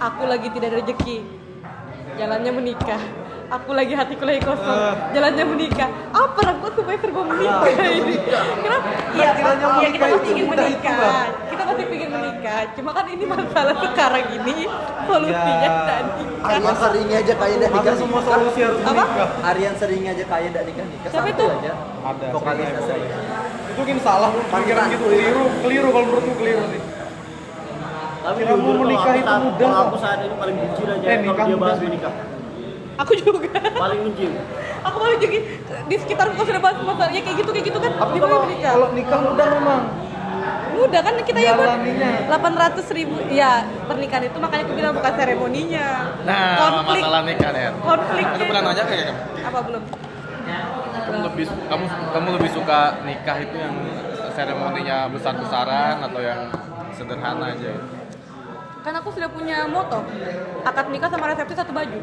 aku 0.00 0.24
lagi 0.24 0.48
tidak 0.48 0.72
ada 0.72 0.76
rezeki 0.80 1.18
jalannya 2.16 2.52
menikah 2.56 3.02
aku 3.52 3.70
lagi 3.72 3.92
hatiku 3.92 4.24
lagi 4.24 4.40
kosong 4.40 4.80
jalannya 5.12 5.44
menikah 5.44 5.88
apa 6.08 6.40
aku 6.50 6.66
supaya 6.72 6.96
serba 6.96 7.20
menikah 7.22 7.68
ini 7.84 8.16
kenapa 8.56 8.88
iya 9.12 9.30
iya 9.76 9.88
kita 9.92 10.04
pasti 10.08 10.28
ingin 10.32 10.46
menikah 10.48 10.96
kita 11.52 11.62
pasti 11.62 11.82
ingin 11.86 12.10
menikah 12.10 12.60
cuma 12.72 12.90
kan 12.90 13.06
ini 13.06 13.24
masalah 13.28 13.74
sekarang 13.76 14.24
ini 14.32 14.54
solusinya 15.04 15.60
Ya. 15.62 15.70
tidak 15.72 16.00
nikah 16.16 16.40
Aryan 16.42 16.74
seringnya 16.74 17.16
aja 17.22 17.34
kayak 17.38 17.54
tidak 17.54 17.70
nikah. 17.70 17.94
Semua 17.94 18.20
solusi 18.20 18.60
harus 18.60 18.80
Apa? 18.82 18.90
menikah? 18.98 19.28
Aryan 19.46 19.74
seringnya 19.76 20.10
aja 20.10 20.24
kayak 20.26 20.48
tidak 20.50 20.64
nikah 20.66 20.86
nikah. 20.88 21.10
Siapa 21.12 21.28
itu? 21.30 21.44
aja. 21.46 21.72
Ada. 22.02 22.26
Vokalisnya 22.34 22.80
sering 22.82 23.06
sering. 23.06 23.22
Itu 23.62 23.78
mungkin 23.78 23.96
salah 24.02 24.30
pikiran 24.34 24.84
gitu 24.90 25.04
keliru, 25.06 25.44
keliru 25.62 25.88
kalau 25.88 26.06
menurutku 26.08 26.32
keliru 26.34 26.62
sih. 26.66 26.80
tapi 28.22 28.38
Kira 28.38 28.52
kalau 28.54 28.74
menikah 28.80 29.14
itu 29.14 29.32
mudah 29.38 29.54
Kalau 29.62 29.82
aku 29.84 29.96
saat 29.98 30.18
ini 30.20 30.34
paling 30.34 30.56
benci 30.58 30.82
aja 30.82 31.06
Eh, 31.06 31.16
kalau 31.22 31.46
dia 31.46 31.56
bahas 31.56 31.78
menikah. 31.78 32.12
Aku 32.98 33.12
juga. 33.16 33.50
Paling 33.72 34.00
benci. 34.04 34.26
aku 34.82 34.96
malah 34.98 35.18
juga 35.18 35.38
di 35.86 35.96
sekitar 35.96 36.26
kau 36.34 36.44
sudah 36.44 36.60
bahas 36.62 36.76
masalahnya 36.82 37.22
kayak 37.22 37.36
gitu 37.40 37.50
kayak 37.54 37.66
gitu 37.70 37.78
kan. 37.78 37.92
Gimana 38.12 38.18
kalau 38.20 38.40
menikah 38.46 38.72
kalau 38.74 38.88
nikah 38.92 39.18
mudah 39.22 39.46
memang. 39.48 39.82
mudah 40.72 41.00
kan 41.04 41.14
kita 41.22 41.38
ya 41.38 41.52
buat 41.54 41.68
Jalaninya. 41.68 42.10
800 42.82 42.96
ribu. 42.98 43.14
Ya 43.30 43.62
pernikahan 43.86 44.24
itu 44.26 44.38
makanya 44.42 44.62
aku 44.66 44.74
bilang 44.74 44.92
bukan 44.96 45.12
seremoninya. 45.14 45.86
Nah 46.26 46.46
konflik. 46.58 47.02
masalah 47.04 47.20
nikah 47.22 47.50
Hen 47.52 47.74
konfliknya 47.78 48.34
aku 48.34 48.44
pernah 48.50 48.62
nanya 48.66 48.84
kayak 48.88 49.04
kamu? 49.06 49.20
Apa 49.46 49.58
belum? 49.62 49.82
Kamu 51.02 51.18
lebih 51.28 51.46
kamu 51.70 51.84
kamu 52.10 52.28
lebih 52.40 52.50
suka 52.50 52.80
nikah 53.06 53.36
itu 53.38 53.56
yang 53.60 53.74
seremoninya 54.32 54.96
besar-besaran 55.12 55.96
atau 56.02 56.20
yang 56.24 56.40
sederhana 56.96 57.52
aja? 57.52 57.72
Kan 58.82 58.98
aku 58.98 59.14
sudah 59.14 59.30
punya 59.30 59.62
moto. 59.70 60.02
Akad 60.66 60.90
nikah 60.90 61.06
sama 61.06 61.30
resepsi 61.30 61.54
satu 61.54 61.70
baju 61.70 62.00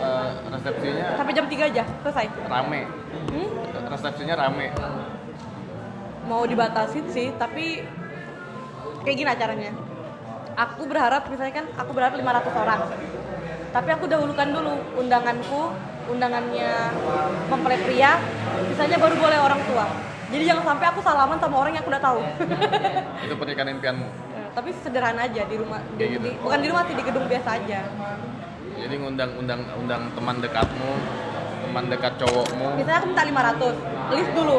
Eh, 0.00 0.28
resepsinya 0.48 1.06
sampai 1.20 1.32
jam 1.36 1.44
3 1.44 1.68
aja 1.68 1.82
selesai? 1.84 2.26
rame. 2.48 2.80
Hmm? 3.28 3.48
resepsinya 3.90 4.34
rame. 4.38 4.66
Mau 6.24 6.42
dibatasin 6.48 7.04
sih 7.12 7.28
tapi 7.36 7.84
kayak 9.04 9.16
gini 9.16 9.28
acaranya. 9.28 9.72
Aku 10.56 10.88
berharap 10.88 11.28
misalnya 11.28 11.54
kan 11.60 11.66
aku 11.76 11.90
berharap 11.92 12.16
500 12.16 12.62
orang. 12.64 12.80
Tapi 13.70 13.88
aku 13.92 14.04
dahulukan 14.08 14.48
dulu 14.48 14.72
undanganku 14.96 15.62
undangannya 16.10 16.72
mempelai 17.52 17.78
pria 17.84 18.18
sisanya 18.72 18.96
baru 18.96 19.14
boleh 19.20 19.38
orang 19.38 19.60
tua. 19.68 19.84
Jadi 20.30 20.42
jangan 20.46 20.64
sampai 20.64 20.86
aku 20.94 21.00
salaman 21.02 21.38
sama 21.42 21.56
orang 21.60 21.72
yang 21.76 21.82
aku 21.84 21.90
udah 21.92 22.02
tahu. 22.02 22.20
Itu 23.26 23.34
pernikahan 23.36 23.68
impianmu? 23.76 24.08
Tapi 24.50 24.70
sederhana 24.80 25.28
aja 25.28 25.42
di 25.46 25.56
rumah 25.60 25.78
di, 25.94 26.04
gitu. 26.08 26.24
di- 26.24 26.38
bukan 26.40 26.58
di 26.58 26.66
rumah 26.72 26.84
sih 26.88 26.94
di 26.96 27.04
gedung 27.06 27.26
biasa 27.28 27.48
aja 27.62 27.80
jadi 28.80 28.94
ngundang 28.96 29.30
undang 29.36 29.60
undang 29.76 30.02
teman 30.16 30.36
dekatmu 30.40 30.92
teman 31.60 31.84
dekat 31.86 32.12
cowokmu. 32.18 32.82
Misalnya 32.82 32.98
aku 32.98 33.08
minta 33.14 33.22
500 33.22 34.16
list 34.16 34.30
dulu. 34.34 34.58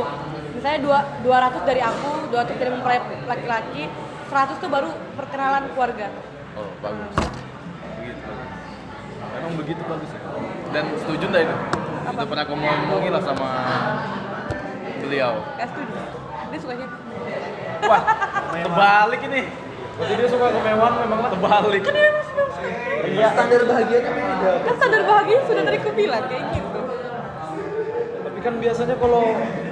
Misalnya 0.56 0.80
dua 0.80 1.00
200 1.28 1.68
dari 1.68 1.82
aku 1.84 2.10
200 2.32 2.62
dari 2.62 2.70
mempelai 2.72 3.00
laki-laki 3.28 3.84
100 4.32 4.64
tuh 4.64 4.70
baru 4.72 4.90
perkenalan 5.20 5.68
keluarga. 5.76 6.08
Oh 6.56 6.72
bagus. 6.80 7.16
Begitu. 8.00 8.32
Emang 9.42 9.54
begitu 9.60 9.82
bagus 9.90 10.10
ya? 10.14 10.20
dan 10.72 10.86
setuju 11.04 11.26
nggak 11.28 11.44
itu? 11.44 11.56
Apa? 12.08 12.10
udah 12.16 12.28
pernah 12.32 12.46
kamu 12.48 12.64
ngomongin 12.64 13.12
lah 13.12 13.24
sama 13.28 13.50
beliau. 15.04 15.34
Ya 15.60 15.66
setuju. 15.68 15.96
Dia 16.52 16.60
sukanya 16.64 16.88
wah 17.82 18.02
terbalik 18.54 19.22
ini 19.26 19.42
Berarti 19.97 20.13
dia 20.17 20.27
suka 20.32 20.45
kemewahan 20.49 20.93
memang 21.04 21.19
lah. 21.19 21.30
terbalik. 21.34 21.82
Iya. 23.01 23.27
Standar 23.34 23.62
bahagianya 23.65 24.12
beda. 24.13 24.51
kan 24.62 24.75
sadar 24.77 25.01
bahagia 25.04 25.38
sudah 25.49 25.63
dari 25.65 25.80
kubilang 25.82 26.23
kayak 26.30 26.43
gitu. 26.54 26.80
Tapi 28.21 28.39
kan 28.39 28.54
biasanya 28.62 28.95
kalau 28.97 29.23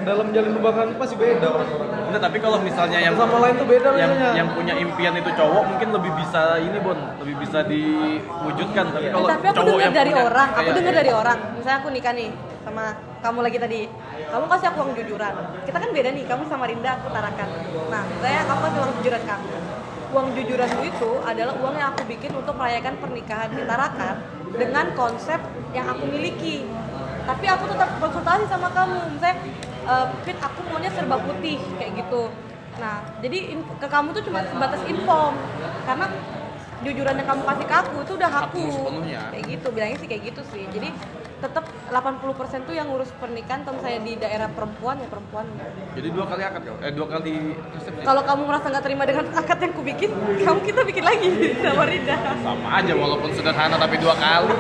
dalam 0.04 0.28
jalin 0.34 0.52
hubungan 0.58 0.86
itu 0.92 0.98
pasti 1.00 1.16
beda 1.16 1.48
orang-orang. 1.48 1.90
Tapi 2.20 2.38
kalau 2.42 2.58
misalnya 2.66 3.00
yang 3.00 3.16
sama 3.16 3.38
lain 3.38 3.56
tuh 3.62 3.68
beda 3.70 3.90
yang, 3.96 4.12
biasanya. 4.12 4.32
yang 4.34 4.48
punya 4.58 4.74
impian 4.82 5.14
itu 5.14 5.30
cowok 5.30 5.64
mungkin 5.72 5.90
lebih 5.94 6.12
bisa 6.18 6.42
ini 6.58 6.78
bon. 6.82 6.98
Lebih 7.22 7.36
bisa 7.38 7.60
diwujudkan. 7.64 8.86
Tapi 8.92 9.06
Eh, 9.08 9.12
kalau 9.14 9.28
tapi 9.30 9.46
aku 9.46 9.56
cowok 9.56 9.70
dengar 9.70 9.86
yang 9.86 9.94
dari 9.94 10.12
punya 10.12 10.26
orang 10.26 10.50
aku 10.52 10.70
dengar 10.74 10.94
dari 10.98 11.12
orang. 11.14 11.38
Misalnya 11.56 11.78
aku 11.80 11.90
nikah 11.94 12.14
nih 12.18 12.30
sama 12.66 12.84
kamu 13.22 13.40
lagi 13.46 13.58
tadi. 13.62 13.82
Kamu 14.30 14.46
kasih 14.46 14.68
aku 14.74 14.78
uang 14.84 14.94
jujuran. 14.98 15.34
Kita 15.64 15.78
kan 15.78 15.90
beda 15.94 16.10
nih 16.12 16.24
kamu 16.26 16.44
sama 16.50 16.66
Rinda 16.66 16.92
aku 16.98 17.08
tarakan. 17.14 17.50
Nah 17.94 18.04
saya 18.20 18.40
kamu 18.46 18.60
kasih 18.68 18.78
uang 18.82 18.92
jujuran 19.00 19.24
kamu 19.24 19.48
uang 20.10 20.34
jujuranmu 20.34 20.82
itu 20.90 21.12
adalah 21.22 21.54
uang 21.62 21.76
yang 21.78 21.94
aku 21.94 22.02
bikin 22.10 22.34
untuk 22.34 22.58
merayakan 22.58 22.98
pernikahan 22.98 23.50
di 23.54 23.62
Tarakan 23.62 24.16
dengan 24.58 24.86
konsep 24.98 25.38
yang 25.72 25.86
aku 25.86 26.10
miliki. 26.10 26.66
Tapi 27.30 27.46
aku 27.46 27.70
tetap 27.70 27.90
konsultasi 28.02 28.50
sama 28.50 28.74
kamu. 28.74 29.00
Misalnya 29.14 29.38
eh, 29.86 30.06
Fit 30.26 30.38
aku 30.42 30.60
maunya 30.66 30.90
serba 30.90 31.22
putih 31.22 31.62
kayak 31.78 32.06
gitu. 32.06 32.34
Nah 32.82 33.06
jadi 33.22 33.54
ke 33.54 33.88
kamu 33.88 34.16
tuh 34.18 34.24
cuma 34.26 34.42
sebatas 34.50 34.82
inform 34.90 35.38
karena 35.86 36.08
jujuran 36.80 37.16
yang 37.20 37.28
kamu 37.28 37.42
kasih 37.44 37.66
ke 37.68 37.76
aku 37.76 37.96
itu 38.08 38.14
udah 38.16 38.32
aku 38.48 38.64
kayak 39.36 39.44
gitu 39.46 39.68
bilangnya 39.70 39.98
sih 40.00 40.08
kayak 40.10 40.24
gitu 40.34 40.42
sih. 40.50 40.64
Jadi 40.74 40.90
tetap 41.40 41.64
80% 41.88 42.68
tuh 42.68 42.76
yang 42.76 42.88
ngurus 42.88 43.10
pernikahan 43.16 43.64
kalau 43.64 43.80
misalnya 43.80 44.02
di 44.02 44.14
daerah 44.16 44.52
perempuan 44.52 45.00
ya 45.00 45.08
perempuan 45.08 45.46
Jadi 45.96 46.08
dua 46.12 46.26
kali 46.28 46.44
akad 46.44 46.62
kau? 46.64 46.78
Eh 46.80 46.92
dua 46.92 47.08
kali 47.08 47.34
resepsi? 47.72 48.04
kalau 48.04 48.22
kamu 48.22 48.42
merasa 48.44 48.66
nggak 48.68 48.84
terima 48.84 49.04
dengan 49.04 49.26
akad 49.32 49.58
yang 49.58 49.74
kubikin 49.74 50.12
kamu 50.38 50.60
kita 50.62 50.82
bikin 50.84 51.04
lagi 51.04 51.28
sama 51.64 51.84
Rida 51.84 52.16
Sama 52.44 52.70
aja 52.76 52.94
walaupun 52.94 53.30
sederhana 53.32 53.76
tapi 53.76 53.96
dua 53.98 54.14
kali. 54.14 54.52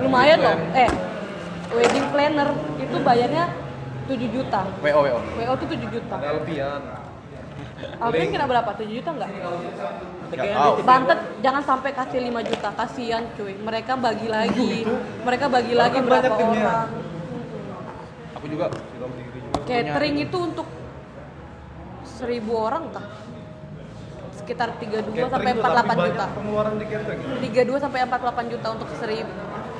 lumayan 0.00 0.38
loh 0.38 0.56
eh 0.74 0.90
wedding 1.70 2.06
planner 2.08 2.48
itu 2.76 2.96
bayarnya 3.00 3.44
7 4.04 4.20
juta 4.28 4.60
WO 4.80 5.00
WO. 5.00 5.18
WO 5.34 5.52
tuh 5.56 5.66
7 5.66 5.80
juta 5.88 6.16
Alpian. 6.20 6.82
Alvin 7.96 8.28
kena 8.30 8.44
berapa? 8.44 8.70
7 8.76 8.84
juta 8.86 9.10
nggak? 9.12 9.30
Tahu. 10.32 10.72
Bantet 10.86 11.20
jangan 11.44 11.62
sampai 11.64 11.90
kasih 11.92 12.20
5 12.24 12.50
juta, 12.50 12.68
kasihan 12.72 13.24
cuy. 13.36 13.54
Mereka 13.58 13.92
bagi 14.00 14.28
lagi. 14.28 14.88
Mereka 15.24 15.46
bagi 15.52 15.74
lagi 15.76 15.98
Kan 16.00 16.06
berapa 16.08 16.34
orang. 16.34 16.88
Aku 18.40 18.46
juga. 18.48 18.66
Juga. 18.72 19.06
Catering 19.64 20.16
itu 20.20 20.36
untuk 20.36 20.68
1000 22.20 22.52
orang 22.52 22.84
tak? 22.92 23.06
Sekitar 24.44 24.76
32 24.76 25.32
sampai 25.32 25.56
Catering 25.56 25.64
tapi 25.64 25.88
48 25.88 25.88
banyak 25.88 26.04
juta. 26.04 26.26
Pengeluaran 26.36 26.74
di 26.76 26.86
catering. 26.88 27.20
32 27.40 27.84
sampai 27.84 27.98
48 28.04 28.52
juta 28.52 28.66
untuk 28.76 28.88
1000 29.00 29.24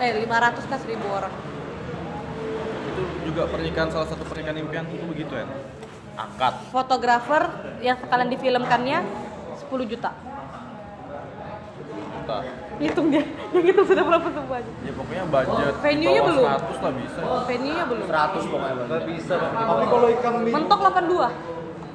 eh 0.00 0.10
500 0.24 0.70
ke 0.70 0.76
1000 0.88 1.18
orang. 1.18 1.34
Itu 2.94 3.02
juga 3.28 3.42
pernikahan 3.50 3.88
salah 3.92 4.08
satu 4.08 4.24
pernikahan 4.24 4.56
impian 4.58 4.86
itu 4.88 5.04
begitu 5.04 5.32
ya. 5.36 5.46
Akad. 6.14 6.54
Fotografer 6.70 7.42
yang 7.82 7.98
sekalian 7.98 8.30
difilmkannya 8.30 8.98
10 9.68 9.90
juta. 9.90 10.10
Juta. 12.24 12.38
Hitung 12.74 13.06
dia, 13.12 13.22
yang 13.54 13.64
itu 13.70 13.82
sudah 13.86 14.02
berapa 14.02 14.28
semuanya. 14.32 14.72
Ya 14.82 14.92
pokoknya 14.98 15.24
budget 15.30 15.74
Venue-nya 15.78 16.22
bawah 16.24 16.30
belum? 16.32 16.46
100 16.48 16.84
lah 16.84 16.92
bisa. 16.96 17.20
Venue-nya 17.46 17.84
belum. 17.86 18.06
100 18.08 18.50
pokoknya. 18.50 18.82
Nggak 18.88 19.02
bisa 19.12 19.32
Bang. 19.36 19.52
Tapi 19.54 19.84
kalau 19.86 20.06
ikan 20.10 20.32
Mentok 20.42 20.80
82. 20.80 21.28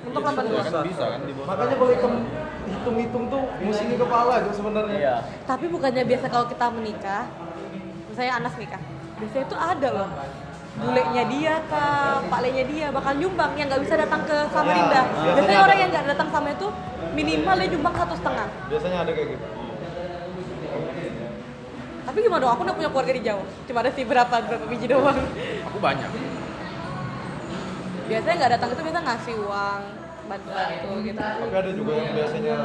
Mentok 0.06 0.22
Ya 0.22 0.32
82. 0.32 0.62
kan 0.70 0.84
bisa 0.86 1.04
kan 1.04 1.20
di 1.26 1.34
bawah. 1.34 1.48
makanya 1.50 1.76
kalau 1.76 1.92
ikan 1.98 2.14
hitung-hitung 2.70 3.24
tuh 3.28 3.42
musingi 3.60 3.96
kepala 3.98 4.32
aja 4.40 4.52
sebenarnya. 4.54 4.96
Iya. 4.96 5.16
Tapi 5.44 5.66
bukannya 5.68 6.04
biasa 6.06 6.26
kalau 6.30 6.46
kita 6.48 6.66
menikah, 6.72 7.24
misalnya 8.08 8.34
Anas 8.38 8.54
nikah, 8.56 8.82
biasanya 9.18 9.44
itu 9.50 9.58
ada 9.58 9.90
loh 9.90 10.10
bulenya 10.80 11.24
dia 11.28 11.60
kak, 11.68 12.32
pak 12.32 12.40
lenya 12.40 12.64
dia 12.64 12.88
bakal 12.88 13.12
nyumbang 13.20 13.52
yang 13.60 13.68
nggak 13.68 13.84
bisa 13.84 14.00
datang 14.00 14.22
ke 14.24 14.38
Samarinda. 14.48 15.02
Ya, 15.04 15.34
Biasanya 15.36 15.60
ada. 15.60 15.66
orang 15.68 15.78
yang 15.82 15.90
nggak 15.92 16.06
datang 16.16 16.30
sama 16.32 16.48
itu 16.56 16.68
minimal 17.12 17.56
dia 17.60 17.68
nyumbang 17.68 17.96
satu 18.00 18.14
setengah. 18.16 18.48
Biasanya 18.72 18.98
ada 19.04 19.12
kayak 19.12 19.28
gitu. 19.36 19.46
Tapi 22.20 22.28
gimana 22.28 22.44
dong? 22.44 22.52
Aku 22.52 22.62
udah 22.68 22.76
punya 22.76 22.90
keluarga 22.92 23.14
di 23.16 23.24
Jawa. 23.24 23.44
Cuma 23.64 23.80
ada 23.80 23.92
sih 23.96 24.04
berapa 24.04 24.36
berapa 24.44 24.66
biji 24.68 24.92
doang. 24.92 25.16
Aku 25.72 25.78
banyak. 25.80 26.10
Biasanya 28.12 28.36
nggak 28.44 28.52
datang 28.60 28.70
itu 28.76 28.82
biasa 28.84 29.00
ngasih 29.08 29.36
uang 29.40 29.82
bantu-bantu 30.28 30.90
gitu. 31.08 31.16
Tapi 31.16 31.56
ada 31.56 31.72
juga 31.72 31.92
yang 31.96 32.12
biasanya 32.12 32.56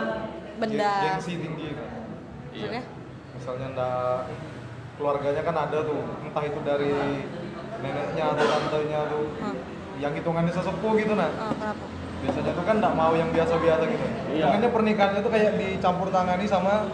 Benda. 0.59 0.91
geng- 0.91 1.07
gengsi 1.07 1.33
tinggi 1.39 1.69
kan. 1.71 1.89
Maksudnya? 2.51 2.83
Misalnya 3.39 3.67
ndak 3.79 4.19
keluarganya 4.99 5.43
kan 5.47 5.57
ada 5.71 5.79
tuh, 5.87 6.03
entah 6.03 6.45
itu 6.51 6.59
dari 6.67 6.91
neneknya 7.79 8.25
atau 8.35 8.45
tantenya 8.51 9.01
tuh 9.07 9.25
Hah. 9.39 9.55
yang 10.03 10.13
hitungannya 10.19 10.51
sesepuh 10.51 10.93
gitu 10.99 11.15
nah. 11.15 11.31
Ah, 11.31 11.55
kenapa? 11.55 11.85
Biasanya 12.27 12.51
tuh 12.59 12.65
kan 12.67 12.75
ndak 12.83 12.95
mau 12.99 13.15
yang 13.15 13.31
biasa-biasa 13.31 13.83
gitu. 13.87 14.07
Iya. 14.35 14.51
Makanya 14.51 14.69
pernikahannya 14.75 15.21
tuh 15.23 15.31
kayak 15.31 15.53
dicampur 15.63 16.11
tangani 16.11 16.43
sama 16.51 16.91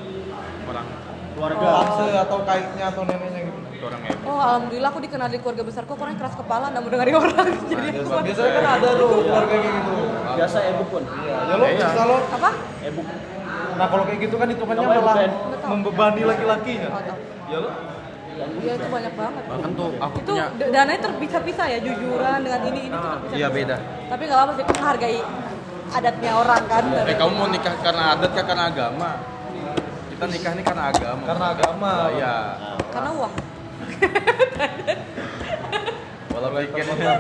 Orang 0.69 1.00
Keluarga. 1.41 1.69
tante 1.73 2.07
atau 2.13 2.39
kaiknya 2.45 2.85
atau 2.93 3.03
neneknya 3.09 3.41
gitu. 3.49 3.59
itu 3.73 3.85
orang. 3.89 4.01
Oh 4.29 4.39
alhamdulillah 4.39 4.91
aku 4.93 5.01
dikenal 5.01 5.29
di 5.33 5.39
keluarga 5.41 5.63
besarku 5.65 5.93
orang 5.97 6.17
keras 6.21 6.35
kepala 6.37 6.65
nggak 6.69 6.83
mau 6.85 6.91
dengerin 6.93 7.17
orang. 7.17 7.47
Jadi 7.65 7.87
aku 7.89 8.01
Biasa- 8.05 8.25
Biasanya 8.29 8.53
kan 8.53 8.65
ada 8.77 8.89
tuh 8.93 9.09
keluarga 9.25 9.55
kayak 9.57 9.73
gitu. 9.73 9.93
Biasa 10.37 10.57
ebuk 10.69 10.89
pun. 10.93 11.03
Iya, 11.09 11.37
ya 11.49 11.55
lo 11.57 11.65
kalau 11.97 12.17
apa? 12.21 12.51
Ebuk. 12.85 13.07
nah 13.71 13.87
kalau 13.89 14.05
kayak 14.05 14.21
gitu 14.21 14.35
kan 14.37 14.47
hitungannya 14.53 14.83
malah 14.85 15.17
membebani 15.65 16.23
laki-lakinya. 16.29 16.89
Ya 17.49 17.59
lo 17.65 17.71
Iya 18.41 18.73
itu 18.77 18.89
banyak 18.89 19.15
banget. 19.17 19.43
Bahkan 19.49 19.71
tuh 19.77 19.89
aku 19.97 20.17
itu 20.21 20.33
punya 20.33 20.47
dananya 20.69 21.01
terpisah-pisah 21.01 21.67
ya 21.73 21.79
jujuran 21.81 22.39
dengan 22.41 22.61
ini 22.69 22.81
ini 22.89 22.97
tuh 22.97 23.11
terpisah. 23.17 23.37
Iya 23.37 23.49
beda. 23.49 23.77
Tapi 24.13 24.23
nggak 24.29 24.39
apa-apa 24.39 24.53
sih 24.57 24.65
menghargai 24.69 25.21
adatnya 25.91 26.31
orang 26.37 26.63
kan. 26.69 26.85
Eh 27.09 27.17
kamu 27.17 27.33
mau 27.33 27.49
nikah 27.49 27.75
karena 27.81 28.03
adat 28.13 28.31
kah 28.37 28.45
karena 28.45 28.65
agama? 28.69 29.11
Kita 30.21 30.29
nikah 30.29 30.53
nih 30.53 30.65
karena 30.69 30.85
agama. 30.93 31.25
karena 31.25 31.47
agama. 31.49 31.93
Lah, 31.97 32.13
Iya. 32.13 32.37
Karena 32.93 33.09
uang. 33.17 33.33
Walau 36.37 36.51
bikin 36.53 36.85
dia. 36.93 37.13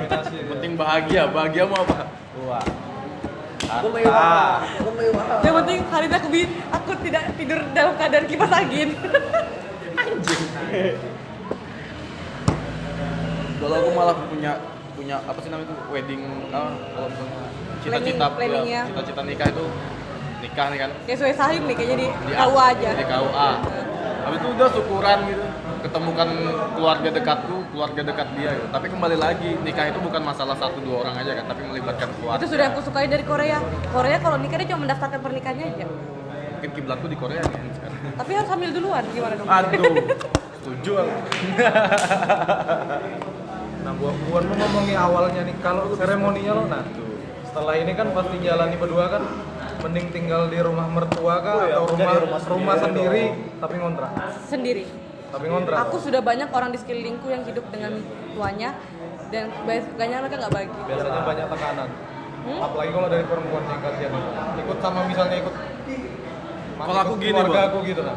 penting 0.52 0.72
bahagia. 0.76 1.22
Bahagia 1.32 1.64
mau 1.64 1.80
apa? 1.80 2.12
Wah. 2.44 2.60
Gue 3.80 3.90
mewah. 3.96 4.60
Gue 4.84 4.92
mewah. 4.92 5.40
Yang 5.40 5.54
penting 5.64 5.80
hari 5.88 6.04
ini 6.04 6.12
aku 6.12 6.28
bi- 6.28 6.52
aku 6.68 6.92
tidak 7.00 7.24
tidur 7.40 7.64
dalam 7.72 7.96
keadaan 7.96 8.28
kipas 8.28 8.52
angin. 8.52 8.92
Anjing. 10.04 10.44
Kalau 13.56 13.76
aku 13.80 13.90
malah 13.96 14.16
punya 14.28 14.60
punya 14.92 15.16
apa 15.24 15.40
sih 15.40 15.48
namanya 15.48 15.72
itu 15.72 15.88
wedding 15.88 16.20
ah, 16.52 16.76
kalau 16.92 17.08
misalnya 17.08 17.48
cita-cita 17.80 18.28
ya, 18.68 18.84
cita-cita 18.84 19.24
nikah 19.24 19.48
itu 19.48 19.64
nikah 20.40 20.66
nih 20.68 20.78
kan 20.78 20.90
Kayak 21.02 21.16
sesuai 21.16 21.34
sahib 21.36 21.62
nih 21.64 21.74
kayaknya 21.74 21.96
di 21.96 22.06
di 22.08 22.32
KUA 22.34 22.64
aja. 22.66 22.88
di 22.92 23.04
KUA 23.04 23.50
habis 24.20 24.36
itu 24.36 24.48
udah 24.50 24.68
syukuran 24.70 25.18
gitu 25.26 25.44
ketemukan 25.80 26.28
keluarga 26.70 27.08
dekatku 27.10 27.56
keluarga 27.70 28.00
dekat 28.02 28.28
dia 28.34 28.50
gitu. 28.52 28.66
tapi 28.68 28.86
kembali 28.86 29.16
lagi 29.16 29.50
nikah 29.58 29.86
itu 29.86 29.98
bukan 29.98 30.20
masalah 30.20 30.52
satu 30.54 30.76
dua 30.78 30.96
orang 31.02 31.16
aja 31.16 31.32
kan 31.34 31.44
tapi 31.46 31.64
melibatkan 31.64 32.08
keluarga 32.14 32.36
Itu 32.38 32.48
sudah 32.50 32.64
yang 32.64 32.74
aku 32.74 32.82
sukai 32.82 33.06
dari 33.06 33.24
Korea. 33.24 33.58
Korea 33.88 34.16
kalau 34.18 34.36
nikah 34.36 34.56
dia 34.56 34.68
cuma 34.68 34.84
mendaftarkan 34.84 35.18
pernikahannya 35.18 35.66
aja. 35.70 35.84
mungkin 36.52 36.70
kiblatku 36.70 37.06
di 37.08 37.16
Korea 37.16 37.40
nih 37.40 37.72
sekarang 37.72 37.98
Tapi 38.14 38.30
harus 38.34 38.50
hamil 38.50 38.70
duluan 38.70 39.04
gimana 39.08 39.34
dong? 39.34 39.48
aduh 39.48 39.94
setuju 40.58 40.92
aku 40.98 41.12
Nah, 43.80 43.96
buat 43.96 44.12
buat 44.28 44.44
lu 44.44 44.54
ngomongin 44.54 44.92
awalnya 44.92 45.40
nih, 45.40 45.56
kalau 45.58 45.88
seremoninya 45.96 46.52
lo, 46.52 46.68
nah 46.68 46.84
setelah 47.42 47.74
ini 47.74 47.96
kan 47.96 48.12
pasti 48.12 48.36
jalani 48.38 48.76
berdua 48.76 49.08
kan, 49.08 49.22
mending 49.80 50.06
tinggal 50.10 50.42
di 50.46 50.58
rumah 50.58 50.86
mertua 50.86 51.34
kah 51.38 51.54
Oh 51.54 51.62
iya, 51.62 51.74
atau 51.74 51.84
kerja 51.86 51.96
rumah 51.96 52.12
di 52.12 52.20
rumah 52.20 52.40
rumah, 52.46 52.74
sendiri 52.76 53.24
sendiri 53.24 53.24
tapi 53.56 53.74
ngontrak, 53.76 54.10
Sendiri. 54.44 54.84
tapi 55.30 55.46
ngontrak. 55.46 55.76
Aku 55.82 55.96
sudah 55.96 56.20
banyak 56.20 56.48
orang 56.48 56.70
di 56.70 56.78
sekelilingku 56.78 57.26
yang 57.26 57.42
hidup 57.42 57.64
dengan 57.68 57.92
tuanya 58.30 58.70
dan 59.28 59.44
banyak 59.62 59.86
mereka 60.20 60.36
nggak 60.38 60.52
bagi. 60.52 60.78
biasanya 60.82 61.22
banyak 61.22 61.46
tekanan, 61.48 61.88
Hmm? 62.40 62.60
apalagi 62.62 62.90
kalau 62.90 63.08
dari 63.08 63.24
perempuan 63.24 63.62
yang 63.64 63.80
kasihan 63.80 64.12
ikut 64.56 64.78
sama 64.80 65.00
misalnya 65.04 65.36
ikut 65.38 65.54
Kalau 66.80 66.96
aku 66.96 67.12
gini, 67.14 67.30
keluarga 67.30 67.52
Bang. 67.52 67.68
aku 67.68 67.78
gitu 67.84 68.00
nah. 68.00 68.16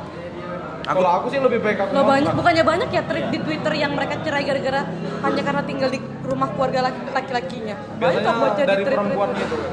Aku- 0.84 0.99
Kalau 0.99 1.11
aku 1.14 1.28
sih 1.28 1.39
lebih 1.39 1.59
baik 1.59 1.78
aku 1.80 1.91
banyak, 1.97 2.32
bukannya 2.34 2.64
banyak 2.66 2.89
ya 2.89 3.03
tweet 3.03 3.28
di 3.30 3.39
Twitter 3.39 3.74
yang 3.74 3.91
mereka 3.91 4.20
cerai 4.20 4.43
gara-gara 4.43 4.84
hanya 5.22 5.41
karena 5.41 5.64
tinggal 5.64 5.88
di 5.88 5.99
rumah 6.24 6.47
keluarga 6.49 6.80
laki- 6.88 7.07
laki-lakinya. 7.09 7.76
Banyak 7.76 7.99
biasanya 7.99 8.24
kok 8.26 8.39
baca 8.41 8.51
di 8.53 8.64
dari 8.64 8.68
tweet-tweet. 8.78 8.91
perempuan 8.93 9.30
gitu 9.34 9.55
kan. 9.57 9.72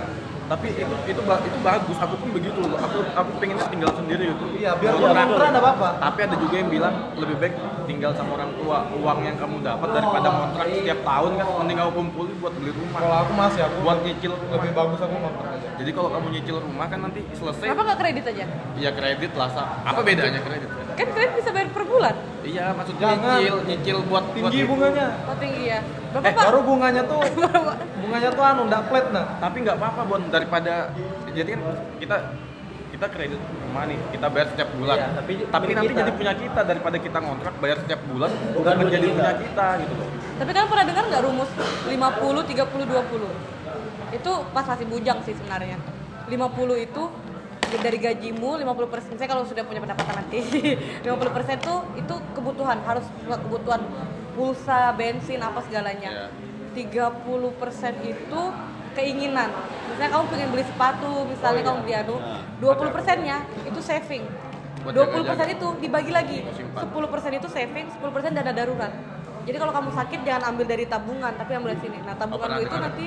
Tapi 0.51 0.67
itu 0.75 0.83
itu 1.07 1.21
itu 1.23 1.59
bagus 1.63 1.95
aku 1.97 2.15
pun 2.19 2.29
begitu 2.35 2.59
loh 2.59 2.75
aku 2.75 3.07
aku 3.15 3.31
pengennya 3.39 3.71
tinggal 3.71 3.91
sendiri 3.95 4.25
gitu 4.29 4.45
Iya, 4.59 4.75
biar 4.77 4.93
dia 4.93 5.07
ngontrak 5.07 5.47
enggak 5.47 5.63
apa-apa. 5.63 5.89
tapi 6.03 6.19
ada 6.27 6.37
juga 6.37 6.55
yang 6.59 6.69
bilang 6.69 6.95
lebih 7.15 7.37
baik 7.39 7.55
tinggal 7.87 8.11
sama 8.13 8.35
orang 8.35 8.51
tua 8.59 8.83
uang 8.93 9.19
yang 9.23 9.37
kamu 9.39 9.63
dapat 9.63 9.89
daripada 9.95 10.29
kontrak 10.29 10.67
setiap 10.69 11.01
tahun 11.01 11.31
kan 11.39 11.47
mending 11.55 11.79
kamu 11.79 11.91
kumpulin 11.95 12.35
buat 12.39 12.53
beli 12.53 12.73
rumah 12.73 12.99
Kalau 12.99 13.17
aku 13.21 13.33
masih 13.33 13.61
aku 13.63 13.77
buat 13.81 13.99
nyicil 14.03 14.33
lebih 14.35 14.71
bagus 14.73 14.99
aku 14.99 15.15
ngontrak 15.17 15.51
aja. 15.53 15.69
jadi 15.79 15.91
kalau 15.95 16.09
kamu 16.11 16.27
nyicil 16.31 16.57
rumah 16.59 16.87
kan 16.87 16.99
nanti 17.01 17.21
selesai 17.33 17.65
Kenapa 17.65 17.83
nggak 17.87 17.99
kredit 18.01 18.25
aja? 18.27 18.45
ya 18.77 18.91
kredit 18.91 19.33
lah 19.39 19.49
Sa. 19.49 19.63
apa 19.81 20.01
bedanya 20.03 20.41
kredit 20.41 20.69
Kan 20.91 21.07
kredit 21.09 21.33
bisa 21.39 21.51
bayar 21.51 21.71
per 21.71 21.85
bulan. 21.85 22.15
iya 22.43 22.75
maksudnya 22.75 23.07
Jangan. 23.09 23.39
nyicil 23.39 23.57
nyicil 23.65 23.97
buat 24.05 24.25
buat 24.27 24.51
Tinggi 24.51 24.59
itu. 24.59 24.69
bunganya. 24.69 25.07
Oh 25.25 25.37
tinggi 25.39 25.63
ya. 25.69 25.81
Berapa 26.11 26.27
Eh? 26.27 26.35
Baru 26.35 26.61
bunganya 26.61 27.03
tuh 27.05 27.21
bunganya 28.03 28.31
tuh 28.31 28.43
anu 28.43 28.63
enggak 28.65 28.83
flat 28.85 29.07
nah. 29.11 29.27
tapi 29.39 29.57
nggak 29.61 29.77
apa-apa 29.77 30.03
bon 30.05 30.23
daripada 30.27 30.91
jadi 31.29 31.49
kan 31.53 31.61
kita 31.97 32.17
kita 32.91 33.07
kredit 33.09 33.39
rumah 33.61 33.87
nih 33.87 33.99
kita 34.11 34.27
bayar 34.27 34.47
setiap 34.51 34.69
bulan 34.75 34.97
Iya, 34.97 35.09
tapi 35.15 35.33
tapi 35.47 35.65
nanti 35.71 35.87
kita. 35.89 36.01
jadi 36.01 36.13
punya 36.13 36.35
kita 36.35 36.61
daripada 36.61 36.97
kita 36.99 37.19
ngontrak 37.19 37.55
bayar 37.57 37.77
setiap 37.79 38.01
bulan 38.05 38.31
Bukan 38.31 38.55
bukan 38.57 38.75
punya 38.77 38.91
jadi 38.93 39.07
kita. 39.07 39.17
punya 39.17 39.35
kita 39.39 39.67
gitu 39.79 39.95
loh 39.95 40.09
Tapi 40.37 40.51
kalian 40.51 40.69
pernah 40.69 40.85
dengar 40.85 41.05
nggak 41.07 41.23
rumus 41.23 41.51
50 41.87 42.51
30 42.51 42.91
20? 42.91 43.51
Itu 44.13 44.33
pas 44.51 44.65
masih 44.67 44.87
bujang 44.87 45.19
sih 45.23 45.33
sebenarnya. 45.33 45.79
50 46.27 46.35
itu 46.81 47.03
dari 47.73 47.99
gajimu 47.99 48.59
50 48.59 48.67
persen 48.89 49.15
saya 49.15 49.29
kalau 49.29 49.45
sudah 49.45 49.63
punya 49.63 49.79
pendapatan 49.79 50.15
nanti 50.17 50.43
50 51.07 51.07
persen 51.31 51.57
tuh 51.61 51.87
itu 51.95 52.15
kebutuhan 52.33 52.83
harus 52.83 53.07
buat 53.23 53.39
kebutuhan 53.41 53.81
pulsa 54.41 54.97
bensin 54.97 55.37
apa 55.45 55.61
segalanya 55.61 56.33
Iya. 56.73 57.13
30 57.21 57.61
persen 57.61 57.93
itu 58.01 58.41
keinginan 58.97 59.53
misalnya 59.93 60.11
kamu 60.17 60.25
pengen 60.33 60.49
beli 60.55 60.65
sepatu 60.65 61.13
misalnya 61.29 61.63
kamu 61.67 61.79
beli 61.85 61.95
anu 62.01 62.17
20 62.63 62.95
persennya 62.97 63.45
itu 63.69 63.81
saving 63.85 64.25
Buat 64.81 64.97
20% 64.97 65.13
jaga-jaga. 65.29 65.53
itu 65.53 65.69
dibagi 65.77 66.09
lagi. 66.09 66.39
Simpan. 66.57 66.89
10% 66.89 67.37
itu 67.37 67.49
saving, 67.53 67.87
10% 67.93 68.33
dana 68.33 68.49
darurat. 68.49 68.89
Jadi 69.45 69.57
kalau 69.61 69.73
kamu 69.77 69.93
sakit 69.93 70.21
jangan 70.25 70.43
ambil 70.53 70.65
dari 70.73 70.85
tabungan, 70.89 71.33
tapi 71.37 71.53
ambil 71.53 71.77
dari 71.77 71.85
sini. 71.85 71.99
Nah, 72.01 72.17
tabungan 72.17 72.49
itu 72.61 72.77
nanti 72.81 73.07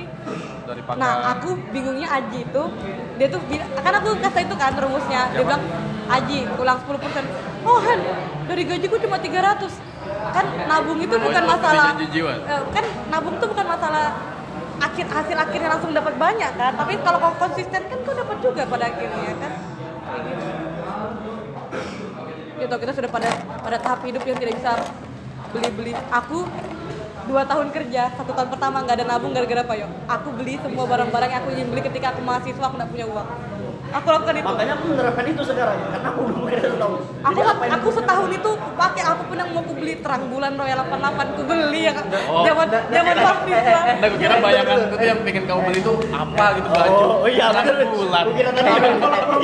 dari 0.70 0.80
Nah, 0.94 1.34
aku 1.34 1.58
bingungnya 1.74 2.08
Aji 2.14 2.46
itu 2.46 2.62
dia 3.18 3.26
tuh 3.26 3.42
kan 3.74 3.90
aku 3.90 4.08
kasih 4.22 4.42
itu 4.46 4.54
kan 4.54 4.72
rumusnya. 4.78 5.34
Dia 5.34 5.42
bilang, 5.42 5.62
"Aji, 6.10 6.38
ulang 6.58 6.78
10%." 6.78 7.26
Oh, 7.66 7.78
Han, 7.82 8.00
dari 8.46 8.62
gajiku 8.70 8.94
cuma 9.02 9.18
300. 9.18 9.74
Kan 10.34 10.46
nabung 10.66 10.98
itu 10.98 11.14
bukan 11.14 11.42
masalah 11.46 11.94
eh, 11.94 12.62
kan 12.74 12.84
nabung 13.06 13.34
itu 13.38 13.46
bukan 13.46 13.66
masalah 13.70 14.04
akhir 14.82 15.06
hasil 15.06 15.36
akhirnya 15.38 15.68
langsung 15.70 15.94
dapat 15.94 16.14
banyak 16.18 16.52
kan. 16.58 16.72
Tapi 16.74 16.92
kalau 17.06 17.18
kau 17.22 17.34
konsisten 17.46 17.82
kan 17.86 17.98
kau 18.02 18.14
dapat 18.18 18.36
juga 18.42 18.66
pada 18.66 18.84
akhirnya 18.90 19.32
kan. 19.38 19.52
Kayak 20.04 20.22
gitu. 20.26 20.46
Gitu, 22.54 22.74
kita 22.82 22.92
sudah 22.94 23.10
pada 23.10 23.30
pada 23.62 23.78
tahap 23.78 24.00
hidup 24.02 24.22
yang 24.26 24.38
tidak 24.42 24.54
bisa 24.58 24.72
beli-beli. 25.54 25.92
Aku 26.10 26.50
dua 27.24 27.42
tahun 27.46 27.70
kerja, 27.70 28.12
satu 28.18 28.34
tahun 28.34 28.48
pertama 28.50 28.82
nggak 28.82 28.96
ada 29.00 29.06
nabung 29.06 29.30
gara-gara 29.30 29.62
apa 29.62 29.74
yo? 29.78 29.86
Aku 30.10 30.34
beli 30.34 30.58
semua 30.58 30.84
barang-barang 30.90 31.30
yang 31.30 31.40
aku 31.46 31.50
ingin 31.54 31.68
beli 31.70 31.82
ketika 31.86 32.10
aku 32.10 32.20
mahasiswa 32.26 32.64
aku 32.66 32.74
nggak 32.74 32.90
punya 32.90 33.06
uang. 33.06 33.28
Aku 33.94 34.06
lakukan 34.10 34.34
itu. 34.34 34.46
Makanya 34.50 34.72
aku 34.74 34.84
menerapkan 34.90 35.24
itu 35.30 35.42
sekarang 35.46 35.78
karena 35.86 36.08
aku 36.10 36.20
belum 36.26 36.42
kerja 36.50 36.68
setahun. 36.74 37.00
Aku 37.22 37.38
Jadi 37.38 37.70
aku 37.70 37.88
setahun 37.94 38.30
itu 38.34 38.50
pakai 38.74 39.02
apa 39.06 39.22
pun 39.22 39.36
yang 39.38 39.48
mau 39.54 39.62
aku 39.62 39.72
beli 39.78 39.94
terang 40.02 40.22
bulan 40.26 40.52
Royal 40.58 40.78
88 40.82 41.14
aku 41.14 41.42
beli 41.46 41.80
ya. 41.86 41.92
Oh. 42.26 42.42
Zaman 42.42 42.66
zaman 42.74 43.14
mahasiswa. 43.14 43.80
Nah, 44.02 44.06
gue 44.10 44.18
kira 44.18 44.34
bayangan 44.42 44.76
itu 44.90 44.96
yang 44.98 45.18
pengen 45.22 45.44
kamu 45.46 45.60
beli 45.70 45.78
itu 45.78 45.92
apa 46.26 46.44
gitu 46.58 46.68
baju. 46.74 47.04
Oh, 47.22 47.28
iya 47.30 47.46
Terang 47.54 47.90
bulan. 47.94 48.22
Aku 48.26 48.32
kira 48.34 48.50
tadi 48.50 48.68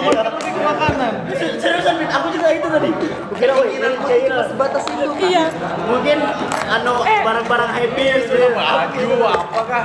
Iya. 0.00 0.22
lebih 0.26 0.50
ke 0.50 0.60
makanan 0.64 1.12
Seriusan, 1.60 1.94
Fit, 2.00 2.10
aku 2.10 2.26
juga 2.34 2.48
itu 2.50 2.66
tadi. 2.66 2.90
Aku 2.90 3.34
kira 3.38 3.52
oh, 3.54 3.64
kira 4.04 4.42
sebatas 4.50 4.82
itu 4.90 5.06
Iya. 5.30 5.44
mungkin 5.86 6.18
anu 6.66 6.94
Eh. 7.06 7.20
barang-barang 7.22 7.70
habis 7.70 8.22
gitu. 8.26 8.46
Baju 8.50 9.06
apakah? 9.30 9.84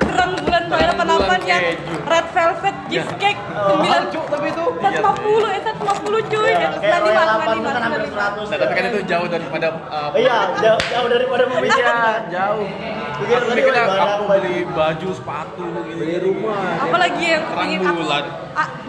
Terang 0.00 0.32
bulan 0.40 0.64
Royal 0.72 0.92
88 0.96 1.42
yang 1.46 1.62
red 2.08 2.26
velvet 2.32 2.76
cheesecake 2.90 3.40
9 3.92 4.08
Cuk, 4.10 4.24
tapi 4.26 4.46
itu 4.48 4.64
150 4.76 5.46
eh 5.48 5.60
150 5.60 6.22
cuy. 6.24 6.46
Iya, 6.46 6.68
Eh, 6.70 6.80
kayak 6.80 7.00
95, 7.00 7.02
Royal 7.02 7.26
8 7.26 7.46
95, 7.50 7.66
kan 7.66 7.82
hampir 7.82 8.00
95. 8.00 8.14
100. 8.14 8.46
Nah, 8.46 8.58
tapi 8.58 8.72
kan 8.72 8.84
itu 8.86 9.00
jauh 9.04 9.26
daripada 9.26 9.66
uh, 9.86 10.10
Iya, 10.14 10.38
jauh, 10.56 10.82
jauh 10.88 11.08
daripada 11.08 11.42
Iya, 11.42 11.52
pemikiran. 11.52 12.20
jauh. 12.30 12.66
Pikir 13.20 13.36
Aku 13.36 13.48
mikirnya 13.52 13.84
barang 13.84 14.08
aku 14.10 14.24
baju. 14.24 14.40
beli 14.40 14.56
baju, 14.66 15.08
sepatu 15.12 15.64
gitu. 15.66 15.92
beli 15.92 16.16
rumah 16.18 16.62
Apalagi 16.80 17.24
yang 17.28 17.44
ingin 17.60 17.80
aku 17.84 18.02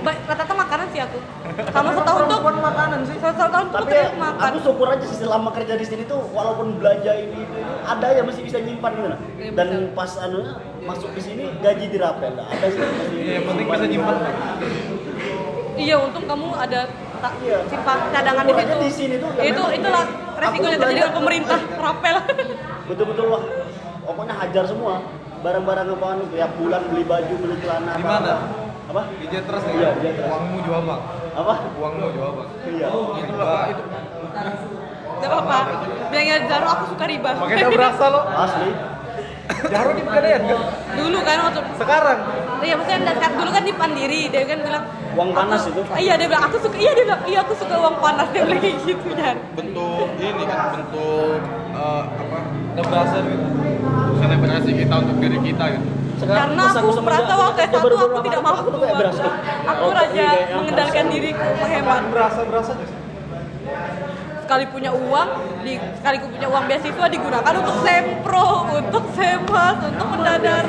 rata-rata 0.02 0.54
makanan 0.54 0.88
sih 0.90 1.00
aku. 1.00 1.20
Sama 1.68 1.90
setahun 1.92 2.22
tuh 2.22 2.40
perempuan 2.40 2.58
makanan 2.64 3.00
sih 3.04 3.16
satu 3.18 3.38
tahun 3.44 3.66
tuh 3.68 3.78
Tapi 3.78 3.92
terus 3.92 4.12
makan. 4.16 4.42
aku 4.42 4.58
syukur 4.62 4.88
aja 4.88 5.06
sih 5.06 5.18
selama 5.20 5.50
kerja 5.52 5.74
di 5.76 5.86
sini 5.86 6.04
tuh 6.06 6.20
walaupun 6.30 6.78
belanja 6.78 7.12
ini 7.14 7.38
itu, 7.38 7.56
ada 7.84 8.08
ya 8.10 8.22
masih 8.22 8.42
bisa 8.42 8.58
nyimpan 8.58 8.92
gitu. 8.94 9.08
Iya, 9.38 9.52
Dan 9.54 9.68
pas 9.92 10.12
anu 10.18 10.40
masuk 10.82 11.12
di 11.12 11.22
sini 11.22 11.44
gaji 11.60 11.86
dirapel 11.88 12.32
lah. 12.34 12.48
Ada 12.48 12.68
sih. 12.68 12.82
Iya, 13.14 13.32
yang 13.38 13.46
penting 13.46 13.66
bisa 13.68 13.86
nyimpan 13.88 14.16
Iya, 15.74 15.96
untung 15.98 16.26
kamu 16.28 16.48
ada 16.54 16.80
tak 17.18 17.34
Iya. 17.40 17.58
simpan 17.66 17.98
cadangan 18.12 18.44
di 18.44 18.54
situ. 18.54 18.74
di 18.76 18.92
sini 18.92 19.16
tuh, 19.18 19.30
ya 19.34 19.44
itu 19.46 19.62
itulah 19.72 20.04
resikonya 20.36 20.68
kerja 20.68 20.78
belanja- 20.78 20.98
dengan 21.00 21.14
pemerintah 21.14 21.60
rapel. 21.76 22.16
Betul-betul 22.90 23.26
wah. 23.30 23.44
Pokoknya 24.02 24.36
hajar 24.36 24.64
semua. 24.66 24.96
Barang-barang 25.42 25.90
apaan 25.90 26.22
tiap 26.30 26.52
bulan 26.54 26.82
beli 26.86 27.02
baju, 27.02 27.34
beli 27.36 27.56
celana. 27.58 27.92
Di 27.92 28.04
apa- 28.04 28.10
mana? 28.12 28.34
Apa? 28.92 29.02
di 29.10 29.26
Jetras 29.26 29.62
nih 29.64 29.74
Iya, 29.74 29.90
di 29.96 30.02
Jetras. 30.04 30.28
uangmu 30.28 30.58
jual 30.62 30.82
bang 30.84 31.02
Apa? 31.34 31.54
uangmu 31.74 32.08
jual 32.12 32.32
bang 32.34 32.48
Iya. 32.68 32.88
Itu 33.18 33.34
lah, 33.34 33.48
Pak, 33.48 33.64
itu 33.72 33.84
Gak 35.22 35.30
apa-apa. 35.30 35.60
Bilangnya 36.10 36.36
Zaro 36.46 36.68
aku 36.68 36.84
suka 36.90 37.06
riba. 37.06 37.30
makanya 37.36 37.70
berasa 37.70 38.04
lo 38.08 38.20
Asli. 38.28 38.72
Jaro 39.64 39.90
di 39.94 40.02
Pegadaian 40.02 40.42
kan 40.44 40.60
Dulu 40.92 41.18
kan 41.22 41.38
waktu 41.42 41.60
sekarang 41.78 42.20
Iya, 42.62 42.74
maksudnya 42.76 43.00
dekat 43.08 43.32
dulu 43.34 43.50
kan 43.50 43.64
di 43.64 43.74
Pandiri, 43.74 44.22
dia 44.28 44.42
kan 44.44 44.60
bilang 44.60 44.84
Uang 45.12 45.30
panas 45.32 45.66
itu. 45.66 45.82
Iya, 45.92 46.14
dia 46.16 46.24
bilang 46.26 46.46
aku 46.46 46.56
suka. 46.58 46.76
Iya, 46.78 46.92
dia 46.94 47.04
bilang 47.04 47.22
iya 47.26 47.40
aku 47.42 47.54
suka 47.54 47.76
uang 47.76 47.98
panas 48.00 48.28
dia 48.30 48.42
bilang 48.44 48.62
kayak 48.62 48.78
gitu 48.82 49.10
kan. 49.12 49.36
bentuk 49.52 50.08
ini 50.16 50.44
kan 50.46 50.60
bentuk 50.72 51.40
uh, 51.74 52.04
apa 52.08 52.38
udah 52.72 52.86
berasa 52.86 53.16
gitu 53.20 53.46
selebrasi 54.16 54.72
kita 54.74 54.94
untuk 54.96 55.16
diri 55.18 55.38
kita 55.42 55.64
gitu. 55.74 55.90
Sekarang 56.22 56.54
Karena 56.54 56.64
aku 56.70 57.02
merasa 57.02 57.34
waktu 57.34 57.58
kerja 57.66 57.78
S1 57.82 57.82
baru 57.82 57.96
aku 57.98 58.20
tidak 58.30 58.42
mampu. 58.46 58.70
Aku. 58.78 59.26
Aku 59.66 59.82
Oh, 59.82 59.90
raja 59.90 60.26
mengendalikan 60.54 61.06
diriku, 61.10 61.48
menghemat. 61.58 62.02
berasa 62.14 62.40
berasa 62.46 62.72
Sekali 64.46 64.66
punya 64.70 64.92
uang, 64.94 65.30
di 65.66 65.82
sekali 65.98 66.16
aku 66.22 66.28
punya 66.30 66.48
uang 66.52 66.64
beasiswa 66.70 67.06
digunakan 67.10 67.54
untuk 67.58 67.76
sempro, 67.82 68.48
untuk 68.70 69.04
semas, 69.18 69.78
untuk 69.82 70.08
kan 70.22 70.66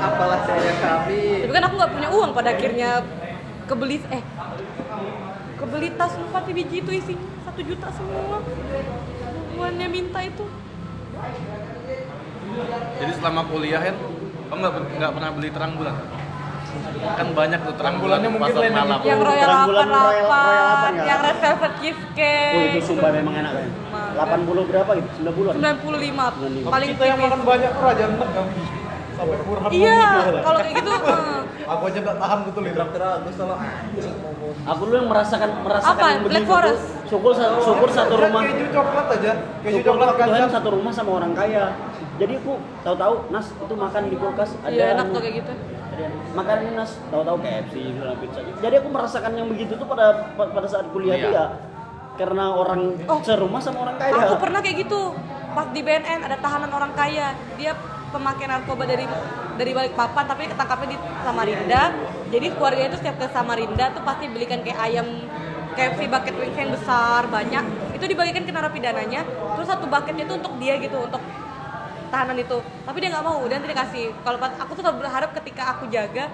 apalah 0.00 0.40
saya 0.46 0.72
kami 0.80 1.44
Tapi 1.44 1.52
kan 1.52 1.64
aku 1.66 1.74
nggak 1.76 1.92
punya 1.92 2.08
uang 2.14 2.30
pada 2.30 2.48
akhirnya 2.54 2.90
kebeli 3.66 3.96
eh 4.12 4.22
kebeli 5.58 5.88
tas 5.98 6.12
empat 6.16 6.42
biji 6.48 6.76
itu 6.84 6.90
isinya 6.94 7.26
satu 7.48 7.60
juta 7.66 7.88
semua. 7.90 8.38
Uangnya 9.58 9.88
minta 9.90 10.20
itu. 10.22 10.44
Jadi 13.00 13.12
selama 13.16 13.42
kuliah 13.46 13.80
kan, 13.80 13.96
kamu 14.50 14.58
nggak 14.58 14.74
nggak 14.98 15.10
pernah 15.14 15.30
beli 15.30 15.48
terang 15.48 15.72
bulan? 15.78 15.94
Kan 17.00 17.28
banyak 17.32 17.60
tuh 17.64 17.74
terang 17.74 17.96
bulan 17.98 18.18
bulannya 18.20 18.30
mungkin 18.30 18.52
lain 18.52 18.66
yang 18.66 18.86
malam. 18.86 18.98
Yang 19.02 19.20
Royal 19.22 19.46
Terang 19.46 19.62
bulan 19.64 19.86
Royal- 19.86 20.02
Royal 20.02 20.26
88, 20.26 20.90
8 20.90 20.92
ya? 20.92 21.04
yang 21.06 21.20
Red 21.20 21.38
Velvet 21.40 21.72
Oh, 22.50 22.62
itu 22.62 22.80
sumpah 22.84 23.10
memang 23.10 23.34
enak 23.36 23.52
kan. 23.54 23.68
80 24.10 24.62
berapa 24.66 24.90
gitu? 24.98 25.08
90 25.16 25.50
95 25.54 26.30
95. 26.34 26.68
paling 26.68 26.88
kita 26.92 27.04
yang 27.06 27.18
makan 27.18 27.40
banyak 27.42 27.70
tuh 27.70 27.82
raja 27.82 28.04
enak 28.04 28.30
kami 28.30 28.62
sampai 29.14 29.36
kurang 29.44 29.62
Iya, 29.70 30.02
kalau 30.40 30.58
kayak 30.58 30.74
gitu 30.74 30.90
eh, 30.96 31.40
aku 31.68 31.82
aja 31.86 31.98
nggak 32.00 32.16
tahan 32.18 32.38
betul 32.42 32.62
itu 32.64 32.74
traktir 32.74 33.02
Agus 33.02 33.34
kalau 33.36 33.54
anjing 33.54 34.16
mau 34.18 34.32
mau 34.34 34.50
Aku 34.50 34.82
dulu 34.82 34.96
yang 34.96 35.08
merasakan 35.08 35.48
merasakan 35.62 35.94
Apa? 35.94 36.04
yang 36.10 36.22
Black 36.24 36.46
Forest? 36.46 36.84
Syukur 37.06 37.32
syukur 37.34 37.88
satu 37.90 38.14
rumah. 38.14 38.42
keju 38.44 38.66
coklat 38.70 39.06
aja 39.10 39.32
keju 39.60 39.80
coklat 39.82 40.08
itu 40.08 40.20
kacang 40.20 40.50
satu 40.50 40.68
rumah 40.70 40.92
sama 40.94 41.10
orang 41.18 41.32
kaya. 41.34 41.64
Jadi 42.20 42.32
aku 42.36 42.52
tahu-tahu 42.82 43.14
Nas 43.30 43.48
itu 43.48 43.74
makan 43.74 44.02
di 44.06 44.16
kulkas 44.16 44.50
ada 44.60 44.68
iya 44.70 44.92
enak 44.92 45.06
tuh 45.08 45.20
kayak 45.20 45.34
gitu. 45.40 45.52
ada 45.90 46.04
makan 46.30 46.56
ini 46.60 46.72
Nas 46.74 46.92
tahu-tahu 47.08 47.36
KFC 47.40 47.74
gitu 47.80 48.00
pizza. 48.20 48.40
Jadi 48.60 48.74
aku 48.76 48.88
merasakan 48.88 49.32
yang 49.34 49.48
begitu 49.48 49.72
tuh 49.74 49.86
pada 49.86 50.06
pada 50.36 50.68
saat 50.68 50.86
kuliah 50.90 51.16
Iya. 51.16 51.24
tuh 51.24 51.32
ya 51.32 51.46
karena 52.16 52.44
orang 52.52 52.80
Oh. 53.06 53.18
serumah 53.24 53.58
sama 53.58 53.78
orang 53.82 53.96
kaya. 53.96 54.12
Aku 54.28 54.36
pernah 54.36 54.60
kayak 54.60 54.76
gitu. 54.78 55.16
Pas 55.50 55.66
di 55.66 55.80
BNN 55.80 56.20
ada 56.20 56.36
tahanan 56.36 56.68
orang 56.68 56.92
kaya. 56.92 57.32
Dia 57.56 57.72
pemakai 58.10 58.44
narkoba 58.44 58.84
dari 58.84 59.08
dari 59.56 59.72
balik 59.72 59.92
papan 59.94 60.24
tapi 60.26 60.44
ketangkapnya 60.44 60.88
di 60.90 60.96
Samarinda. 61.24 61.82
Jadi 62.28 62.46
keluarga 62.52 62.82
itu 62.84 62.96
setiap 62.98 63.16
ke 63.16 63.26
Samarinda 63.32 63.84
tuh 63.90 64.02
pasti 64.04 64.28
belikan 64.28 64.60
kayak 64.60 64.78
ayam 64.78 65.06
KFC 65.72 66.04
bucket 66.06 66.36
wings 66.36 66.54
yang 66.54 66.70
besar 66.70 67.24
banyak. 67.26 67.64
Itu 67.96 68.04
dibagikan 68.04 68.44
ke 68.44 68.52
narapidananya. 68.52 69.24
Terus 69.56 69.66
satu 69.66 69.86
bucketnya 69.86 70.22
itu 70.22 70.34
untuk 70.34 70.52
dia 70.56 70.76
gitu 70.76 71.00
untuk 71.00 71.22
tahanan 72.10 72.36
itu. 72.36 72.58
Tapi 72.60 72.96
dia 72.98 73.08
nggak 73.14 73.24
mau 73.24 73.40
dan 73.46 73.58
tidak 73.62 73.78
kasih. 73.86 74.12
Kalau 74.26 74.38
pas 74.42 74.52
aku 74.58 74.70
tuh 74.76 74.82
selalu 74.82 75.06
berharap 75.06 75.30
ketika 75.38 75.62
aku 75.78 75.86
jaga 75.88 76.26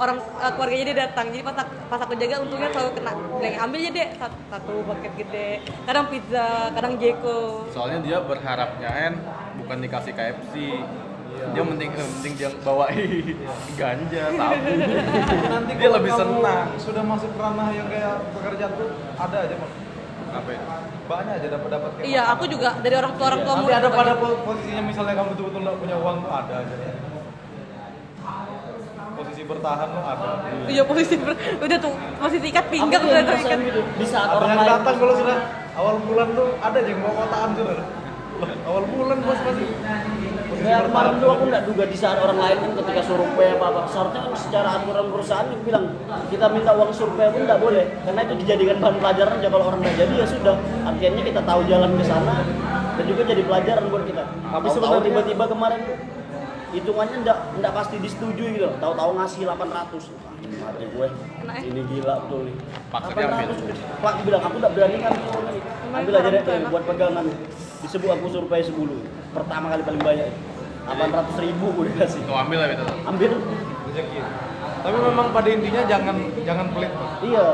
orang 0.00 0.18
eh, 0.18 0.52
keluarganya 0.56 0.84
dia 0.88 0.96
datang 1.08 1.26
jadi 1.30 1.42
pas 1.44 1.56
aku, 1.62 1.72
pas 1.86 2.00
aku 2.00 2.12
jaga 2.16 2.34
untungnya 2.42 2.70
selalu 2.72 2.90
kena 2.96 3.12
bilang 3.12 3.56
ambil 3.68 3.78
aja 3.82 3.90
deh 3.92 4.08
satu, 4.16 4.38
satu 4.48 4.72
bucket 4.88 5.12
gede 5.20 5.48
kadang 5.84 6.04
pizza 6.08 6.46
kadang 6.72 6.92
jeko 6.96 7.40
Soalnya 7.70 7.98
dia 8.00 8.18
berharapnya 8.24 8.88
kan 8.90 9.14
bukan 9.62 9.76
dikasih 9.84 10.12
KFC. 10.16 10.54
Dia 11.32 11.64
penting 11.64 11.90
penting 11.90 12.32
dia 12.38 12.50
bawain 12.62 13.34
ganja, 13.80 14.24
sabu. 14.36 14.72
nanti 15.48 15.72
dia 15.74 15.90
lebih 15.90 16.12
senang. 16.12 16.68
sudah 16.76 17.02
masuk 17.02 17.32
ranah 17.34 17.72
yang 17.72 17.88
kayak 17.88 18.20
pekerjaan 18.36 18.72
tuh 18.78 18.88
ada 19.16 19.36
aja. 19.48 19.56
Apa 20.32 20.48
itu? 20.50 20.66
banyak 21.02 21.34
aja 21.34 21.48
dapat 21.50 21.68
dapat 21.70 21.90
Iya, 22.00 22.22
aku 22.26 22.44
juga 22.46 22.68
dari 22.78 22.94
orang 22.94 23.12
tua 23.14 23.26
orang 23.28 23.42
tua 23.42 23.54
nanti 23.54 23.72
ada 23.74 23.88
pada 23.90 24.12
po- 24.16 24.40
posisinya 24.42 24.82
misalnya 24.82 25.14
kamu 25.14 25.28
betul-betul 25.30 25.60
nggak 25.60 25.78
punya 25.78 25.96
uang 25.98 26.16
tuh 26.20 26.30
ada 26.30 26.54
aja 26.58 26.74
posisi 29.12 29.42
bertahan 29.44 29.88
tuh 29.88 30.02
ada 30.02 30.28
Iya 30.66 30.82
posisi 30.82 31.14
ber- 31.16 31.36
udah 31.58 31.78
tuh 31.78 31.92
posisi 32.16 32.46
ikat 32.48 32.66
pinggang 32.66 33.02
tuh 33.02 33.10
udah 33.10 33.20
tuh 33.20 33.28
ngerasain 33.28 33.50
ikat. 33.52 33.68
gitu. 33.68 33.80
Di 33.94 34.06
saat 34.06 34.26
ada 34.26 34.34
orang 34.34 34.48
yang 34.50 34.64
datang 34.70 34.94
kalau 34.96 35.14
sudah 35.14 35.38
awal 35.74 35.94
bulan 36.00 36.28
tuh 36.32 36.48
ada 36.58 36.76
aja 36.78 36.88
yang 36.88 37.00
mau 37.00 37.12
kotaan 37.12 37.50
sudah 37.52 37.74
Loh, 38.32 38.48
awal 38.66 38.82
bulan 38.88 39.18
bos 39.20 39.38
masih 39.38 39.66
Kayak 40.62 40.82
kemarin 40.86 41.14
tuh 41.18 41.28
aku 41.28 41.44
nggak 41.44 41.64
duga 41.66 41.84
di 41.84 41.96
saat 41.96 42.18
orang 42.18 42.38
lain 42.38 42.56
kan 42.56 42.70
ketika 42.78 43.02
survei 43.02 43.48
apa 43.50 43.64
apa 43.66 43.80
seharusnya 43.84 44.20
kan 44.22 44.32
secara 44.36 44.68
aturan 44.74 45.06
perusahaan 45.10 45.44
dia 45.44 45.58
bilang 45.60 45.84
kita 46.30 46.46
minta 46.48 46.70
uang 46.72 46.90
survei 46.92 47.26
pun 47.28 47.42
nggak 47.42 47.58
boleh 47.58 47.84
karena 48.00 48.20
itu 48.22 48.34
dijadikan 48.38 48.76
bahan 48.78 48.96
pelajaran 48.96 49.34
aja 49.36 49.48
kalau 49.48 49.64
orang 49.66 49.80
nggak 49.82 49.96
jadi 49.96 50.14
ya 50.14 50.26
sudah 50.26 50.54
akhirnya 50.84 51.22
kita 51.24 51.40
tahu 51.42 51.60
jalan 51.66 51.90
ke 51.92 52.04
sana 52.04 52.36
dan 52.92 53.04
juga 53.04 53.22
jadi 53.24 53.42
pelajaran 53.42 53.84
buat 53.88 54.04
kita. 54.04 54.22
Tapi 54.22 54.66
sebenarnya- 54.68 55.04
tiba-tiba 55.04 55.44
kemarin 55.48 55.80
hitungannya 56.72 57.16
ndak 57.20 57.38
ndak 57.58 57.72
pasti 57.74 57.96
disetujui 57.98 58.48
gitu 58.54 58.68
tahu-tahu 58.78 59.10
ngasih 59.14 59.44
800 59.44 60.08
Wah, 60.08 60.32
ini 60.40 60.56
mati 60.56 60.84
gue 60.86 61.04
ya? 61.04 61.60
ini 61.60 61.80
gila 61.84 62.14
betul 62.24 62.40
nih 62.48 62.56
Paksa 62.88 63.10
diambil. 63.12 63.46
800. 63.52 64.00
Pak 64.00 64.14
bilang 64.24 64.40
aku 64.40 64.56
nggak 64.56 64.72
berani 64.72 64.96
kan 64.98 65.12
ambil 65.92 66.14
aja 66.16 66.28
deh 66.32 66.40
enak. 66.40 66.70
buat 66.72 66.84
pegangan 66.88 67.24
disebut 67.82 68.08
aku 68.10 68.26
survei 68.30 68.62
10 68.64 68.72
pertama 69.32 69.66
kali 69.68 69.82
paling 69.84 70.00
banyak 70.02 70.28
800 70.84 70.98
ribu 71.40 71.66
gue 71.72 71.84
dikasih. 71.88 72.20
Tuh 72.22 72.36
ambil 72.36 72.58
lah 72.58 72.68
itu. 72.70 72.84
ambil. 73.04 73.30
Rezeki. 73.86 74.18
Tapi 74.82 74.96
memang 74.98 75.26
pada 75.30 75.48
intinya 75.48 75.82
jangan 75.84 76.16
jangan 76.42 76.66
pelit 76.70 76.90
Pak. 76.90 77.10
iya. 77.22 77.46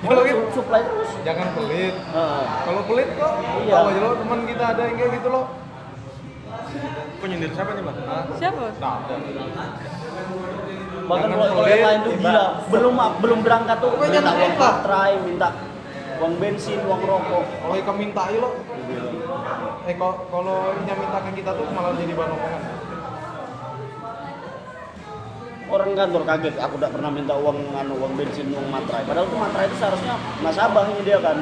Kalau 0.00 0.22
gitu- 0.24 0.44
Su- 0.46 0.54
supply 0.56 0.80
terus. 0.82 1.10
Jangan 1.22 1.46
pelit. 1.52 1.94
Heeh. 1.94 2.44
kalau 2.64 2.82
pelit 2.84 3.08
kok 3.14 3.32
Iya. 3.60 3.74
tahu 3.74 3.86
aja 3.86 4.00
lo 4.00 4.10
teman 4.16 4.40
kita 4.44 4.64
ada 4.66 4.82
yang 4.82 4.96
kayak 4.96 5.12
gitu 5.14 5.28
loh 5.28 5.44
Kok 7.20 7.26
nyindir 7.26 7.52
siapa 7.52 7.70
nih, 7.74 7.82
Bang? 7.82 7.96
Siapa? 8.34 8.62
Nah, 8.80 8.96
bahkan 11.04 11.28
kalau 11.30 11.66
yang 11.66 11.84
lain 11.84 12.00
tuh 12.00 12.14
gila. 12.16 12.44
Belum 12.68 12.94
belum 13.20 13.38
berangkat 13.40 13.76
tuh 13.78 13.90
minta 13.94 14.30
uang 14.30 14.54
baterai 14.56 15.12
minta 15.20 15.48
uang 16.16 16.34
bensin 16.36 16.80
uang 16.82 17.02
rokok. 17.02 17.44
Kalau 17.44 17.74
ikan 17.76 17.96
mintai 17.96 18.34
lo 18.36 18.50
eh 19.88 19.94
kok 19.96 20.14
kalau 20.28 20.76
yang 20.84 20.98
minta 21.00 21.18
ke 21.24 21.30
kita 21.40 21.50
tuh 21.56 21.64
malah 21.72 21.96
jadi 21.96 22.12
bahan 22.12 22.32
omongan. 22.36 22.62
Orang 25.70 25.90
kantor 25.94 26.22
kaget 26.26 26.54
aku 26.58 26.74
tidak 26.82 26.92
pernah 26.98 27.10
minta 27.14 27.34
uang 27.38 27.58
anu 27.78 27.94
uang 28.02 28.12
bensin 28.18 28.50
uang 28.52 28.68
materai. 28.68 29.06
Padahal 29.06 29.26
tuh 29.30 29.38
materai 29.40 29.66
itu 29.70 29.76
seharusnya 29.80 30.14
nasabah 30.44 30.84
yang 30.84 31.00
dia 31.06 31.18
kan. 31.22 31.38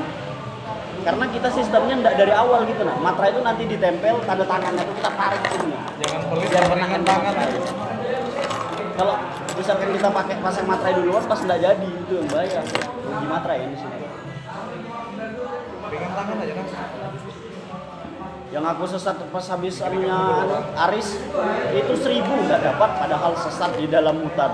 Karena 1.03 1.24
kita 1.32 1.49
sistemnya 1.51 1.95
tidak 1.99 2.14
dari 2.20 2.32
awal 2.36 2.62
gitu 2.68 2.82
nah 2.84 2.95
materai 3.01 3.32
itu 3.34 3.41
nanti 3.43 3.62
ditempel 3.66 4.14
tanda 4.28 4.45
tangannya 4.45 4.82
itu 4.84 4.93
kita 5.01 5.11
tarik 5.14 5.43
nah. 5.43 5.82
jangan 5.99 6.20
pelit 6.28 6.49
jangan 6.53 6.68
menahan 6.76 7.03
tangan. 7.03 7.34
Kalau 8.99 9.14
misalkan 9.59 9.89
kita 9.99 10.09
pakai 10.14 10.34
pasang 10.39 10.66
materai 10.68 10.95
duluan 10.95 11.24
pas 11.26 11.41
nggak 11.43 11.59
jadi 11.59 11.89
itu 11.91 12.12
yang 12.14 12.28
bahaya. 12.30 12.61
Rugi 13.03 13.26
materai 13.26 13.59
ini 13.66 13.76
sih. 13.80 13.91
Pegang 15.89 16.12
tangan 16.14 16.36
aja 16.45 16.55
kan 16.55 16.66
yang 18.49 18.64
aku 18.64 18.88
sesat 18.88 19.16
pas 19.28 19.44
habis 19.53 19.76
anunya 19.84 20.16
anu, 20.16 20.57
Aris 20.88 21.20
itu 21.76 21.92
seribu 22.01 22.32
nggak 22.49 22.64
dapat 22.64 22.90
padahal 22.96 23.32
sesat 23.36 23.76
di 23.76 23.84
dalam 23.84 24.24
hutan 24.24 24.53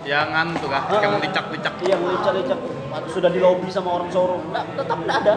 Yang 0.00 0.28
anu 0.32 0.52
tuh 0.56 0.72
kah? 0.72 0.88
Yang 0.96 1.28
licak-licak. 1.28 1.74
Iya 1.84 1.96
licak-licak 2.00 2.60
sudah 3.12 3.30
di 3.30 3.36
lobby 3.36 3.68
sama 3.68 4.00
orang 4.00 4.08
Sorong. 4.08 4.48
Nggak, 4.48 4.64
tetap 4.80 4.98
nggak 5.04 5.18
ada. 5.26 5.34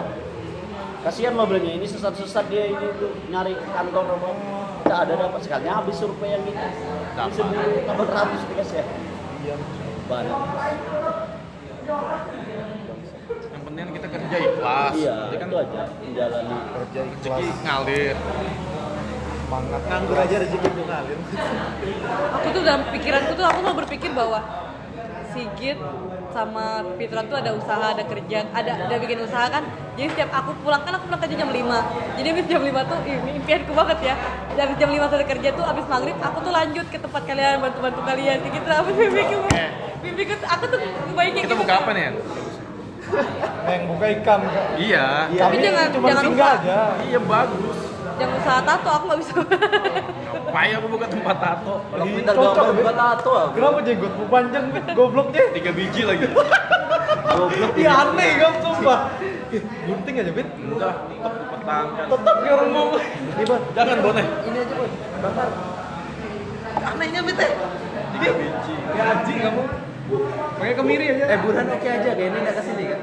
Kasihan 1.03 1.35
lo 1.35 1.43
bilangnya 1.43 1.75
ini 1.75 1.83
sesat-sesat 1.83 2.47
dia 2.47 2.71
ini 2.71 2.87
tuh 2.95 3.11
nyari 3.27 3.59
kantor 3.59 4.07
apa. 4.07 4.29
Nggak 4.87 4.99
ada 5.03 5.13
dapat 5.27 5.41
sekali 5.43 5.67
habis 5.67 5.95
survei 5.99 6.31
yang 6.31 6.43
itu. 6.47 6.67
Disebut 7.11 7.83
tambah 7.83 8.07
ratus 8.07 8.41
dikasih 8.47 8.77
ya. 8.79 8.85
iya 9.43 9.55
Banyak. 10.07 10.39
Kerja 14.13 14.37
ikhlas. 14.39 14.93
Iya, 14.95 15.15
Jadi 15.25 15.37
kan 15.37 15.47
itu 15.47 15.57
aja 15.57 15.81
menjalani. 15.97 16.57
kerja 16.71 16.99
rezeki 17.03 17.27
ikhlas 17.41 17.59
ngalir. 17.63 18.15
semangat 19.43 19.81
nganggur 19.85 20.17
aja 20.17 20.35
rezeki 20.39 20.65
itu 20.65 20.81
ngalir 20.83 21.17
aku 22.35 22.47
tuh 22.49 22.61
dalam 22.63 22.81
pikiranku 22.89 23.31
tuh 23.33 23.45
aku 23.45 23.59
mau 23.61 23.75
berpikir 23.75 24.09
bahwa 24.11 24.39
Sigit 25.29 25.77
sama 26.29 26.65
Fitra 26.93 27.25
tuh 27.25 27.33
ada 27.35 27.53
usaha, 27.53 27.89
ada 27.89 28.05
kerja, 28.05 28.45
ada 28.49 28.71
ada 28.79 28.95
bikin 28.97 29.17
usaha 29.19 29.49
kan. 29.49 29.65
Jadi 29.93 30.09
setiap 30.09 30.29
aku 30.31 30.53
pulang 30.61 30.81
kan 30.81 30.93
aku 30.93 31.05
pulang 31.05 31.21
kerja 31.21 31.35
jam 31.35 31.49
5. 31.49 31.57
Jadi 32.17 32.27
habis 32.29 32.45
jam 32.45 32.61
5 32.61 32.69
tuh 32.85 32.97
ini 33.01 33.31
impianku 33.37 33.73
banget 33.73 33.97
ya. 34.03 34.15
Dari 34.53 34.73
jam 34.77 34.89
5 34.89 35.09
selesai 35.09 35.25
kerja 35.27 35.49
tuh 35.53 35.65
habis 35.65 35.85
maghrib 35.85 36.13
aku 36.17 36.37
tuh 36.37 36.53
lanjut 36.53 36.85
ke 36.85 36.97
tempat 36.97 37.21
kalian 37.25 37.61
bantu-bantu 37.61 38.01
kalian 38.03 38.37
gitu. 38.45 38.67
Apa 38.67 38.89
mimpiku? 38.93 39.37
Mimpiku 40.01 40.33
aku 40.39 40.63
tuh 40.69 40.79
kebayangnya 40.81 41.41
Kita 41.41 41.49
gitu. 41.49 41.61
buka 41.65 41.73
apa 41.81 41.89
nih? 41.91 42.03
Yang 43.65 43.83
buka 43.85 44.05
ikan 44.13 44.39
Kak. 44.43 44.65
Iya. 44.75 45.05
Tapi 45.29 45.55
jangan 45.57 45.85
cuma 45.89 46.07
jangan 46.09 46.23
aja 46.31 46.79
Iya 47.01 47.19
bagus. 47.19 47.77
Jangan 48.13 48.35
usaha 48.37 48.61
tato 48.61 48.89
aku 48.91 49.03
nggak 49.05 49.19
bisa. 49.19 49.33
Ngapain 49.33 50.73
aku 50.75 50.87
buka 50.87 51.05
tempat 51.07 51.35
tato? 51.35 51.73
kalau 51.83 52.05
minta 52.05 52.31
gambar 52.31 52.65
Bet. 52.69 52.83
buat 52.83 52.95
tato 52.95 53.31
aku 53.33 53.51
kenapa 53.53 53.77
jenggotmu 53.81 54.23
panjang 54.27 54.65
Bet? 54.69 54.85
gobloknya 54.93 55.43
Tiga 55.51 55.71
biji 55.71 56.01
lagi. 56.03 56.25
goblok 57.25 57.71
Iya 57.73 57.91
aneh 58.03 58.31
kan 58.37 58.53
sumpah 58.59 58.99
gunting 59.83 60.15
aja 60.15 60.31
Bet 60.31 60.47
Udah, 60.63 60.93
tetap 61.03 61.33
pertahankan. 61.49 62.05
tetap 62.07 62.35
ngeremuk 62.39 62.89
ini 63.25 63.43
bang 63.43 63.61
Jangan 63.73 63.97
boneh. 63.99 64.25
ini 64.43 64.57
aja 64.59 64.73
bang 64.75 64.91
bakar 65.19 65.47
anehnya 66.85 67.21
bete 67.23 67.47
Tiga 68.13 68.29
biji. 68.31 68.73
ya 68.91 69.03
anjing 69.09 69.37
kamu 69.39 69.63
pakai 70.55 70.73
kemiri 70.73 71.05
aja 71.09 71.25
eh 71.27 71.39
Burhan 71.39 71.65
oke 71.67 71.87
aja 71.87 72.09
kayak 72.09 72.29
ini 72.29 72.37
nggak 72.39 72.55
ke 72.55 72.63
sini 72.63 72.83
kan 72.87 72.99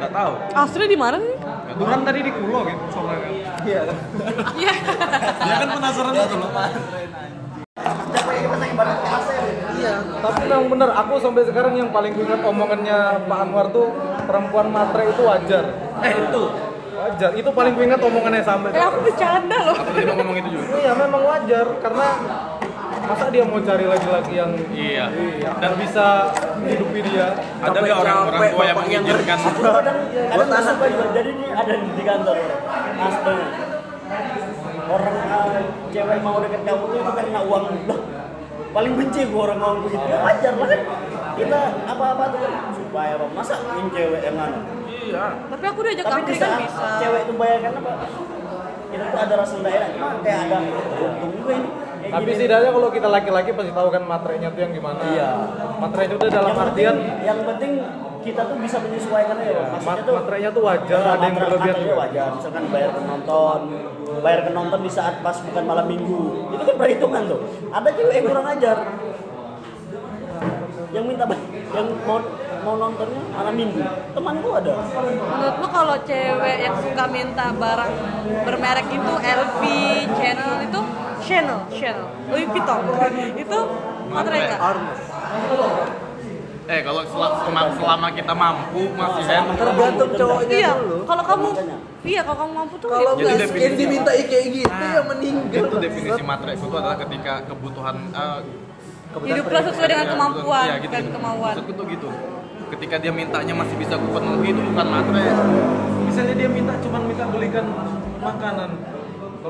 Nggak 0.00 0.12
tahu. 0.16 0.32
Asli 0.56 0.84
di 0.86 0.96
mana 0.96 1.16
nih? 1.16 1.34
Burhan 1.70 2.00
tadi 2.02 2.20
di 2.20 2.32
kulo 2.32 2.60
gitu 2.64 2.84
sama 2.88 3.12
iya 3.62 3.80
Iya. 4.56 4.72
dia 5.38 5.54
kan 5.56 5.68
penasaran 5.70 6.12
tuh 6.16 6.38
loh 6.38 6.50
iya 9.72 9.92
tapi 10.20 10.42
memang 10.44 10.68
bener 10.68 10.90
aku 10.90 11.14
sampai 11.16 11.42
sekarang 11.44 11.74
yang 11.74 11.88
paling 11.90 12.12
ingat 12.12 12.40
omongannya 12.42 12.98
Pak 13.24 13.38
Anwar 13.40 13.66
tuh 13.70 13.88
perempuan 14.24 14.68
matre 14.68 15.08
itu 15.08 15.22
wajar 15.22 15.64
eh 16.00 16.12
itu 16.12 16.42
wajar 16.92 17.30
itu 17.32 17.50
paling 17.50 17.74
ingat 17.74 17.96
omongannya 17.98 18.42
sampai 18.42 18.70
Eh 18.70 18.82
aku 18.82 18.98
bercanda 19.02 19.58
loh. 19.62 19.74
Aku 19.74 20.12
ngomong 20.14 20.36
itu 20.38 20.48
juga. 20.50 20.64
iya 20.76 20.92
memang 20.94 21.22
wajar 21.22 21.66
karena 21.80 22.08
masa 23.10 23.26
dia 23.34 23.42
mau 23.42 23.58
cari 23.58 23.84
laki-laki 23.90 24.32
yang 24.38 24.50
Iya. 24.70 25.06
dan 25.58 25.72
bisa 25.74 26.30
hidupi 26.62 27.02
dia 27.02 27.34
Ada 27.58 27.78
nggak 27.82 27.98
orang-orang 27.98 28.42
tua 28.54 28.64
yang 28.70 28.78
mengizinkan? 28.78 29.38
Aku 29.50 29.60
kadang 29.66 29.98
kadang 30.14 30.58
juga. 30.70 31.06
Jadi 31.10 31.30
ini 31.34 31.46
ada 31.50 31.72
di 31.74 32.02
kantor. 32.06 32.36
Astaga. 33.00 33.46
Orang 34.90 35.16
uh, 35.26 35.62
cewek 35.90 36.18
mau 36.22 36.38
deket 36.42 36.62
kamu 36.62 36.84
tuh 36.86 36.98
itu 36.98 37.12
karena 37.14 37.40
uang. 37.46 37.64
Loh, 37.86 38.00
paling 38.70 38.92
benci 38.94 39.20
gue 39.26 39.40
orang 39.42 39.58
ngomong 39.58 39.80
begitu. 39.86 40.06
Ya 40.06 40.18
wajar 40.22 40.52
lah 40.54 40.68
kan. 40.70 40.80
Kita 41.34 41.60
apa-apa 41.86 42.22
tuh 42.30 42.38
kan 42.42 42.52
supaya 42.74 43.12
apa? 43.18 43.26
Masa 43.34 43.54
ini 43.74 43.90
cewek 43.90 44.20
yang 44.22 44.36
mana? 44.38 44.58
Iya. 44.86 45.24
Tapi 45.50 45.64
aku 45.66 45.78
diajak 45.82 46.04
Tapi 46.06 46.22
di 46.26 46.34
kan 46.38 46.58
bisa. 46.62 46.86
cewek 47.02 47.20
itu 47.26 47.32
bayarkan 47.34 47.72
apa? 47.82 47.92
Kita 48.90 49.04
tuh 49.10 49.18
ada 49.18 49.34
rasa. 49.34 49.54
Cuma 49.58 50.08
kayak 50.22 50.38
ada 50.46 50.56
untung 50.62 51.30
juga 51.34 51.52
ini. 51.58 51.70
Tapi 52.00 52.30
setidaknya 52.32 52.70
kalau 52.70 52.88
kita 52.88 53.08
laki-laki 53.08 53.50
pasti 53.52 53.72
tahu 53.72 53.88
kan 53.88 54.02
matrenya 54.02 54.48
tuh 54.48 54.60
yang 54.60 54.72
gimana 54.72 55.00
Iya. 55.04 55.30
itu 56.00 56.14
udah 56.16 56.30
dalam 56.30 56.48
yang 56.48 56.58
artian 56.58 56.94
penting, 56.96 56.96
yang 57.22 57.38
penting 57.44 57.72
kita 58.20 58.42
tuh 58.44 58.56
bisa 58.56 58.76
menyesuaikan 58.78 59.36
aja. 59.36 59.48
Iya, 59.48 59.62
Maksudnya 59.70 59.92
mat- 59.92 60.04
tuh 60.04 60.14
matrenya 60.14 60.50
tuh 60.50 60.62
wajar, 60.62 61.02
ada 61.02 61.24
yang 61.24 61.36
berlebihan 61.36 61.76
juga. 61.80 61.94
wajar. 61.98 62.28
Misalkan 62.36 62.64
bayar 62.68 62.90
penonton, 62.92 63.60
bayar 64.20 64.40
penonton 64.44 64.80
di 64.80 64.90
saat 64.90 65.14
pas 65.20 65.36
bukan 65.40 65.64
malam 65.64 65.86
minggu. 65.86 66.20
Itu 66.50 66.62
kan 66.62 66.76
perhitungan 66.76 67.22
tuh. 67.26 67.40
Ada 67.68 67.88
cewek 67.90 68.14
yang 68.14 68.26
kurang 68.26 68.46
ajar. 68.46 68.76
Yang 70.90 71.04
minta 71.06 71.24
yang 71.70 71.86
mau 72.02 72.18
mau 72.60 72.74
nontonnya 72.76 73.22
malam 73.30 73.54
minggu. 73.56 73.80
Temanku 74.12 74.48
ada. 74.52 74.72
Menurutmu 74.84 75.66
kalau 75.70 75.96
cewek 76.02 76.56
yang 76.60 76.76
suka 76.76 77.04
minta 77.08 77.46
barang 77.54 77.92
bermerek 78.44 78.88
itu 78.90 79.12
LV, 79.16 79.60
Chanel 80.12 80.52
itu 80.66 80.80
Chanel, 81.20 81.60
Chanel, 81.70 82.06
Louis 82.32 82.46
Vuitton 82.48 82.80
itu 83.36 83.58
matre 84.10 84.36
nggak? 84.40 84.60
Eh 86.70 86.80
kalau 86.86 87.02
sel- 87.02 87.34
selama, 87.42 87.62
selama 87.74 88.08
kita 88.14 88.30
mampu 88.30 88.82
masih 88.94 89.26
hand. 89.26 89.58
tergantung 89.58 90.10
cowoknya 90.14 90.54
Iya, 90.54 90.70
dulu 90.78 91.02
kalau 91.02 91.24
kamu, 91.26 91.48
iya 92.06 92.20
kalau 92.22 92.38
kamu 92.46 92.52
mampu 92.54 92.74
tuh 92.78 92.88
kalau 92.94 93.10
Jadi 93.18 93.26
nggak 93.26 93.38
definisi 93.42 93.74
diminta 93.74 94.12
kayak 94.14 94.46
gitu 94.54 94.70
ya 94.70 95.02
meninggal 95.02 95.62
Itu 95.66 95.76
definisi 95.82 96.22
matre 96.22 96.50
itu 96.54 96.66
adalah 96.70 96.94
ketika 96.94 97.32
kebutuhan 97.50 97.96
eh, 98.14 98.38
hiduplah 99.10 99.62
sesuai 99.66 99.88
dengan 99.90 100.06
ya, 100.06 100.12
kemampuan 100.14 100.66
iya, 100.70 100.74
gitu, 100.78 100.92
dan 100.94 101.02
gitu. 101.02 101.14
kemauan. 101.18 101.54
Maksudku 101.58 101.72
tuh 101.74 101.86
gitu. 101.90 102.08
Ketika 102.70 102.94
dia 103.02 103.10
mintanya 103.10 103.54
masih 103.58 103.74
bisa 103.74 103.98
aku 103.98 104.06
penuhi 104.14 104.48
itu 104.54 104.62
bukan 104.62 104.86
matre. 104.86 105.24
misalnya 106.06 106.34
dia 106.38 106.48
minta 106.50 106.74
cuman 106.78 107.02
minta 107.06 107.24
belikan 107.26 107.66
makanan 108.22 108.70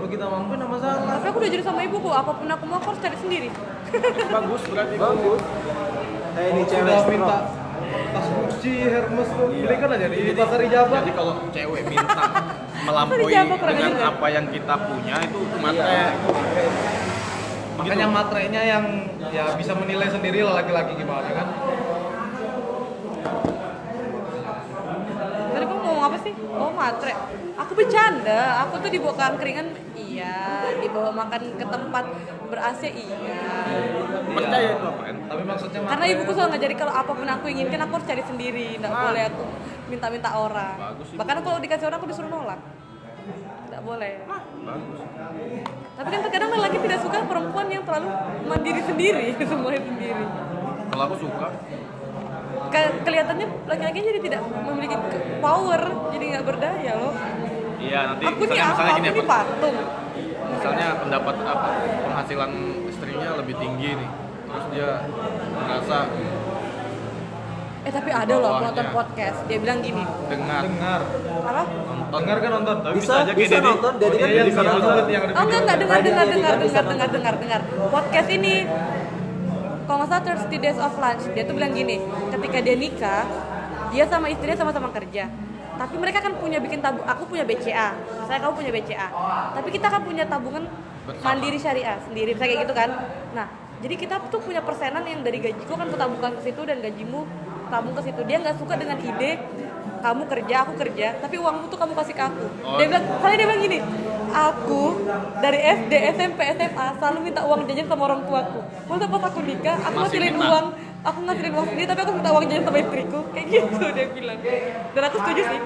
kalau 0.00 0.16
kita 0.16 0.26
mampu 0.32 0.56
nggak 0.56 0.70
masalah 0.72 0.96
Tapi 1.20 1.26
aku 1.28 1.36
udah 1.44 1.50
jadi 1.52 1.64
sama 1.68 1.80
ibuku, 1.84 2.08
apa 2.08 2.30
pun 2.32 2.48
aku 2.48 2.64
mau 2.64 2.76
aku 2.80 2.88
harus 2.88 3.00
cari 3.04 3.16
sendiri. 3.20 3.48
Bagus 4.40 4.62
berarti. 4.64 4.94
bagus 4.96 5.40
eh 6.30 6.46
ini 6.56 6.62
cewek 6.62 7.04
minta 7.10 7.38
tas 8.14 8.26
Gucci, 8.30 8.86
Hermes 8.86 9.28
tuh 9.34 9.50
belikan 9.50 9.90
aja 9.92 10.06
di 10.06 10.30
pasar 10.30 10.60
Ijabah 10.62 10.98
Jadi 11.02 11.12
kalau 11.12 11.32
cewek 11.50 11.82
minta 11.90 12.22
melampaui 12.86 13.34
dengan 13.34 13.92
apa 14.14 14.26
yang 14.30 14.46
kita 14.48 14.74
punya 14.88 15.16
itu 15.26 15.40
matre. 15.58 16.00
makanya 17.76 18.06
matrenya 18.08 18.62
yang 18.62 18.84
ya 19.34 19.44
bisa 19.58 19.72
menilai 19.74 20.06
sendiri 20.06 20.46
lah 20.46 20.62
laki-laki 20.62 20.96
gimana 20.96 21.28
kan 21.34 21.46
Tadi 25.50 25.64
kamu 25.66 25.80
ngomong 25.82 26.04
apa 26.06 26.16
sih? 26.22 26.32
Oh 26.54 26.70
matre. 26.70 27.12
Aku 27.58 27.72
bercanda. 27.74 28.40
Aku 28.64 28.78
tuh 28.78 28.88
dibawa 28.88 29.12
ke 29.18 29.24
angkringan, 29.34 29.66
iya. 30.20 30.76
Dibawa 30.78 31.10
makan 31.10 31.40
ke 31.54 31.64
tempat 31.64 32.04
ber 32.46 32.60
AC 32.60 32.82
iya 32.86 33.44
Percaya 34.30 34.68
itu 34.70 34.84
apa 34.84 35.02
kan? 35.02 35.16
Tapi 35.26 35.42
maksudnya 35.42 35.78
karena 35.82 36.04
ibuku 36.06 36.30
selalu 36.30 36.50
ngajari 36.50 36.74
kalau 36.74 36.92
apa 36.92 37.10
pun 37.10 37.26
aku 37.26 37.46
inginkan 37.46 37.80
aku 37.80 37.92
harus 37.94 38.06
cari 38.06 38.22
sendiri 38.22 38.66
nggak 38.76 38.92
boleh 38.92 39.22
aku 39.26 39.44
minta-minta 39.86 40.30
orang 40.30 40.76
Bagus 40.78 41.06
sih. 41.08 41.16
bahkan 41.16 41.36
kalau 41.40 41.58
dikasih 41.58 41.84
orang 41.84 41.98
aku 41.98 42.06
disuruh 42.06 42.30
nolak 42.30 42.60
nggak 43.66 43.82
boleh 43.82 44.14
Bagus. 44.60 44.98
tapi 45.92 46.08
kan 46.08 46.20
terkadang 46.22 46.50
lelaki 46.52 46.78
tidak 46.80 46.98
suka 47.00 47.18
perempuan 47.22 47.66
yang 47.66 47.82
terlalu 47.82 48.08
mandiri 48.44 48.82
sendiri 48.82 49.26
semuanya 49.50 49.82
sendiri 49.84 50.24
Kalau 50.90 51.02
aku 51.06 51.16
suka, 51.20 51.46
Ke- 52.66 52.98
kelihatannya 53.00 53.46
laki-laki 53.64 53.98
jadi 54.00 54.20
tidak 54.20 54.40
memiliki 54.42 54.96
power 55.38 55.80
jadi 56.10 56.24
nggak 56.28 56.44
berdaya 56.44 56.92
loh 56.96 57.14
iya 57.78 58.00
nanti 58.06 58.22
aku 58.26 58.40
nih 58.40 58.46
misalnya, 58.46 58.62
apa 58.62 58.72
misalnya 58.72 58.90
aku 58.90 58.98
gini 59.00 59.10
nih 59.10 59.22
apa? 59.22 59.30
patung 59.32 59.76
Misalnya 60.60 60.88
pendapat 61.00 61.36
apa 61.40 61.68
penghasilan 62.04 62.50
istrinya 62.84 63.30
lebih 63.34 63.56
tinggi 63.56 63.96
nih, 63.96 64.10
terus 64.44 64.64
dia 64.70 64.90
merasa 65.56 65.98
eh 67.80 67.88
tapi 67.88 68.10
ada 68.12 68.34
loh 68.36 68.60
nonton 68.60 68.86
podcast 68.92 69.40
dia 69.48 69.56
bilang 69.56 69.80
gini 69.80 70.04
dengar 70.28 70.68
dengar. 70.68 71.00
apa 71.40 71.62
nonton 71.64 72.18
Dengar 72.20 72.36
kan 72.38 72.50
nonton. 72.52 72.76
tapi 72.82 72.94
Bisa, 73.00 73.08
bisa, 73.08 73.22
aja 73.22 73.32
bisa 73.32 73.56
Dedi. 73.56 73.64
nonton, 73.64 73.92
Dedi 73.96 74.16
kan 74.18 74.28
iya, 74.28 74.42
bisa 74.44 74.60
nonton. 74.60 74.92
yang 75.08 75.22
ada 75.24 75.32
Oh 75.32 75.42
enggak 75.42 75.60
enggak 75.64 75.78
dengar 75.80 75.96
Radio 75.96 76.04
dengar 76.04 76.26
Dedi 76.26 76.34
dengar 76.36 76.52
kan 76.52 76.60
bisa 76.60 76.78
dengar 76.82 77.08
dengar 77.08 77.08
nonton. 77.08 77.40
dengar 77.40 77.60
dengar 77.64 77.88
podcast 77.88 78.28
ini 78.28 78.54
kalau 79.86 79.96
nggak 79.96 80.08
salah 80.12 80.22
30 80.44 80.60
Days 80.60 80.78
of 80.78 80.92
Lunch 80.94 81.24
dia 81.26 81.42
tuh 81.42 81.54
bilang 81.56 81.72
gini 81.72 81.96
ketika 82.30 82.58
dia 82.60 82.76
nikah 82.76 83.24
dia 83.88 84.04
sama 84.04 84.26
istrinya 84.28 84.56
sama-sama 84.60 84.88
kerja 84.92 85.24
tapi 85.80 85.96
mereka 85.96 86.20
kan 86.20 86.36
punya 86.36 86.60
bikin 86.60 86.84
tabung 86.84 87.08
aku 87.08 87.24
punya 87.24 87.48
BCA 87.48 87.96
saya 88.28 88.38
kamu 88.44 88.52
punya 88.52 88.72
BCA 88.76 89.08
tapi 89.56 89.68
kita 89.72 89.88
kan 89.88 90.04
punya 90.04 90.28
tabungan 90.28 90.68
mandiri 91.18 91.58
syariah 91.58 91.98
sendiri 92.04 92.36
misalnya 92.36 92.50
kayak 92.54 92.64
gitu 92.68 92.74
kan. 92.76 92.90
Nah 93.34 93.46
jadi 93.80 93.94
kita 93.96 94.14
tuh 94.28 94.40
punya 94.44 94.60
persenan 94.60 95.02
yang 95.08 95.24
dari 95.24 95.40
gajiku 95.40 95.72
kan 95.72 95.88
kutabungkan 95.88 96.36
ke 96.36 96.40
situ 96.44 96.60
dan 96.68 96.84
gajimu 96.84 97.24
tabung 97.72 97.94
ke 97.96 98.02
situ. 98.04 98.20
Dia 98.28 98.36
nggak 98.44 98.56
suka 98.60 98.74
dengan 98.76 99.00
ide 99.00 99.40
kamu 100.00 100.22
kerja 100.32 100.64
aku 100.64 100.72
kerja 100.80 101.06
tapi 101.20 101.36
uangmu 101.36 101.68
tuh 101.68 101.78
kamu 101.80 101.92
kasih 101.92 102.14
ke 102.16 102.24
aku. 102.24 102.46
Oh. 102.64 102.80
dia 102.80 102.88
bilang 102.88 103.04
soalnya 103.20 103.36
dia 103.36 103.46
bilang 103.52 103.62
gini 103.68 103.78
aku 104.32 104.82
dari 105.44 105.60
SD 105.60 105.92
SMP 106.16 106.40
SMA 106.56 106.86
selalu 106.96 107.18
minta 107.20 107.40
uang 107.44 107.68
jajan 107.68 107.86
sama 107.88 108.02
orang 108.08 108.20
tuaku. 108.24 108.60
Masa 108.88 109.04
pas 109.08 109.22
aku 109.28 109.40
nikah 109.44 109.76
aku 109.80 109.96
Masih 109.96 110.20
ngasilin 110.20 110.36
uang 110.36 110.66
aku 111.00 111.18
ngasilin 111.22 111.52
uang 111.52 111.66
sendiri 111.66 111.86
tapi 111.86 112.00
aku 112.00 112.12
minta 112.12 112.30
uang 112.30 112.44
jajan 112.44 112.64
sama 112.64 112.78
istriku. 112.78 113.18
Kayak 113.30 113.46
gitu 113.48 113.86
dia 113.90 114.06
bilang. 114.10 114.38
Dan 114.90 115.02
aku 115.02 115.16
setuju 115.18 115.42
sih. 115.44 115.58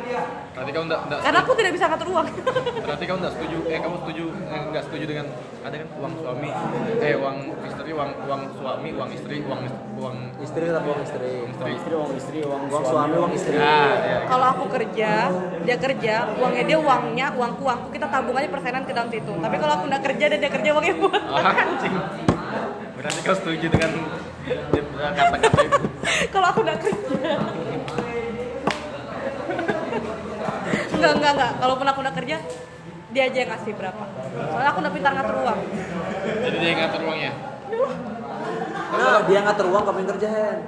Berarti 0.54 0.70
kamu 0.70 0.84
enggak 0.86 1.00
enggak 1.04 1.20
karena 1.20 1.38
aku 1.40 1.52
tidak 1.54 1.72
bisa 1.72 1.84
ngatur 1.86 2.08
uang. 2.08 2.26
Berarti 2.80 3.04
kamu 3.04 3.18
enggak 3.18 3.34
setuju 3.34 3.56
eh 3.66 3.78
kamu 3.78 3.96
setuju 4.00 4.24
eh, 4.30 4.60
enggak 4.64 4.82
setuju 4.86 5.04
dengan 5.04 5.26
ada 5.60 5.76
kan? 5.76 5.88
Uang 5.96 6.12
suami 6.14 6.48
eh 7.00 7.14
uang 7.14 7.36
istri 7.64 7.90
uang 7.90 8.10
uang 8.24 8.42
suami 8.54 8.88
uang 8.92 9.10
istri 9.10 9.36
uang 9.40 9.60
uang 9.94 10.16
Istri 10.36 10.62
tetap 10.66 10.84
uang 10.84 11.00
istri. 11.00 11.32
istri. 11.48 11.70
Istri 11.74 11.92
uang 11.94 12.10
istri 12.14 12.38
uang 12.42 12.62
Uang 12.68 12.84
suami, 12.84 13.14
uang 13.16 13.32
istri. 13.32 13.56
ah 13.56 13.94
ya 13.96 14.18
kalau 14.26 14.46
aku 14.50 14.64
kerja 14.70 15.10
dia 15.62 15.76
kerja 15.76 16.14
uangnya 16.36 16.64
dia 16.64 16.78
uangnya 16.78 17.26
uangku 17.32 17.62
uangku 17.62 17.88
kita 17.90 18.06
tabung 18.06 18.36
aja 18.36 18.46
persenan 18.46 18.84
ke 18.84 18.92
dalam 18.92 19.08
situ. 19.08 19.32
Tapi 19.32 19.56
kalau 19.56 19.72
aku 19.74 19.84
nggak 19.88 20.02
kerja 20.04 20.24
dan 20.28 20.38
dia 20.38 20.50
kerja 20.50 20.70
uangnya 20.70 20.94
buat 20.96 21.22
oh, 21.24 21.38
anjing. 21.64 21.94
berarti 22.94 23.20
kau 23.20 23.36
setuju 23.36 23.66
dengan 23.68 23.90
kata-kata 24.44 25.60
itu. 25.64 25.80
Kalau 26.28 26.46
aku 26.52 26.60
nggak 26.64 26.78
kerja. 26.84 27.32
Enggak 30.94 31.12
enggak 31.16 31.32
enggak. 31.36 31.52
Kalaupun 31.60 31.86
aku 31.88 31.98
nggak 32.04 32.16
kerja 32.22 32.36
dia 33.14 33.30
aja 33.30 33.38
yang 33.46 33.50
ngasih 33.54 33.72
berapa. 33.78 34.04
Soalnya 34.50 34.70
aku 34.74 34.78
udah 34.82 34.92
pintar 34.92 35.12
ngatur 35.14 35.36
uang. 35.46 35.60
Jadi 36.44 36.56
dia 36.58 36.68
yang 36.74 36.80
ngatur 36.82 37.02
uangnya 37.06 37.32
Nah, 38.94 39.18
dia 39.26 39.38
ngatur 39.42 39.66
uang 39.74 39.84
kamu 39.90 39.98
yang 40.06 40.10
kerja, 40.14 40.28
Hen. 40.30 40.58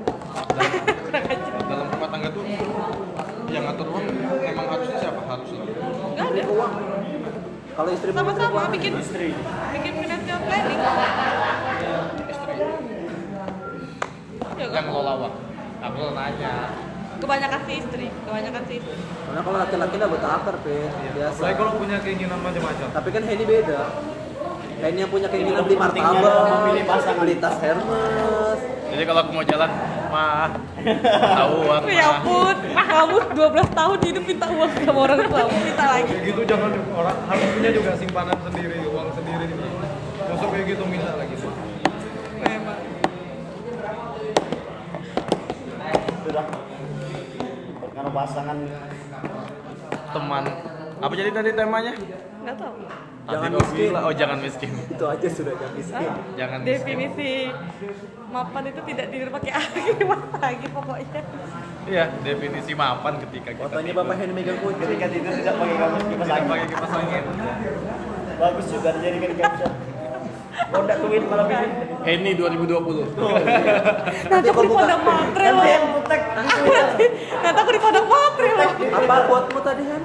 dalam 1.66 1.86
rumah 1.88 2.08
tangga 2.10 2.28
tuh 2.34 2.42
yang 3.46 3.64
ngatur 3.70 3.86
uang 3.88 4.04
memang 4.42 4.66
harusnya 4.66 4.98
siapa? 4.98 5.20
Harusnya. 5.26 5.62
Nggak 5.62 6.26
ada. 6.34 6.42
Uang. 6.50 6.72
Kalau 7.76 7.90
istri 7.92 8.10
mau 8.10 8.24
ngatur 8.24 8.40
sama-sama 8.40 8.72
bikin 8.72 8.92
istri 8.96 9.28
bikin 9.76 9.92
financial 10.00 10.38
planning 10.48 10.80
ya 14.56 14.66
yang 14.72 14.86
ngelola 14.88 15.12
uang 15.20 15.34
aku 15.84 16.00
nanya 16.16 16.54
kebanyakan 17.16 17.60
sih 17.68 17.74
istri 17.80 18.06
kebanyakan 18.24 18.62
sih 18.68 18.76
istri 18.80 18.96
Karena 19.26 19.40
kalau 19.42 19.58
laki-laki 19.58 19.94
nggak 19.98 20.12
buta 20.14 20.28
akar, 20.38 20.56
Pe. 20.62 20.86
Biasa. 20.86 21.34
Apalagi 21.42 21.56
kalau 21.58 21.72
punya 21.82 21.96
keinginan 21.98 22.38
macam-macam. 22.46 22.86
Tapi 22.94 23.08
kan 23.10 23.22
Henny 23.26 23.42
beda. 23.44 23.80
Henny 24.80 24.98
yang 25.02 25.10
punya 25.10 25.28
keinginan 25.32 25.62
beli 25.66 25.76
martabak, 25.76 26.40
memilih 26.62 26.84
pasangan. 26.86 27.20
beli 27.20 27.34
tas 27.42 27.56
Hermes. 27.58 28.60
jadi 28.86 29.02
kalau 29.02 29.20
aku 29.26 29.30
mau 29.34 29.44
jalan 29.44 29.70
mah 30.14 30.48
tahu 31.10 31.54
uang 31.66 31.82
ya 31.90 32.06
mah 32.06 32.22
ampun 32.22 32.56
kamu 32.70 33.16
12 33.34 33.78
tahun 33.82 33.98
hidup 34.08 34.24
minta 34.24 34.46
uang 34.46 34.70
sama 34.78 35.00
orang 35.10 35.18
tua 35.26 35.42
minta 35.50 35.84
lagi 35.90 36.06
Kayak 36.06 36.22
gitu 36.22 36.40
jangan 36.46 36.70
orang 36.94 37.16
harus 37.26 37.46
punya 37.50 37.70
juga 37.74 37.90
simpanan 37.98 38.38
sendiri, 38.46 38.78
uang 38.86 39.08
sendiri 39.10 39.44
gitu. 39.50 39.62
Masuk 40.30 40.48
kayak 40.54 40.66
gitu 40.70 40.82
minta 40.86 41.12
lagi. 41.18 41.34
memang 41.34 41.65
sudah 46.36 46.44
karena 47.96 48.10
pasangan 48.12 48.56
teman 50.06 50.44
apa 50.96 51.12
jadi 51.12 51.30
tadi 51.32 51.50
temanya 51.52 51.92
nggak 52.44 52.56
tahu 52.56 52.76
Jangan 53.26 53.50
Tadi 53.50 53.58
miskin. 53.58 53.90
oh 53.90 54.12
jangan 54.14 54.38
miskin 54.38 54.70
Itu 54.94 55.02
aja 55.02 55.26
sudah 55.26 55.52
gak 55.58 55.72
bisa. 55.74 55.98
Hah? 55.98 56.14
jangan 56.38 56.58
miskin 56.62 56.78
definisi 56.78 57.30
mapan 58.28 58.62
itu 58.70 58.80
tidak 58.86 59.06
tidur 59.10 59.28
pakai 59.34 59.50
air 59.58 60.06
lagi 60.36 60.66
pokoknya 60.70 61.20
iya 61.86 62.04
definisi 62.22 62.72
mapan 62.72 63.18
ketika 63.18 63.50
kita 63.50 63.66
Fotonya. 63.66 63.92
Bapak 63.96 64.14
Henny 64.14 64.30
megang 64.30 64.58
kunci. 64.62 64.78
ketika 64.78 65.06
tidur 65.10 65.32
tidak 65.32 65.54
pakai 65.58 65.74
kamus 65.74 66.04
kipas 66.04 66.22
tidak 66.22 66.36
angin 66.36 66.46
pakai 66.46 66.66
kipas 66.70 66.92
angin 66.94 67.24
bagus 68.36 68.66
juga 68.70 68.88
dijadikan 68.94 69.30
caption 69.34 69.72
Honda 70.66 70.94
tweet 70.96 71.24
malam 71.24 71.46
ini. 71.46 71.68
Henny 72.02 72.32
2020 72.32 73.18
nanti 74.26 74.46
aku 74.46 74.60
di 74.62 74.70
pondok 74.70 75.00
matre 75.02 75.46
loh 75.48 75.58
nanti 75.58 75.68
yang 75.68 75.84
nanti 77.42 77.58
aku 77.58 77.70
di 77.70 77.80
pondok 77.80 78.06
matre 78.06 78.48
loh 78.48 78.70
Apa 78.96 79.16
quote-mu 79.26 79.60
tadi, 79.60 79.82
Hen? 79.84 80.02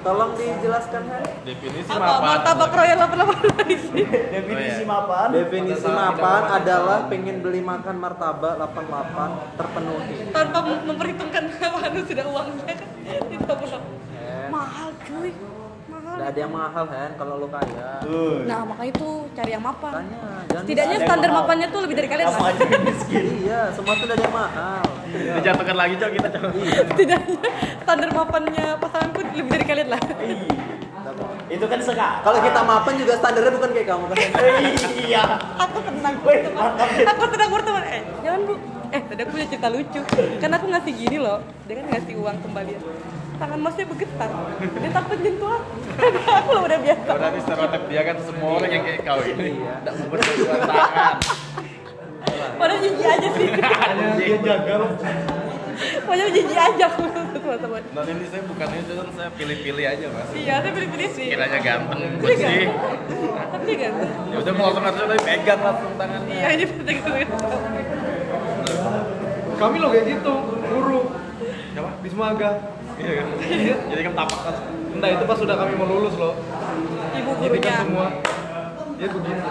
Tolong 0.00 0.30
dijelaskan, 0.32 1.02
Hen. 1.04 1.24
definisi 1.44 1.90
apa? 1.90 2.00
mapan. 2.00 2.28
Martabak 2.32 2.70
royal 2.72 2.98
apa 2.98 3.14
apa 3.16 3.34
definisi 3.60 3.90
Oh, 3.90 4.56
iya. 4.56 4.84
mapan. 4.86 5.26
Definisi 5.30 5.88
mapan 5.88 6.42
adalah 6.54 6.98
pengen 7.06 7.36
beli 7.40 7.60
makan 7.60 7.96
martabak 7.96 8.54
88 8.56 9.58
terpenuhi. 9.58 10.16
tanpa 10.30 10.58
mem- 10.62 10.84
memperhitungkan 10.86 11.42
apa 11.66 11.78
sudah 12.00 12.24
uangnya 12.26 12.74
kan? 12.74 12.88
Itu 13.28 13.44
apa 13.46 13.64
mahal 14.50 14.90
cuy 15.02 15.30
Nggak 16.20 16.36
ada 16.36 16.40
yang 16.44 16.52
mahal, 16.52 16.84
Hen, 16.92 17.10
kalau 17.16 17.34
lo 17.40 17.48
kaya. 17.48 17.90
Nah 18.44 18.60
makanya 18.68 18.92
itu 18.92 19.08
cari 19.32 19.50
yang 19.56 19.64
mapan. 19.64 19.92
Tanya, 20.04 20.20
setidaknya 20.52 20.96
standar 21.00 21.30
mahal. 21.32 21.40
mapannya 21.48 21.66
tuh 21.72 21.80
lebih 21.80 21.96
dari 21.96 22.08
kalian 22.12 22.26
kamu 22.28 22.36
lah 22.44 22.52
aja 22.52 22.64
miskin? 22.84 23.24
Iya, 23.40 23.60
semua 23.72 23.92
tuh 23.96 24.04
udah 24.04 24.16
ada 24.20 24.24
yang 24.28 24.36
mahal. 24.36 24.84
dijatuhkan 25.10 25.76
lagi 25.80 25.94
cok 25.96 26.10
kita 26.20 26.28
cok 26.28 26.42
setidaknya 26.92 27.50
standar 27.80 28.10
mapannya 28.12 28.66
pasanganku 28.76 29.18
lebih 29.32 29.48
dari 29.48 29.64
kalian 29.64 29.88
lah. 29.88 30.02
Itu 31.48 31.64
kan 31.66 31.80
sekali 31.80 32.14
Kalau 32.20 32.38
kita 32.44 32.60
mapan 32.68 32.92
juga 33.00 33.12
standarnya 33.16 33.52
bukan 33.56 33.70
kayak 33.72 33.88
kamu 33.88 34.04
kan. 34.12 34.16
Iya. 35.08 35.24
Aku 35.56 35.76
tenang 35.80 36.16
berteman 36.20 36.72
aku 37.16 37.24
tenang 37.32 37.48
berteman 37.48 37.82
eh 37.88 38.02
jangan 38.20 38.40
bu. 38.44 38.54
Eh 38.92 39.00
tadi 39.08 39.20
aku 39.24 39.30
punya 39.40 39.46
cerita 39.48 39.68
lucu. 39.72 40.00
Kan 40.36 40.50
aku 40.52 40.68
ngasih 40.68 40.92
gini 40.92 41.16
loh. 41.16 41.40
Dia 41.64 41.80
kan 41.80 41.86
ngasih 41.96 42.14
uang 42.20 42.36
kembalian 42.44 42.84
tangan 43.40 43.58
masnya 43.64 43.84
bergetar. 43.88 44.30
Dia 44.60 44.90
takut 44.92 45.18
nyentuh 45.24 45.50
aku. 45.56 45.72
Aku 46.44 46.50
lah 46.52 46.62
udah 46.68 46.78
biasa. 46.84 47.08
Berarti 47.16 47.40
stereotip 47.40 47.82
dia 47.88 48.02
kan 48.04 48.16
semua 48.20 48.50
orang 48.60 48.70
yang 48.70 48.82
kayak 48.84 49.00
kau 49.04 49.20
ini. 49.24 49.52
Tidak 49.64 49.94
mau 49.96 50.06
bersentuhan 50.12 50.60
tangan. 50.68 51.16
Padahal 52.60 52.80
jijik 52.84 53.06
aja 53.08 53.28
sih. 53.32 53.46
Dia 54.20 54.38
jaga 54.44 54.74
loh. 54.84 54.92
padahal 55.80 56.28
jijik 56.28 56.60
aja 56.60 56.84
aku 56.92 57.08
teman-teman. 57.32 57.80
Dan 57.80 58.04
ini 58.12 58.26
saya 58.28 58.42
bukan 58.44 58.68
itu 58.68 58.92
kan 59.00 59.08
saya 59.16 59.30
pilih-pilih 59.32 59.84
aja 59.88 60.06
mas 60.12 60.28
iya 60.36 60.54
saya 60.60 60.72
pilih-pilih 60.76 61.08
sih. 61.08 61.26
Kiranya 61.32 61.58
ganteng 61.64 62.00
bersih. 62.20 62.68
ganteng. 62.68 62.68
tapi 63.32 63.64
dia 63.64 63.76
ganteng. 63.88 64.10
Ya 64.28 64.36
udah 64.44 64.52
kalau 64.52 64.66
langsung 64.68 64.84
harus 64.84 65.00
udah 65.00 65.20
pegang 65.24 65.60
langsung 65.64 65.92
tangannya. 65.96 66.36
Iya 66.36 66.48
ini 66.52 66.64
penting 66.68 66.96
gitu 67.00 67.12
Kami 69.56 69.76
lo 69.80 69.88
kayak 69.92 70.06
gitu, 70.08 70.34
guru. 70.68 71.00
siapa? 71.72 71.90
Bisma 72.04 72.24
Aga. 72.36 72.50
Iya 73.00 73.12
kan 73.24 73.26
jadi 73.90 74.02
kan 74.06 74.14
tapak 74.14 74.40
kan 74.44 74.56
Entah 74.90 75.16
itu 75.16 75.24
pas 75.24 75.38
sudah 75.38 75.56
kami 75.56 75.72
mau 75.78 75.86
lulus 75.86 76.14
loh. 76.18 76.34
ibu 77.14 77.30
Jadi 77.40 77.56
gurunya 77.56 77.72
kan 77.72 77.86
semua. 77.86 78.08
Dia 78.98 79.08
begini. 79.08 79.42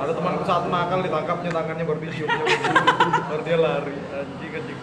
Ada 0.00 0.12
temanku 0.16 0.42
saat 0.48 0.64
nakal 0.70 0.98
ditangkapnya 1.04 1.50
tangannya 1.52 1.84
begini. 1.84 2.24
baru 3.28 3.42
dia 3.44 3.58
lari. 3.58 3.96
Anjing 4.16 4.52
anjing. 4.54 4.78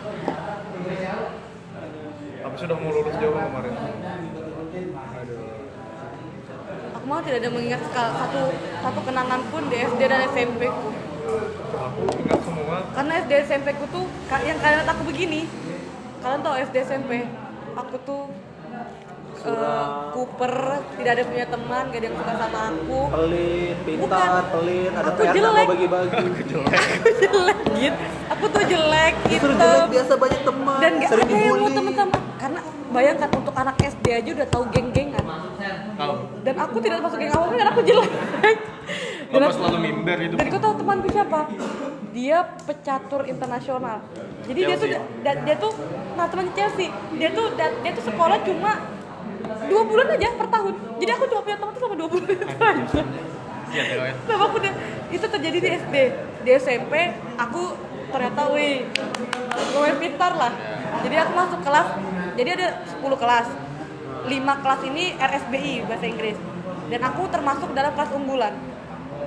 Tapi 2.40 2.56
sudah 2.60 2.76
mau 2.78 2.92
lulus 2.92 3.16
jauh 3.18 3.34
kemarin. 3.34 3.74
Aduh. 3.74 5.48
aku 6.94 7.06
malah 7.08 7.24
tidak 7.26 7.40
ada 7.42 7.50
mengingat 7.50 7.82
satu 7.96 8.42
satu 8.84 9.00
kenangan 9.08 9.42
pun 9.50 9.64
di 9.72 9.82
SD 9.82 10.02
dan 10.04 10.30
SMP 10.30 10.68
ku 10.68 10.92
aku 11.74 12.02
ingat 12.22 12.40
semua 12.44 12.78
karena 12.92 13.14
SD 13.24 13.32
SMP 13.48 13.68
ku 13.80 13.86
tuh 13.88 14.06
yang 14.44 14.60
kalian 14.60 14.86
aku 14.86 15.02
begini 15.08 15.48
kalian 16.20 16.44
tahu 16.44 16.56
SD 16.60 16.76
SMP 16.86 17.24
aku 17.80 17.96
tuh 18.04 18.22
eh, 19.40 19.86
kuper 20.12 20.54
tidak 20.96 21.12
ada 21.12 21.24
punya 21.24 21.46
teman 21.48 21.84
gak 21.86 21.96
ada 21.96 22.06
yang 22.06 22.18
suka 22.18 22.34
sama 22.36 22.60
aku. 22.68 23.00
Pelit 23.10 23.78
pintar 23.82 24.20
Bukan. 24.20 24.44
pelit 24.52 24.92
ada 24.92 25.08
Aku 25.08 25.22
PR 25.22 25.34
jelek. 25.34 25.66
bagi-bagi. 25.66 26.16
Aku 26.20 27.10
jelek. 27.24 27.58
Gitu 27.74 27.98
aku 28.30 28.46
tuh 28.48 28.64
jelek 28.64 29.14
gitu. 29.28 29.48
jelek 29.50 29.88
biasa 29.90 30.14
banyak 30.16 30.42
teman 30.44 30.80
dan 30.80 30.92
gak 30.96 31.10
sering 31.10 31.26
ada 31.26 31.34
yang 31.34 31.44
mau 31.44 31.56
dibully. 31.58 31.76
temen 31.76 31.94
sama 31.94 32.18
karena 32.40 32.60
bayangkan 32.90 33.30
untuk 33.36 33.52
anak 33.54 33.76
SD 33.78 34.06
aja 34.10 34.30
udah 34.34 34.48
tahu 34.48 34.64
geng-gengan. 34.72 35.26
Tahu. 35.96 36.16
dan 36.42 36.56
aku 36.56 36.78
tidak 36.80 36.98
masuk 37.04 37.18
geng 37.20 37.34
awalnya 37.34 37.58
karena 37.58 37.72
aku 37.74 37.84
jelek. 37.84 38.12
Dan, 39.30 39.36
Bapak 39.36 39.54
selalu 39.54 39.78
minder 39.78 40.18
itu. 40.20 40.36
dan 40.36 40.46
kau 40.48 40.58
tahu 40.58 40.74
temanku 40.74 41.08
siapa 41.12 41.40
dia 42.10 42.42
pecatur 42.66 43.26
internasional. 43.30 44.02
Jadi 44.46 44.60
dia 44.66 44.76
tuh 44.76 44.90
Chelsea. 44.90 45.42
dia, 45.46 45.56
tuh 45.58 45.74
nah 46.18 46.26
teman 46.26 46.48
Chelsea. 46.58 46.88
Dia 47.18 47.30
tuh 47.34 47.46
dia, 47.54 47.70
dia 47.86 47.92
tuh 47.94 48.06
sekolah 48.10 48.38
cuma 48.42 48.72
dua 49.70 49.82
bulan 49.86 50.08
aja 50.18 50.34
per 50.34 50.48
tahun. 50.50 50.74
Jadi 50.98 51.12
aku 51.14 51.24
cuma 51.30 51.42
punya 51.46 51.58
teman 51.62 51.72
tuh 51.74 51.80
selama 51.82 51.96
dua 51.96 52.10
bulan 52.10 52.28
itu 52.34 52.46
aja. 52.46 53.02
Iya, 53.70 53.84
ya, 53.86 53.96
ya. 54.02 54.14
Sama 54.26 54.44
aku 54.50 54.56
udah, 54.58 54.74
itu 55.14 55.26
terjadi 55.30 55.58
di 55.62 55.70
SD 55.78 55.96
Di 56.42 56.50
SMP, 56.58 57.14
aku 57.38 57.78
ternyata 58.10 58.50
wih 58.50 58.82
Lumayan 59.78 59.98
pintar 60.02 60.34
lah. 60.34 60.54
Jadi 61.06 61.16
aku 61.22 61.32
masuk 61.38 61.62
kelas, 61.62 61.88
jadi 62.34 62.50
ada 62.58 62.68
10 62.98 63.14
kelas. 63.14 63.48
5 64.20 64.36
kelas 64.36 64.82
ini 64.90 65.06
RSBI 65.16 65.86
bahasa 65.86 66.06
Inggris. 66.10 66.38
Dan 66.90 67.02
aku 67.06 67.30
termasuk 67.30 67.70
dalam 67.78 67.94
kelas 67.94 68.12
unggulan. 68.18 68.58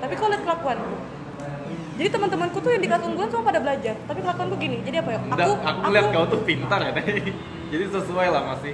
Tapi 0.02 0.12
kau 0.18 0.26
lihat 0.26 0.42
kelakuanku 0.42 1.11
Jadi 1.92 2.08
teman-temanku 2.08 2.58
tuh 2.64 2.70
yang 2.72 2.82
di 2.82 2.88
kelas 2.88 3.04
unggulan 3.04 3.28
semua 3.28 3.44
pada 3.44 3.60
belajar 3.60 3.94
Tapi 4.08 4.18
kelakuanku 4.24 4.56
gini, 4.56 4.80
jadi 4.80 5.04
apa 5.04 5.10
ya? 5.12 5.18
Enggak, 5.28 5.46
aku, 5.60 5.88
lihat 5.92 6.06
kau 6.08 6.24
tuh 6.24 6.40
pintar 6.44 6.80
ya. 6.80 6.92
Jadi 7.72 7.84
sesuai 7.88 8.28
lah 8.28 8.42
masih. 8.52 8.72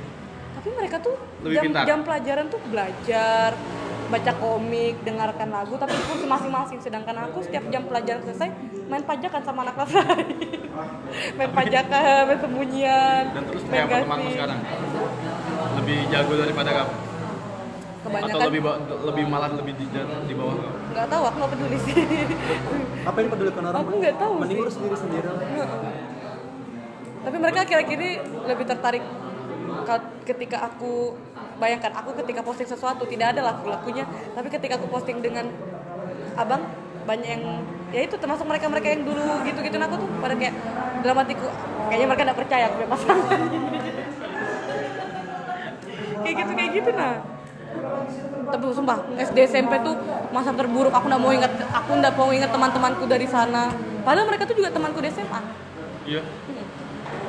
Tapi 0.59 0.69
mereka 0.75 0.97
tuh 0.99 1.15
Lebih 1.47 1.55
jam, 1.55 1.65
pintar. 1.71 1.83
jam 1.87 1.99
pelajaran 2.03 2.45
tuh 2.51 2.61
belajar, 2.67 3.51
baca 4.11 4.33
komik, 4.43 4.95
dengarkan 5.07 5.49
lagu, 5.55 5.75
tapi 5.79 5.95
itu 5.95 6.27
masing-masing. 6.27 6.79
Sedangkan 6.83 7.15
aku 7.31 7.47
setiap 7.47 7.63
jam 7.71 7.87
pelajaran 7.87 8.23
selesai 8.27 8.51
main 8.91 9.05
pajakan 9.07 9.43
sama 9.47 9.63
anak 9.63 9.75
kelas 9.79 9.93
lain. 10.03 10.27
main 11.39 11.51
pajakan, 11.55 12.21
main 12.27 12.39
sembunyian, 12.43 13.23
Dan 13.35 13.43
terus 13.47 13.63
kayak 13.71 13.87
apa 13.87 13.97
temanmu 14.03 14.29
sekarang? 14.35 14.59
Lebih 15.79 15.99
jago 16.11 16.35
daripada 16.39 16.71
kamu? 16.75 17.08
Kebanyakan 18.09 18.33
Atau 18.33 18.49
lebih 18.49 18.63
lebih 19.05 19.25
malah 19.29 19.51
lebih 19.53 19.73
di, 19.77 19.85
di 20.25 20.35
bawah? 20.35 20.57
Kamu? 20.57 20.77
nggak 20.89 21.07
tahu, 21.13 21.23
aku 21.29 21.37
nggak 21.37 21.53
peduli 21.53 21.79
sih. 21.85 21.95
apa 23.05 23.17
yang 23.21 23.29
pedulikan 23.29 23.63
orang? 23.69 23.81
Aku 23.85 23.93
nggak 24.01 24.17
tahu 24.17 24.33
mending 24.41 24.59
sendiri. 24.67 24.97
Sendiri 24.97 25.29
tapi 27.19 27.37
mereka 27.45 27.61
kira-kira 27.69 28.25
lebih 28.25 28.65
tertarik 28.65 29.05
ka- 29.85 30.09
ketika 30.25 30.65
aku 30.65 31.13
bayangkan 31.59 31.93
aku 31.93 32.17
ketika 32.25 32.41
posting 32.41 32.65
sesuatu 32.65 33.05
tidak 33.05 33.37
ada 33.37 33.53
laku-lakunya 33.53 34.09
tapi 34.33 34.49
ketika 34.49 34.81
aku 34.81 34.89
posting 34.89 35.21
dengan 35.21 35.51
abang 36.41 36.65
banyak 37.05 37.29
yang 37.29 37.43
ya 37.91 38.09
itu 38.09 38.17
termasuk 38.17 38.49
mereka-mereka 38.49 38.89
yang 38.97 39.03
dulu 39.05 39.45
gitu-gitu 39.45 39.77
aku 39.77 40.01
tuh 40.01 40.09
pada 40.25 40.35
kayak 40.41 40.55
dalam 41.05 41.17
hatiku 41.21 41.47
kayaknya 41.93 42.07
mereka 42.09 42.23
nggak 42.33 42.41
percaya 42.41 42.65
aku 42.69 42.75
punya 42.81 42.91
pasangan. 42.91 43.29
Kayak 46.19 46.35
gitu 46.45 46.53
kayak 46.53 46.71
gitu 46.75 46.91
nah 46.93 47.38
tapi 48.49 48.63
sumpah 48.73 48.97
SD 49.17 49.39
SMP 49.45 49.73
tuh 49.83 49.95
masa 50.31 50.51
terburuk 50.53 50.91
aku 50.91 51.07
nggak 51.07 51.21
mau 51.21 51.33
ingat 51.33 51.53
aku 51.69 51.91
nggak 51.97 52.15
mau 52.17 52.31
ingat 52.33 52.51
teman-temanku 52.51 53.05
dari 53.05 53.27
sana 53.29 53.69
padahal 54.03 54.27
mereka 54.27 54.49
tuh 54.49 54.57
juga 54.57 54.73
temanku 54.73 54.99
di 55.01 55.11
SMA 55.11 55.41
Iya. 56.09 56.25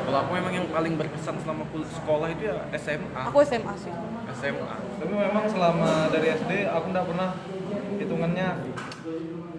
Kalau 0.07 0.25
aku 0.25 0.31
memang 0.39 0.55
yang 0.55 0.65
paling 0.71 0.95
berkesan 0.95 1.35
selama 1.43 1.67
sekolah 1.67 2.31
itu 2.31 2.47
ya 2.47 2.63
SMA. 2.79 3.21
aku 3.27 3.43
SMA 3.43 3.73
sih 3.75 3.91
SMA. 4.39 4.75
tapi 4.97 5.13
memang 5.13 5.45
selama 5.51 6.07
dari 6.07 6.31
SD 6.31 6.63
aku 6.65 6.85
nggak 6.89 7.05
pernah 7.11 7.29
hitungannya 7.99 8.47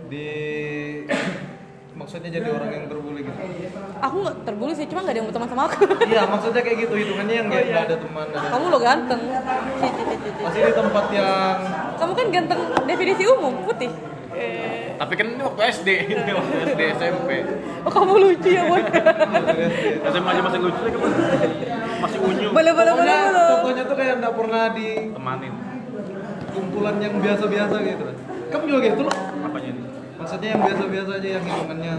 di 0.09 0.29
maksudnya 2.01 2.31
jadi 2.33 2.49
orang 2.49 2.71
yang 2.71 2.85
terbully 2.87 3.21
gitu? 3.21 3.39
Aku 4.01 4.17
nggak 4.19 4.37
terbully 4.43 4.73
sih 4.73 4.87
cuma 4.87 5.01
nggak 5.01 5.13
ada 5.13 5.21
yang 5.21 5.29
mau 5.29 5.37
teman 5.37 5.49
sama 5.49 5.63
aku. 5.67 5.79
Iya 6.03 6.23
maksudnya 6.25 6.63
kayak 6.63 6.79
gitu 6.81 6.95
hitungannya 6.97 7.35
yang 7.37 7.47
nggak 7.47 7.63
nggak 7.67 7.85
ada 7.85 7.97
teman 7.97 8.27
ada 8.27 8.49
kamu 8.49 8.65
lo 8.67 8.79
ganteng. 8.81 9.23
Masih 10.41 10.61
di 10.63 10.73
tempat 10.73 11.05
yang 11.11 11.57
kamu 11.95 12.13
kan 12.15 12.27
ganteng 12.31 12.61
definisi 12.85 13.23
umum 13.27 13.55
putih. 13.63 13.91
Eh, 14.31 14.95
Tapi 14.95 15.13
kan 15.15 15.27
ini 15.27 15.43
waktu 15.43 15.63
SD, 15.75 15.89
ini 16.09 16.31
waktu 16.31 16.55
SD 16.67 16.81
SMP. 16.95 17.29
oh 17.81 17.91
kamu 17.91 18.13
lucu 18.17 18.49
ya 18.49 18.63
boy 18.63 18.79
SMA 20.07 20.31
aja 20.31 20.41
masih 20.41 20.61
lucu 20.63 20.81
kan 20.81 21.01
masih 22.01 22.19
unyu. 22.21 22.49
boleh 22.49 22.73
boleh 22.73 22.93
boleh 22.95 22.95
Pokoknya 22.95 23.19
boleh. 23.27 23.49
contohnya 23.51 23.83
tuh 23.85 23.97
kayak 23.97 24.15
nggak 24.19 24.35
pernah 24.35 24.65
di 24.71 24.89
Temanin. 25.11 25.53
kumpulan 26.51 26.97
yang 26.99 27.15
biasa-biasa 27.17 27.75
gitu. 27.81 28.05
Kamu 28.49 28.65
juga 28.67 28.81
gitu 28.85 29.03
loh. 29.03 29.15
Apanya 29.41 29.69
ini? 29.69 29.81
Maksudnya 30.21 30.49
yang 30.53 30.63
biasa-biasa 30.63 31.11
aja 31.17 31.29
yang 31.31 31.45
hitungannya 31.45 31.95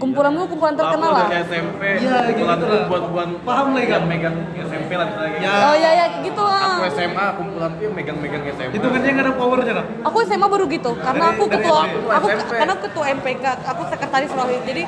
kumpulanmu 0.00 0.48
kumpulan 0.48 0.74
terkenal 0.74 1.12
Aku 1.12 1.28
lah 1.28 1.44
SMP, 1.44 1.82
Iya, 1.92 2.16
gitu 2.24 2.40
kumpulan 2.40 2.58
lah. 2.58 2.88
buat 2.88 3.04
buat 3.12 3.28
Paham 3.44 3.66
lah, 3.70 3.82
kan? 3.82 3.92
yang 3.92 4.04
megang 4.08 4.36
SMP 4.58 4.90
lah 4.96 5.06
misalnya. 5.06 5.28
Ya. 5.30 5.40
gitu. 5.44 5.60
oh 5.60 5.76
ya 5.76 5.90
ya 5.92 6.06
gitu 6.24 6.42
lah 6.42 6.60
Aku 6.64 6.84
SMA, 6.88 7.26
kumpulan 7.36 7.70
tuh 7.70 7.82
yang 7.84 7.94
megang-megang 7.94 8.42
SMA. 8.48 8.72
hitungannya 8.72 9.10
nggak 9.12 9.26
ada 9.26 9.34
powernya 9.36 9.72
lah 9.76 9.84
aku 10.00 10.16
SMA 10.24 10.46
baru 10.48 10.64
gitu 10.66 10.90
karena 10.96 11.20
Dari- 11.22 11.36
aku 11.36 11.44
ketua 11.46 11.80
aku 12.10 12.26
SMP. 12.32 12.52
karena 12.56 12.72
aku 12.72 12.82
ketua 12.88 13.04
MPK 13.12 13.44
aku 13.62 13.82
sekretaris 13.86 14.32
rohis 14.32 14.62
jadi 14.64 14.82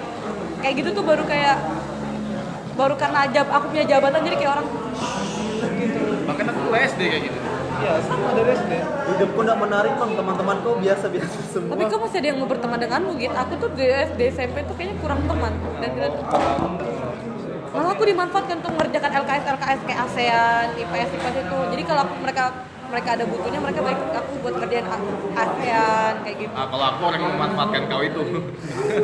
kayak 0.58 0.74
gitu 0.80 0.88
tuh 0.90 1.04
baru 1.04 1.22
kayak 1.28 1.56
baru 2.72 2.94
karena 2.96 3.20
jab 3.28 3.46
aku 3.52 3.64
punya 3.68 3.84
jabatan 3.84 4.20
jadi 4.22 4.36
kayak 4.38 4.52
orang 4.54 4.66
Bahkan 6.22 6.44
aku 6.46 6.60
mulai 6.62 6.86
SD 6.86 7.00
kayak 7.04 7.22
gitu. 7.26 7.38
Iya 7.82 7.98
sama 8.06 8.30
dari 8.38 8.50
SD 8.54 8.72
hidupku 9.12 9.38
nggak 9.42 9.58
menarik 9.58 9.92
bang. 9.98 10.10
Teman-temanku 10.14 10.70
biasa-biasa 10.78 11.38
semua. 11.52 11.72
Tapi 11.74 11.84
kok 11.90 11.98
masih 11.98 12.18
ada 12.22 12.28
yang 12.30 12.38
mau 12.38 12.48
berteman 12.48 12.78
denganmu 12.78 13.12
gitu 13.18 13.36
aku 13.36 13.52
tuh 13.58 13.70
di 13.74 13.84
SD 13.90 14.20
SMP 14.30 14.56
tuh 14.64 14.74
kayaknya 14.78 14.96
kurang 15.02 15.20
teman. 15.26 15.52
Dan 15.82 15.90
tidak 15.98 16.12
malah 17.72 17.96
aku 17.96 18.04
dimanfaatkan 18.04 18.60
untuk 18.60 18.72
mengerjakan 18.76 19.10
LKS 19.24 19.44
LKS 19.56 19.80
kayak 19.88 20.00
ASEAN 20.04 20.66
IPS 20.76 21.10
IPS 21.16 21.36
itu. 21.40 21.58
Jadi 21.72 21.82
kalau 21.88 22.00
aku, 22.04 22.14
mereka 22.20 22.44
mereka 22.92 23.08
ada 23.16 23.24
butuhnya 23.24 23.60
mereka 23.64 23.80
baik 23.80 23.98
aku 24.12 24.32
buat 24.44 24.54
kerjaan 24.60 24.86
ASEAN 25.32 26.14
kayak 26.20 26.36
gitu. 26.36 26.52
Nah, 26.52 26.68
kalau 26.68 26.84
aku 26.92 27.00
orang 27.08 27.20
yang 27.24 27.32
memanfaatkan 27.32 27.82
kau 27.88 28.02
itu. 28.04 28.22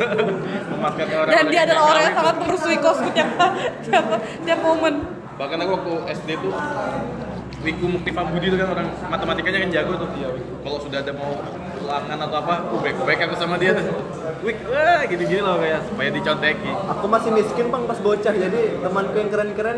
memanfaatkan 0.69 1.05
orang 1.17 1.33
dan 1.33 1.43
dia 1.49 1.61
adalah 1.65 1.83
orang 1.97 2.03
yang 2.05 2.15
sangat 2.21 2.35
merusui 2.45 2.77
kosku 2.77 3.09
tiap 3.17 3.29
tiap 3.89 4.05
tiap 4.45 4.59
momen. 4.61 4.93
Bahkan 5.41 5.57
aku 5.65 5.71
waktu 5.73 5.93
SD 6.13 6.29
tuh 6.37 6.53
Wiku 7.59 7.91
Muktifa 7.91 8.23
Budi 8.23 8.47
itu 8.47 8.55
kan 8.55 8.71
orang 8.71 8.87
matematikanya 9.11 9.59
kan 9.67 9.69
jago 9.75 9.93
tuh. 9.99 10.07
Kalau 10.63 10.79
sudah 10.79 11.03
ada 11.03 11.11
mau 11.11 11.35
ulangan 11.83 12.17
atau 12.23 12.37
apa, 12.39 12.53
aku 12.63 12.75
baik-baik 12.79 13.19
aku 13.27 13.35
sama 13.35 13.59
dia 13.59 13.75
tuh. 13.75 13.83
Wik, 14.47 14.57
wah 14.71 15.03
gini-gini 15.03 15.43
loh 15.43 15.59
kayak 15.59 15.83
supaya 15.91 16.09
dicontekin. 16.15 16.75
aku 16.87 17.05
masih 17.11 17.29
miskin 17.35 17.67
bang 17.67 17.83
pas 17.83 17.99
bocah. 17.99 18.31
Jadi 18.31 18.61
temanku 18.79 19.15
yang 19.19 19.29
keren-keren 19.31 19.77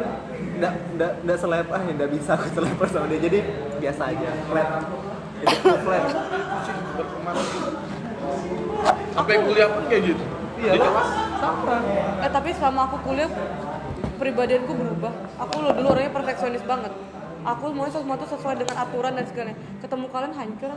nggak 0.62 0.74
nggak 0.94 1.12
nggak 1.26 1.38
selepah 1.42 1.80
ya 1.82 1.92
nggak 1.98 2.12
bisa 2.14 2.32
aku 2.38 2.48
selepah 2.54 2.88
sama 2.94 3.06
dia. 3.10 3.20
Jadi 3.26 3.40
biasa 3.82 4.02
aja. 4.14 4.30
Flat. 4.46 4.70
Hidupku 5.42 5.78
flat. 5.82 6.04
Sampai 9.18 9.42
kuliah 9.42 9.70
pun 9.74 9.84
kayak 9.90 10.04
gitu. 10.06 10.24
iya 10.62 10.78
sama. 10.78 11.02
Eh 12.22 12.30
tapi 12.30 12.50
selama 12.54 12.94
aku 12.94 12.98
kuliah 13.10 13.30
pribadianku 14.22 14.70
berubah. 14.70 15.14
Aku 15.42 15.66
lo 15.66 15.74
dulu 15.74 15.98
orangnya 15.98 16.14
perfeksionis 16.14 16.62
banget 16.70 16.94
aku 17.42 17.66
mau 17.74 17.88
sesuatu 17.90 18.26
sesuai 18.26 18.56
dengan 18.62 18.76
aturan 18.86 19.14
dan 19.18 19.26
segalanya 19.26 19.58
ketemu 19.82 20.06
kalian 20.10 20.34
hancur. 20.34 20.72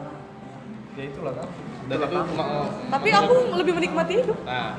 Ya 0.95 1.05
itulah 1.11 1.35
kan 1.35 1.49
Dan 1.91 1.99
itu 2.07 2.35
mau 2.39 2.71
tapi 2.87 3.09
aku 3.11 3.35
lebih 3.59 3.73
menikmati 3.75 4.12
hidup. 4.23 4.39
Nah, 4.47 4.79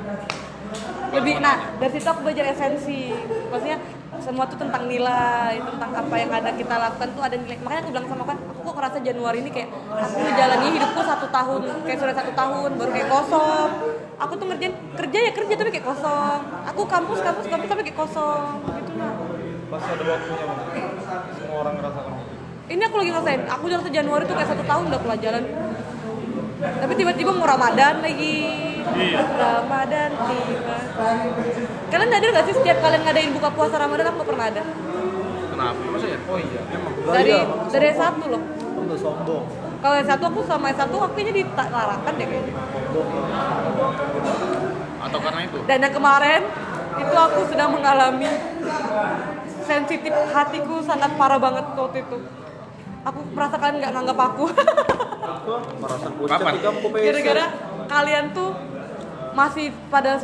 lebih 1.12 1.44
nah 1.44 1.76
dari 1.78 1.92
situ 1.92 2.08
aku 2.08 2.24
belajar 2.26 2.50
esensi. 2.50 3.12
Maksudnya 3.52 3.78
semua 4.24 4.48
tuh 4.48 4.56
tentang 4.56 4.88
nilai 4.88 5.60
tentang 5.60 5.92
apa 5.92 6.16
yang 6.16 6.32
ada 6.32 6.56
kita 6.56 6.76
lakukan 6.80 7.10
tuh 7.14 7.22
ada 7.22 7.36
nilai. 7.36 7.60
Makanya 7.62 7.82
aku 7.84 7.90
bilang 7.92 8.08
sama 8.08 8.24
kan 8.26 8.38
aku 8.42 8.60
kok 8.64 8.76
ngerasa 8.80 8.98
Januari 9.04 9.38
ini 9.44 9.52
kayak 9.52 9.70
aku 9.76 10.18
menjalani 10.24 10.68
hidupku 10.72 11.02
satu 11.04 11.28
tahun 11.30 11.62
kayak 11.84 12.00
sudah 12.00 12.16
satu 12.16 12.32
tahun 12.32 12.70
baru 12.80 12.92
kayak 12.96 13.10
kosong. 13.12 13.70
Aku 14.16 14.34
tuh 14.40 14.46
ngerjain 14.48 14.74
kerja 14.96 15.20
ya 15.20 15.32
kerja 15.36 15.54
tapi 15.60 15.70
kayak 15.76 15.86
kosong. 15.86 16.40
Aku 16.74 16.82
kampus 16.88 17.20
kampus 17.22 17.46
kampus 17.52 17.68
tapi 17.70 17.82
kayak 17.86 18.00
kosong. 18.00 18.64
Gitu 18.64 18.94
lah 18.98 19.14
pasti 19.66 19.90
ada 19.92 20.04
waktunya 20.08 20.46
semua 21.56 21.72
orang 21.72 21.80
ngerasakan 21.80 22.12
itu 22.20 22.34
ini 22.66 22.82
aku 22.84 22.96
lagi 23.00 23.10
ngerasain 23.16 23.42
aku 23.48 23.64
udah 23.72 23.78
rasa 23.80 23.92
Januari 23.96 24.24
tuh 24.28 24.36
kayak 24.36 24.50
satu 24.52 24.64
tahun 24.68 24.84
udah 24.92 25.00
aku 25.00 25.08
jalan 25.24 25.44
tapi 26.60 26.94
tiba-tiba 27.00 27.32
mau 27.32 27.48
Ramadan 27.48 28.04
lagi 28.04 28.36
Iya. 28.86 29.18
Ramadan 29.24 30.10
tiba 30.14 30.78
kalian 31.90 32.12
ada 32.12 32.26
gak 32.36 32.46
sih 32.52 32.56
setiap 32.60 32.78
kalian 32.84 33.02
ngadain 33.08 33.32
buka 33.32 33.50
puasa 33.56 33.80
Ramadan 33.80 34.12
aku 34.12 34.20
gak 34.20 34.30
pernah 34.36 34.46
ada 34.52 34.64
kenapa? 35.48 35.80
Maksudnya? 35.96 36.20
oh 36.28 36.38
iya 36.44 36.62
Emang. 36.76 36.94
dari 37.08 37.34
Bang. 37.40 37.72
dari 37.72 37.90
satu 37.96 38.24
loh 38.28 38.42
untuk 38.76 38.98
sombong 39.00 39.46
Kalau 39.80 39.96
yang 39.96 40.10
satu 40.12 40.24
aku 40.28 40.42
sama 40.44 40.66
yang 40.74 40.80
satu 40.82 40.96
aku 40.98 41.14
kayaknya 41.14 41.46
ditarakan 41.46 42.14
deh 42.18 42.26
kayaknya. 42.26 42.54
Atau 44.98 45.20
karena 45.22 45.40
itu? 45.46 45.58
Dan 45.70 45.78
yang 45.78 45.94
kemarin 45.94 46.42
itu 46.98 47.14
aku 47.14 47.40
sedang 47.54 47.70
mengalami 47.70 48.26
sensitif 49.66 50.14
hatiku 50.32 50.80
sangat 50.86 51.12
parah 51.18 51.42
banget 51.42 51.66
waktu 51.76 52.06
itu. 52.06 52.18
Aku 53.06 53.20
merasa 53.34 53.56
kalian 53.62 53.78
nggak 53.82 53.94
nganggap 53.94 54.18
aku. 54.18 54.46
merasa. 55.78 56.06
Gara-gara 56.90 57.46
kalian 57.86 58.26
tuh 58.34 58.50
masih 59.36 59.70
pada 59.92 60.18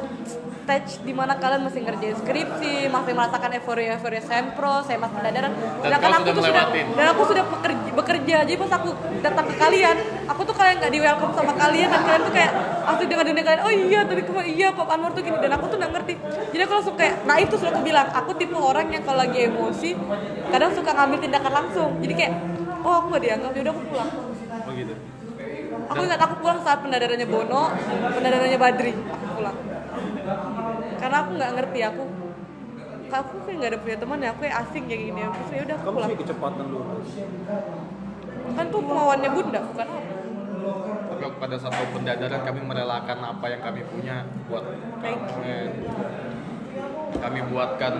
stage 0.71 1.03
di 1.03 1.11
mana 1.11 1.35
kalian 1.35 1.67
masih 1.67 1.83
ngerjain 1.83 2.15
skripsi, 2.15 2.87
masih 2.87 3.11
merasakan 3.11 3.51
euforia 3.59 3.99
euforia 3.99 4.23
sempro, 4.23 4.79
saya 4.87 4.95
mas 5.03 5.11
pendadaran. 5.11 5.51
Sedangkan 5.83 6.07
kau 6.07 6.15
aku 6.15 6.23
sudah 6.23 6.31
tuh 6.31 6.45
sudah 6.47 6.65
dan 6.71 7.05
aku 7.11 7.23
sudah 7.27 7.43
bekerja, 7.43 7.89
bekerja. 7.91 8.37
Jadi 8.47 8.55
pas 8.55 8.71
aku 8.79 8.89
datang 9.19 9.45
ke 9.51 9.55
kalian, 9.59 9.97
aku 10.31 10.41
tuh 10.47 10.55
kalian 10.55 10.75
nggak 10.79 10.91
di 10.95 10.99
welcome 11.03 11.33
sama 11.35 11.53
kalian 11.59 11.87
dan 11.91 12.01
kalian 12.07 12.21
tuh 12.23 12.33
kayak 12.33 12.51
aku 12.87 13.01
dengar 13.03 13.25
dengar 13.27 13.43
kalian, 13.43 13.61
oh 13.67 13.73
iya 13.91 13.99
tadi 14.07 14.21
kemarin 14.23 14.47
iya 14.47 14.67
Pak 14.71 14.87
Anwar 14.87 15.11
tuh 15.11 15.21
gini 15.27 15.37
dan 15.43 15.51
aku 15.59 15.65
tuh 15.67 15.75
nggak 15.75 15.91
ngerti. 15.91 16.13
Jadi 16.55 16.61
aku 16.63 16.73
langsung 16.79 16.95
kayak, 16.95 17.15
nah 17.27 17.35
itu 17.35 17.53
sudah 17.59 17.71
aku 17.75 17.81
bilang, 17.83 18.07
aku 18.15 18.31
tipe 18.39 18.55
orang 18.55 18.87
yang 18.95 19.03
kalau 19.03 19.19
lagi 19.27 19.39
emosi 19.51 19.89
kadang 20.55 20.71
suka 20.71 20.91
ngambil 20.95 21.19
tindakan 21.19 21.51
langsung. 21.51 21.91
Jadi 21.99 22.13
kayak, 22.15 22.33
oh 22.87 22.93
aku 22.95 23.05
gak 23.19 23.23
dianggap, 23.27 23.51
yaudah 23.59 23.73
aku 23.75 23.83
pulang. 23.91 24.09
Oh 24.63 24.71
gitu. 24.71 24.95
Aku 25.91 26.07
ingat 26.07 26.23
aku 26.23 26.33
pulang 26.39 26.59
saat 26.63 26.79
pendadarannya 26.79 27.27
Bono, 27.27 27.75
pendadarannya 28.15 28.55
Badri. 28.55 28.95
Aku 28.95 29.35
pulang. 29.35 29.57
Karena 31.01 31.17
aku 31.25 31.29
nggak 31.35 31.51
ngerti 31.57 31.79
aku. 31.81 32.03
Aku 33.11 33.33
kayak 33.43 33.55
nggak 33.59 33.69
ada 33.75 33.79
punya 33.83 33.97
teman 33.99 34.17
ya, 34.23 34.29
aku 34.31 34.39
kayak 34.47 34.55
asing 34.63 34.83
kayak 34.87 35.01
gini. 35.09 35.21
Terus 35.25 35.49
ya 35.51 35.61
udah 35.67 35.75
aku 35.75 35.89
pulang. 35.91 36.09
sih 36.13 36.19
kecepatan 36.21 36.65
lu. 36.69 36.79
Kan 38.55 38.65
tuh 38.69 38.81
kemauannya 38.85 39.29
bunda, 39.33 39.59
bukan 39.65 39.85
aku. 39.89 40.01
Tapi 41.11 41.23
pada 41.41 41.55
satu 41.57 41.81
pendadaran 41.91 42.41
kami 42.45 42.59
merelakan 42.63 43.17
apa 43.19 43.45
yang 43.49 43.61
kami 43.65 43.81
punya 43.89 44.15
buat 44.47 44.63
Thank 45.01 45.19
kamu. 45.27 45.73
Kami 47.19 47.39
buatkan 47.51 47.93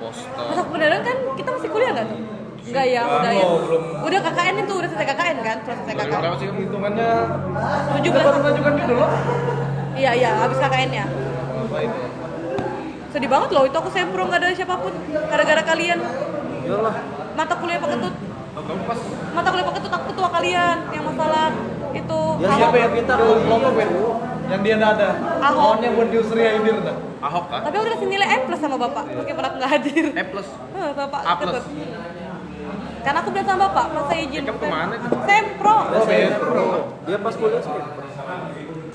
poster. 0.00 0.46
Pas 0.48 0.58
aku 0.64 0.70
pendadaran 0.72 1.02
kan 1.04 1.16
kita 1.36 1.48
masih 1.52 1.68
kuliah 1.68 1.90
nggak 1.92 2.06
tuh? 2.08 2.20
Enggak 2.66 2.86
ya, 2.90 3.02
udah 3.06 3.30
ya. 3.30 3.46
Udah 4.02 4.20
KKN 4.26 4.56
itu 4.64 4.72
udah 4.74 4.88
selesai 4.90 5.06
KKN 5.06 5.36
kan, 5.38 5.56
udah 5.62 5.76
selesai 5.76 5.94
KKN. 5.94 6.18
berapa 6.18 6.36
sih 6.40 6.46
kamu? 6.50 6.60
hitungannya 6.66 7.10
17. 8.00 8.38
mengajukan 8.40 8.72
gitu 8.80 8.94
loh 8.96 9.10
Iya 9.96 10.10
iya, 10.12 10.30
habis 10.36 10.58
KKN-nya. 10.58 11.04
apa 11.06 11.25
itu 11.82 11.98
Sedih 13.12 13.30
banget 13.32 13.48
loh, 13.48 13.64
itu 13.64 13.76
aku 13.76 13.88
sempro 13.88 14.28
nggak 14.28 14.40
ada 14.44 14.48
siapa 14.52 14.76
pun. 14.76 14.92
Gara-gara 15.08 15.62
kalian 15.64 15.98
Iyalah. 16.66 16.94
mata 17.32 17.54
kuliah 17.56 17.78
Pak 17.78 17.88
Ketut. 17.96 18.14
Kamu 18.56 18.82
pas 18.88 18.98
Mata 19.32 19.48
kuliah 19.52 19.66
Pak 19.68 19.74
Ketut 19.80 19.92
aku 19.92 20.04
ketua 20.12 20.28
kalian 20.32 20.76
yang 20.90 21.04
masalah 21.06 21.48
itu 21.92 22.18
Ya 22.36 22.46
Ahok. 22.50 22.58
siapa 22.60 22.76
yang 22.76 22.92
pintar 22.92 23.16
Kelompok 23.16 23.72
yang 24.46 24.60
dia 24.62 24.74
nggak 24.78 24.92
ada 25.00 25.08
Ahok. 25.42 25.80
maunya 25.80 25.88
buat 25.90 26.08
diusir 26.12 26.38
ya 26.38 26.50
dah 26.60 26.96
Ahok 27.24 27.44
kan? 27.48 27.60
Tapi 27.64 27.74
aku 27.74 27.84
dikasih 27.88 28.08
nilai 28.10 28.28
E 28.28 28.36
plus 28.44 28.60
sama 28.60 28.76
bapak, 28.76 29.04
meskipun 29.08 29.42
aku 29.42 29.54
nggak 29.56 29.70
hadir. 29.72 30.04
E 30.12 30.24
plus. 30.28 30.48
Hah, 30.76 30.88
sama 30.92 31.08
Pak 31.08 31.20
A 31.24 31.32
plus. 31.40 31.54
Ketut. 31.56 31.64
Karena 33.06 33.18
aku 33.22 33.30
bilang 33.30 33.46
sama 33.46 33.60
bapak, 33.70 33.84
pas 33.94 34.04
saya 34.10 34.20
izin. 34.26 34.42
Eh, 34.42 34.44
kamu 34.50 34.58
ke 34.58 34.66
mana? 34.66 34.94
Sempro. 35.24 35.76
Oh, 35.94 36.04
beda. 36.04 36.36
Dia 37.06 37.18
pas 37.22 37.34
kuliah 37.38 37.62
sih. 37.62 37.72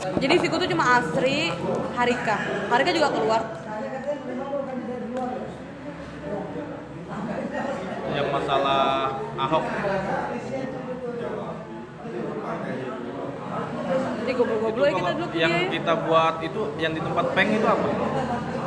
Jadi 0.02 0.36
siku 0.42 0.56
tuh 0.58 0.70
cuma 0.70 0.98
Asri, 0.98 1.54
Harika. 1.94 2.38
Harika 2.74 2.92
juga 2.94 3.10
keluar. 3.14 3.42
Yang 8.12 8.28
masalah 8.34 8.82
Ahok. 9.38 9.64
Jadi 14.22 14.32
goblok-goblok 14.38 14.86
ya 14.86 14.94
kita 14.96 15.12
dulu 15.12 15.26
kuliah 15.28 15.42
yang 15.44 15.54
ya. 15.58 15.70
kita 15.76 15.94
buat 16.08 16.36
itu 16.46 16.62
yang 16.80 16.92
di 16.96 17.02
tempat 17.04 17.26
peng 17.36 17.50
itu 17.52 17.68
apa? 17.68 17.88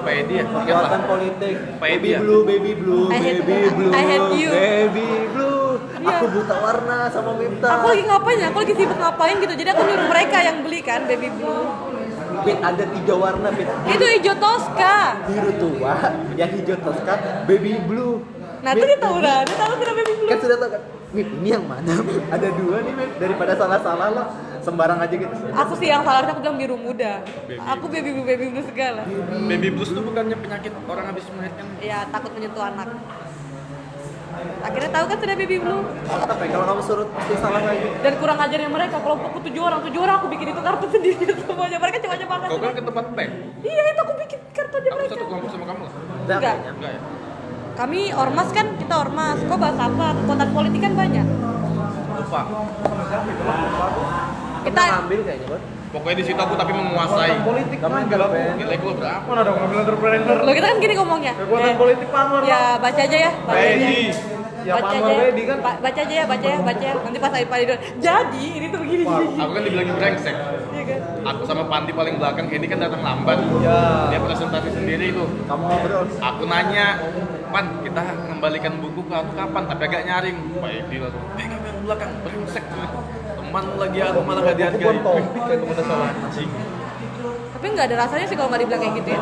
Pak 0.05 0.12
Edi 0.12 0.35
ya? 0.37 0.45
Lah. 0.45 1.01
politik. 1.09 1.57
Pak 1.80 1.89
Edi 1.89 1.99
Baby 2.05 2.09
ya? 2.12 2.18
blue, 2.20 2.43
baby 2.45 2.72
blue, 2.76 3.07
I 3.09 3.18
baby 3.22 3.57
blue, 3.72 3.93
I 3.95 4.03
hate 4.05 4.32
you. 4.37 4.51
baby 4.53 5.09
blue. 5.32 5.43
Iya. 6.05 6.20
Aku 6.20 6.26
buta 6.36 6.55
warna 6.61 6.96
sama 7.09 7.32
Miftah. 7.40 7.70
Aku 7.80 7.86
lagi 7.88 8.02
ngapain 8.05 8.36
ya? 8.36 8.46
Aku 8.52 8.59
lagi 8.61 8.74
sibuk 8.76 8.98
ngapain 9.00 9.36
gitu. 9.40 9.55
Jadi 9.57 9.68
aku 9.72 9.82
nyuruh 9.88 10.09
mereka 10.12 10.38
yang 10.44 10.57
beli 10.61 10.80
kan 10.84 11.00
baby 11.09 11.28
blue. 11.32 11.64
Pit 12.44 12.59
ada 12.61 12.84
tiga 12.84 13.14
warna, 13.16 13.48
Pit. 13.57 13.68
Itu 13.88 14.05
hijau 14.05 14.36
Tosca. 14.36 14.96
Biru 15.24 15.50
tua, 15.57 15.96
yang 16.36 16.50
hijau 16.50 16.76
toska, 16.82 17.14
baby 17.48 17.78
blue. 17.88 18.20
Nah, 18.61 18.74
itu 18.76 18.84
dia 18.84 18.98
tahu 19.00 19.16
dah. 19.22 19.46
Dia 19.48 19.57
tahu 19.57 19.72
sudah 19.80 19.94
baby 19.96 20.12
blue. 20.18 20.28
Kan 20.28 20.38
sudah 20.42 20.57
tahu 20.61 20.70
kan? 20.76 20.82
Mit, 21.14 21.30
ini 21.30 21.55
yang 21.55 21.62
mana? 21.62 21.94
ada 22.34 22.48
dua 22.59 22.76
nih, 22.82 22.92
Mit. 22.98 23.11
Daripada 23.22 23.55
salah-salah 23.55 24.09
lo, 24.11 24.24
sembarang 24.66 24.98
aja 24.98 25.14
gitu. 25.14 25.30
Aku 25.55 25.72
sih 25.78 25.86
yang 25.86 26.02
salah 26.02 26.26
aku 26.26 26.42
bilang 26.42 26.59
biru 26.59 26.74
muda. 26.74 27.22
Aku 27.78 27.86
baby 27.86 28.11
blue 28.12 28.26
baby 28.26 28.50
blue 28.50 28.66
segala. 28.66 29.07
Baby 29.46 29.68
blues 29.70 29.94
itu 29.94 30.02
bukannya 30.02 30.34
penyakit 30.34 30.74
orang 30.90 31.07
habis 31.07 31.24
melahirkan? 31.30 31.64
Ya 31.78 32.02
takut 32.11 32.34
menyentuh 32.34 32.66
anak. 32.66 32.88
Akhirnya 34.61 34.91
tahu 34.91 35.05
kan 35.07 35.18
sudah 35.18 35.35
baby 35.35 35.57
blue 35.59 35.82
Mantap 36.05 36.37
ya, 36.37 36.47
kalau 36.49 36.66
kamu 36.66 36.80
suruh 36.80 37.07
pasti 37.11 37.35
salah 37.37 37.61
lagi. 37.61 37.89
dan 38.01 38.12
kurang 38.16 38.39
ajarnya 38.39 38.68
mereka. 38.68 38.97
Kelompokku 38.99 39.39
tujuh 39.45 39.62
orang, 39.62 39.80
tujuh 39.82 40.01
orang 40.01 40.16
aku 40.18 40.28
bikin 40.28 40.47
itu 40.49 40.61
kartu 40.61 40.87
sendiri 40.95 41.16
semuanya. 41.39 41.78
Mereka 41.78 41.97
coba-coba 42.01 42.35
banget. 42.39 42.49
Kau 42.49 42.61
kan 42.61 42.72
ke 42.72 42.82
tempat 42.82 43.05
peng? 43.12 43.30
Iya 43.61 43.82
itu 43.87 44.01
aku 44.01 44.14
bikin 44.18 44.39
kartunya 44.51 44.89
Aku 44.89 44.99
mereka. 44.99 45.12
satu 45.12 45.24
kelompok 45.26 45.51
sama 45.51 45.64
kamu 45.64 45.80
lah. 45.82 45.93
Enggak. 46.26 46.55
Enggak 46.70 46.91
ya? 46.91 47.01
Kami 47.74 48.01
ormas 48.11 48.49
kan, 48.49 48.66
kita 48.78 48.95
ormas. 48.97 49.39
Kok 49.41 49.59
bahas 49.59 49.74
apa? 49.76 50.07
Kekuatan 50.16 50.49
politik 50.51 50.80
kan 50.80 50.93
banyak. 50.95 51.26
Lupa. 52.14 52.41
Kita 54.64 54.80
ngambil 54.80 55.20
kayaknya, 55.24 55.46
Bang. 55.52 55.62
Pokoknya 55.94 56.16
di 56.18 56.24
situ 56.26 56.40
aku 56.42 56.54
tapi 56.58 56.72
menguasai. 56.74 57.38
politik 57.46 57.78
Kamu 57.78 57.94
ngambil 57.94 58.20
aku 58.26 58.34
Ben. 58.34 58.54
Nilai 58.58 58.76
gue 58.82 58.92
berapa? 58.98 59.26
mana 59.30 59.40
dong 59.46 59.56
ngambil 59.62 59.78
entrepreneur 59.86 60.38
lo 60.42 60.50
kita 60.50 60.66
kan 60.66 60.76
gini 60.82 60.94
ngomongnya. 60.98 61.32
kekuatan 61.38 61.70
Eh, 61.70 61.76
politik 61.78 62.06
Pak 62.10 62.20
Anwar 62.26 62.42
Ya 62.42 62.60
baca 62.82 63.02
aja 63.06 63.18
ya. 63.30 63.30
Baca 63.46 63.62
aja. 63.62 63.88
Ya 64.64 64.72
Pak 64.74 64.88
Baca 64.88 64.96
aja, 64.96 65.12
Pedi 65.28 65.42
kan 65.44 65.58
Ba- 65.60 65.78
baca 65.78 66.00
aja 66.02 66.14
ya, 66.18 66.24
baca 66.24 66.46
ya, 66.50 66.58
baca 66.64 66.84
ya. 66.88 66.94
Nanti 66.98 67.18
pas 67.20 67.30
Padi 67.30 67.64
dulu. 67.68 67.78
Jadi 68.00 68.44
ini 68.58 68.66
tuh 68.72 68.78
begini 68.82 69.02
gini. 69.04 69.26
Aku 69.38 69.50
kan 69.54 69.62
dibilangin 69.62 69.94
brengsek. 69.94 70.34
Iya 70.74 70.82
kan? 70.88 71.00
Aku 71.30 71.42
sama 71.46 71.62
Pandi 71.68 71.92
paling 71.94 72.14
belakang, 72.18 72.46
Hendy 72.48 72.66
kan 72.66 72.78
datang 72.80 73.00
lambat. 73.04 73.38
ya 73.62 74.08
Dia 74.10 74.18
presentasi 74.18 74.68
sendiri 74.72 75.14
itu. 75.14 75.24
Kamu 75.46 75.62
ngobrol. 75.68 76.04
Aku 76.10 76.42
nanya, 76.48 76.86
Pan, 77.52 77.64
kita 77.86 78.02
mengembalikan 78.24 78.72
buku 78.82 79.04
ke 79.06 79.14
aku 79.14 79.30
kapan? 79.36 79.62
Tapi 79.68 79.82
agak 79.84 80.02
nyaring. 80.08 80.36
Pak 80.58 80.70
Edi 80.74 80.96
langsung, 80.98 81.22
eh 81.38 81.46
kamu 81.46 81.64
yang 81.70 81.78
belakang, 81.84 82.10
brengsek. 82.24 82.64
Teman 83.55 83.70
lagi 83.78 84.02
aku 84.02 84.18
malah 84.26 84.42
gak 84.50 84.57
dihargai. 84.59 84.98
kayak 84.98 85.86
salah 85.86 86.11
Anjing. 86.11 86.50
Tapi 87.55 87.66
nggak 87.70 87.86
ada 87.86 87.96
rasanya 88.02 88.26
sih 88.26 88.34
kalau 88.34 88.50
nggak 88.50 88.66
dibilang 88.66 88.82
kayak 88.82 88.94
gitu 88.98 89.11
ya. 89.14 89.20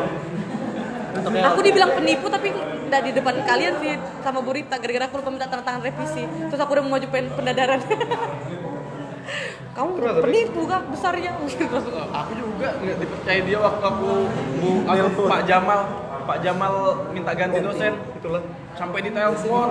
Aku 1.53 1.59
dibilang 1.61 1.91
penipu 1.93 2.25
tapi 2.33 2.49
nggak 2.89 3.01
di 3.05 3.11
depan 3.13 3.35
kalian 3.45 3.73
sih 3.77 3.93
sama 4.25 4.41
Burita 4.41 4.81
gara-gara 4.81 5.05
aku 5.05 5.21
lupa 5.21 5.29
minta 5.29 5.45
tanda 5.45 5.61
tangan 5.61 5.85
revisi. 5.85 6.25
Terus 6.49 6.57
aku 6.57 6.71
udah 6.73 6.81
mau 6.81 6.97
maju 6.97 7.07
pen- 7.13 7.29
pendadaran. 7.29 7.77
Kamu 9.77 9.89
Terus, 10.01 10.09
tapi- 10.17 10.23
penipu 10.25 10.61
kan 10.65 10.81
besarnya. 10.89 11.31
Aku 12.25 12.31
juga 12.33 12.67
nggak 12.73 12.97
dipercaya 13.05 13.39
dia 13.45 13.57
waktu 13.61 13.85
aku 13.85 14.09
bu, 14.57 14.69
aku. 14.89 15.21
Pak 15.29 15.41
Jamal 15.45 15.79
Pak 16.25 16.37
Jamal 16.41 16.73
minta 17.13 17.37
ganti 17.37 17.61
dosen 17.61 17.93
itulah 18.17 18.41
sampai 18.73 19.05
ditelepon 19.05 19.69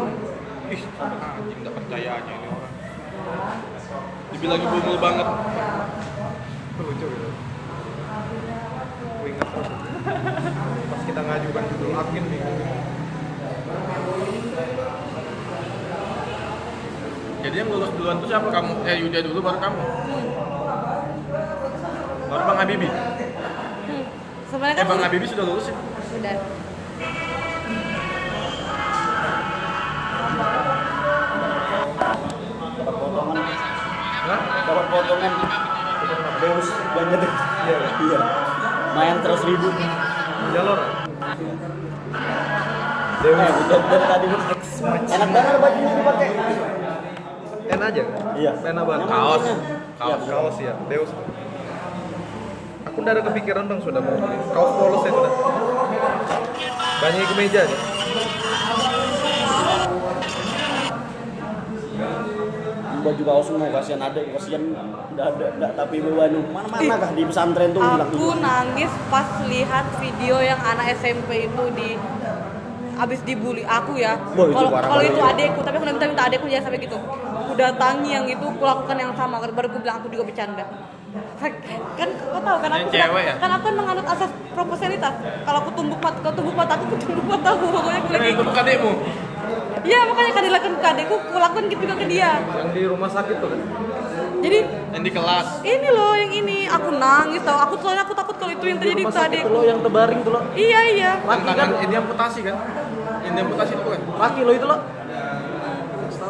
ih 0.71 0.83
anjing 0.99 1.59
nggak 1.63 1.75
percayanya 1.75 2.35
ini 2.35 2.47
orang 2.47 2.73
dibilangin 4.33 4.69
bumul 4.69 4.97
banget. 4.99 5.27
Lucu 6.83 7.07
gitu. 7.07 7.29
Aku 9.13 9.25
ingat 9.31 9.49
terus. 9.55 9.69
Pas 10.91 11.03
kita 11.07 11.21
ngajukan 11.23 11.63
judul 11.71 11.91
admin 11.95 12.25
bingung 12.27 12.59
jadi 17.43 17.57
yang 17.59 17.69
lulus 17.75 17.91
duluan 17.99 18.23
tuh 18.23 18.29
siapa? 18.31 18.49
Kamu 18.55 18.87
eh 18.87 19.03
Yuda 19.03 19.19
dulu 19.27 19.43
baru 19.43 19.59
kamu? 19.59 19.83
Baru 22.31 22.43
Bang 22.47 22.59
Habibi? 22.63 22.87
Hmm. 22.87 24.05
Sebenarnya 24.47 24.79
eh 24.79 24.87
kan 24.87 24.91
Bang 24.95 25.03
Habibi 25.03 25.27
sudah 25.27 25.45
lulus 25.45 25.67
ya? 25.67 25.75
Udah. 26.23 26.37
Dapat 34.73 34.87
potongan 34.89 35.33
Deus 36.41 36.69
banyak 36.97 37.19
deh 37.21 37.33
iya 37.69 37.79
iya. 38.09 38.21
Main 38.97 39.17
terus 39.21 39.43
ribu. 39.45 39.69
Jalur 40.53 40.79
Deus. 43.23 43.37
Eh, 43.37 43.53
udah 43.69 43.79
dari 43.87 44.05
tadi 44.09 44.27
enak 45.13 45.29
banget 45.31 45.57
bajunya 45.63 45.93
dipakai. 45.95 46.29
Enak 47.71 47.87
aja? 47.95 48.03
Iya. 48.35 48.53
Enak 48.65 48.85
banget. 48.89 49.07
Kaos. 49.07 49.45
Iya, 49.45 49.57
kaos 50.01 50.23
kaos 50.27 50.57
ya 50.59 50.73
Deus. 50.89 51.11
Aku 52.91 52.97
udah 52.99 53.13
ada 53.13 53.23
kepikiran 53.29 53.65
dong 53.69 53.81
sudah 53.85 54.01
mau 54.01 54.17
beli. 54.17 54.37
Kaos 54.51 54.73
polos 54.75 55.03
ya 55.05 55.13
sudah. 55.13 55.33
Banyak 57.05 57.25
ke 57.29 57.35
meja 57.37 57.63
nih 63.03 63.11
baju 63.11 63.23
kaos 63.27 63.45
semua 63.51 63.69
kasihan 63.75 64.01
adek 64.07 64.25
kasihan 64.39 64.63
enggak 65.11 65.27
ada 65.35 65.47
enggak 65.59 65.73
tapi 65.75 65.97
beban 65.99 66.33
mana 66.55 66.67
mana 66.71 66.95
kah 67.03 67.11
di 67.11 67.23
pesantren 67.27 67.75
tuh 67.75 67.83
bilang 67.83 68.07
Aku 68.07 68.15
gitu 68.15 68.27
nangis 68.39 68.93
pas 69.11 69.29
lihat 69.51 69.87
video 69.99 70.37
yang 70.39 70.61
anak 70.63 70.95
SMP 71.03 71.51
itu 71.51 71.65
di 71.75 71.99
abis 72.93 73.19
dibully 73.27 73.67
aku 73.67 73.99
ya. 73.99 74.15
Itu 74.15 74.39
Kalau 74.39 74.71
kalau 74.71 75.03
banget. 75.03 75.11
itu 75.11 75.19
adekku, 75.19 75.61
tapi 75.67 75.75
aku 75.81 75.85
udah 75.91 75.95
minta 75.99 76.07
minta 76.07 76.25
adekku 76.31 76.47
jangan 76.47 76.65
sampai 76.71 76.81
gitu. 76.87 76.99
Aku 77.43 77.53
datangi 77.59 78.11
yang 78.15 78.25
itu, 78.31 78.45
aku 78.47 78.63
lakukan 78.63 78.95
yang 78.95 79.11
sama. 79.19 79.43
Baru 79.43 79.67
aku 79.75 79.79
bilang 79.83 79.97
aku 79.99 80.07
juga 80.13 80.23
bercanda. 80.31 80.65
Kan 81.99 82.09
kau 82.15 82.39
tahu 82.39 82.57
kan 82.63 82.71
aku 82.79 82.89
cewek 82.95 83.23
ya? 83.27 83.35
kan 83.43 83.51
aku 83.59 83.63
kan 83.67 83.75
menganut 83.75 84.07
asas 84.07 84.31
proporsionalitas. 84.55 85.15
Kalau 85.19 85.59
aku 85.67 85.71
tumbuk 85.75 85.99
mata, 85.99 86.19
kau 86.23 86.31
tumbuk 86.31 86.55
mata 86.55 86.73
aku, 86.79 86.85
aku 86.87 86.97
tumbuk 87.03 87.27
mata 87.27 87.49
aku. 87.51 87.65
Pokoknya 87.75 87.99
aku 87.99 88.09
lagi. 88.15 88.31
itu 88.31 88.43
bukan 88.47 88.63
adekmu. 88.63 88.93
Iya 89.83 89.99
makanya 90.05 90.33
kan 90.33 90.43
dilakukan 90.45 90.75
ke 90.75 90.87
adekku, 90.89 91.15
aku 91.19 91.37
lakukan 91.37 91.65
gitu 91.67 91.83
juga 91.83 91.95
ke 91.97 92.07
dia. 92.07 92.31
Yang 92.39 92.71
di 92.71 92.83
rumah 92.87 93.09
sakit 93.09 93.37
tuh 93.37 93.49
kan. 93.49 93.61
Jadi 94.39 94.59
Yang 94.91 95.03
di 95.03 95.13
kelas. 95.13 95.47
ini 95.63 95.89
loh 95.89 96.13
yang 96.15 96.33
ini, 96.33 96.59
aku 96.67 96.89
nangis 96.93 97.43
tau. 97.43 97.59
Aku 97.61 97.75
soalnya 97.79 98.03
aku 98.03 98.13
takut 98.13 98.37
kalau 98.37 98.51
itu 98.51 98.65
yang 98.65 98.79
terjadi 98.79 99.03
ke 99.05 99.19
adekku. 99.21 99.49
lo 99.49 99.61
yang 99.63 99.79
tebaring 99.79 100.21
tuh 100.21 100.33
lo. 100.33 100.41
Iya 100.53 100.81
iya. 100.89 101.11
Yang 101.17 101.29
Laki 101.29 101.51
kan? 101.53 101.69
ini 101.81 101.95
amputasi 101.97 102.41
kan? 102.43 102.57
Yang 103.23 103.33
diamputasi 103.37 103.71
itu 103.73 103.83
bukan? 103.83 104.01
Laki 104.17 104.41
lo 104.41 104.53
itu 104.53 104.67
lo. 104.67 104.77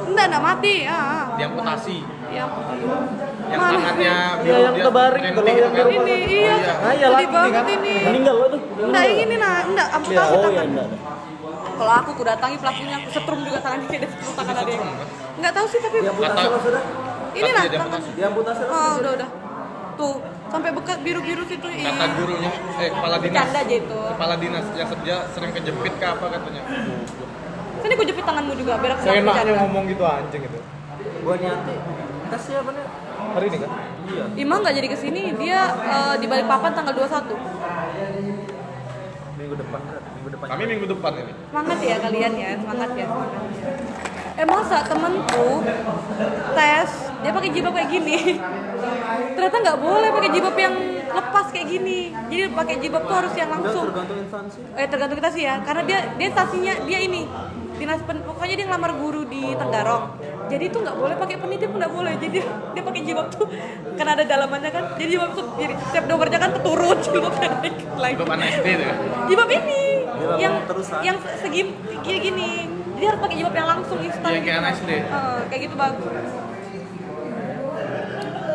Enggak, 0.02 0.24
enggak 0.28 0.42
mati. 0.42 0.74
Ah, 0.84 1.24
Diamputasi. 1.34 1.96
ya. 2.28 2.44
Yang 3.42 3.58
Mana? 3.58 3.72
tangannya 3.74 4.16
Iya, 4.40 4.56
yang 4.58 4.72
dia 4.72 4.84
tebaring 4.86 5.22
kalau 5.30 5.44
yang 5.44 5.72
kan? 5.72 5.84
di 5.84 5.92
Ini 5.92 6.16
iya. 6.26 6.54
iya. 6.54 6.74
Ah, 6.74 6.92
iya, 6.94 7.06
Sedih 7.10 7.28
banget 7.28 7.52
kan? 7.54 7.64
ini. 7.70 7.94
meninggal 8.02 8.34
lo 8.34 8.46
tuh 8.48 8.60
Enggak 8.82 9.02
yang 9.04 9.20
ini 9.20 9.36
nah, 9.36 9.56
enggak 9.62 9.88
ya 9.88 9.94
amputasi 9.94 10.32
oh 10.32 10.40
ya 10.40 10.42
tangan. 10.42 10.66
enggak 10.68 10.88
Kalau 11.72 11.92
aku 11.92 12.10
ku 12.14 12.22
datangi 12.22 12.56
pelakunya, 12.60 12.94
aku 13.00 13.08
setrum 13.10 13.40
juga 13.42 13.58
tangannya 13.64 13.86
kayak 13.88 14.10
setrum 14.12 14.32
tangan 14.36 14.54
ada. 14.60 14.72
Enggak 15.38 15.52
tahu 15.56 15.66
sih 15.68 15.80
tapi 15.80 15.96
Diamputasi 16.04 16.44
lo 16.46 16.58
sudah. 16.60 16.82
ini 17.32 17.48
dia 17.48 17.78
tangan. 17.80 18.00
Diamputasi 18.12 18.60
lo. 18.62 18.70
Oh, 18.70 18.92
udah 19.00 19.12
udah. 19.16 19.28
Tuh, 19.92 20.14
sampai 20.48 20.70
bekas 20.72 20.98
biru-biru 21.04 21.42
situ. 21.48 21.66
Ih. 21.68 21.84
Kata 21.84 22.06
gurunya, 22.16 22.50
eh 22.80 22.88
kepala 22.92 23.16
dinas. 23.20 23.32
Bercanda 23.44 23.60
aja 23.64 23.74
itu. 23.76 23.98
Kepala 24.16 24.34
dinas 24.36 24.66
yang 24.76 24.88
dia 25.04 25.16
sering 25.32 25.50
kejepit 25.52 25.94
ke 25.96 26.06
apa 26.06 26.24
katanya. 26.28 26.62
Sini 27.82 27.94
ku 27.98 28.04
jepit 28.06 28.24
tanganmu 28.24 28.52
juga 28.54 28.72
biar 28.78 28.92
aku 28.94 29.00
nggak 29.02 29.24
bercanda. 29.26 29.52
ngomong 29.66 29.84
gitu 29.90 30.04
anjing 30.06 30.42
itu. 30.46 30.58
Gua 31.24 31.34
nyati. 31.34 31.74
Kasih 32.30 32.54
apa 32.62 32.70
nih? 32.72 32.84
Hari 33.32 33.46
ini 33.48 33.58
kan. 33.58 33.70
Iya. 34.02 34.24
Imam 34.38 34.58
nggak 34.60 34.74
jadi 34.76 34.88
ke 34.92 34.96
sini, 34.98 35.22
dia 35.40 35.60
eh, 35.72 36.14
di 36.20 36.26
balik 36.28 36.46
papan 36.46 36.72
tanggal 36.76 36.94
21 36.94 37.32
Minggu 39.36 39.54
depan. 39.56 39.80
Minggu 39.80 39.94
depan. 39.98 40.01
Kami 40.42 40.62
minggu 40.66 40.86
depan 40.90 41.12
ini. 41.22 41.32
Semangat 41.50 41.78
ya 41.78 41.96
kalian 42.02 42.32
ya, 42.34 42.50
semangat 42.58 42.90
ya. 42.98 43.06
semangat 43.06 43.40
ya. 43.62 43.72
Eh 44.32 44.46
masa 44.48 44.78
temenku 44.88 45.48
tes, 46.56 46.90
dia 47.20 47.30
pakai 47.30 47.50
jilbab 47.52 47.72
kayak 47.76 47.90
gini. 47.92 48.18
Ternyata 49.36 49.56
nggak 49.60 49.78
boleh 49.78 50.08
pakai 50.10 50.30
jilbab 50.34 50.56
yang 50.58 50.74
lepas 51.12 51.46
kayak 51.52 51.66
gini. 51.68 51.98
Jadi 52.32 52.42
pakai 52.50 52.74
jilbab 52.80 53.02
tuh 53.06 53.16
harus 53.22 53.34
yang 53.38 53.50
langsung. 53.52 53.86
tergantung 53.92 54.18
instansi. 54.18 54.60
Eh 54.74 54.86
tergantung 54.88 55.16
kita 55.20 55.30
sih 55.30 55.42
ya, 55.46 55.54
karena 55.62 55.82
dia 55.86 55.98
dia 56.18 56.28
stasinya 56.32 56.74
dia 56.88 56.98
ini 56.98 57.22
dinas 57.72 57.98
pen, 58.06 58.22
pokoknya 58.22 58.54
dia 58.62 58.66
ngelamar 58.68 58.92
guru 58.98 59.22
di 59.26 59.42
Tenggarong. 59.58 60.04
Jadi 60.46 60.64
itu 60.68 60.78
nggak 60.80 60.96
boleh 60.96 61.14
pakai 61.16 61.36
peniti 61.40 61.64
pun 61.68 61.76
nggak 61.80 61.92
boleh. 61.92 62.12
Jadi 62.18 62.28
dia, 62.40 62.44
dia 62.74 62.82
pakai 62.82 63.00
jilbab 63.04 63.26
tuh 63.30 63.46
karena 63.94 64.10
ada 64.16 64.24
dalamannya 64.24 64.70
kan. 64.74 64.84
Jadi 64.96 65.08
jilbab 65.12 65.30
tuh 65.36 65.44
jadi 65.60 65.74
setiap 65.92 66.04
kerja 66.08 66.36
kan 66.40 66.50
turun 66.64 66.96
jilbabnya 67.04 67.48
naik 67.60 67.74
lagi. 68.00 68.14
Untuk 68.16 68.32
anak 68.32 68.46
SD 68.58 68.66
tuh 68.74 68.84
ya. 68.88 68.94
Jilbab 69.28 69.50
ini 69.52 69.78
Jilbab 69.78 69.91
yang 70.38 70.54
terusan. 70.66 70.98
yang 71.02 71.16
segi 71.40 71.62
kayak 72.02 72.20
gini. 72.22 72.50
Jadi 72.92 73.04
harus 73.10 73.20
pakai 73.20 73.36
jilbab 73.36 73.54
yang 73.58 73.68
langsung 73.68 73.98
instan. 73.98 74.30
Iya, 74.30 74.40
kayak 74.46 74.56
anak 74.62 74.70
SD. 74.78 74.90
Heeh, 74.94 75.38
kayak 75.50 75.60
gitu 75.66 75.74
bagus. 75.74 76.06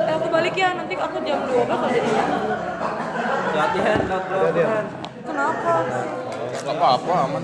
Eh, 0.07 0.13
aku 0.15 0.27
balik 0.31 0.55
ya, 0.55 0.69
nanti 0.71 0.93
aku 0.95 1.17
jam 1.19 1.39
12 1.43 1.67
loh 1.67 1.89
jadinya. 1.91 2.25
Hati-hati 3.57 3.79
hand, 3.83 4.03
Hati-hati, 4.07 4.61
Han. 4.63 4.71
hand. 4.71 4.87
Kenapa? 5.27 5.71
Apa-apa 6.67 7.13
aman. 7.27 7.43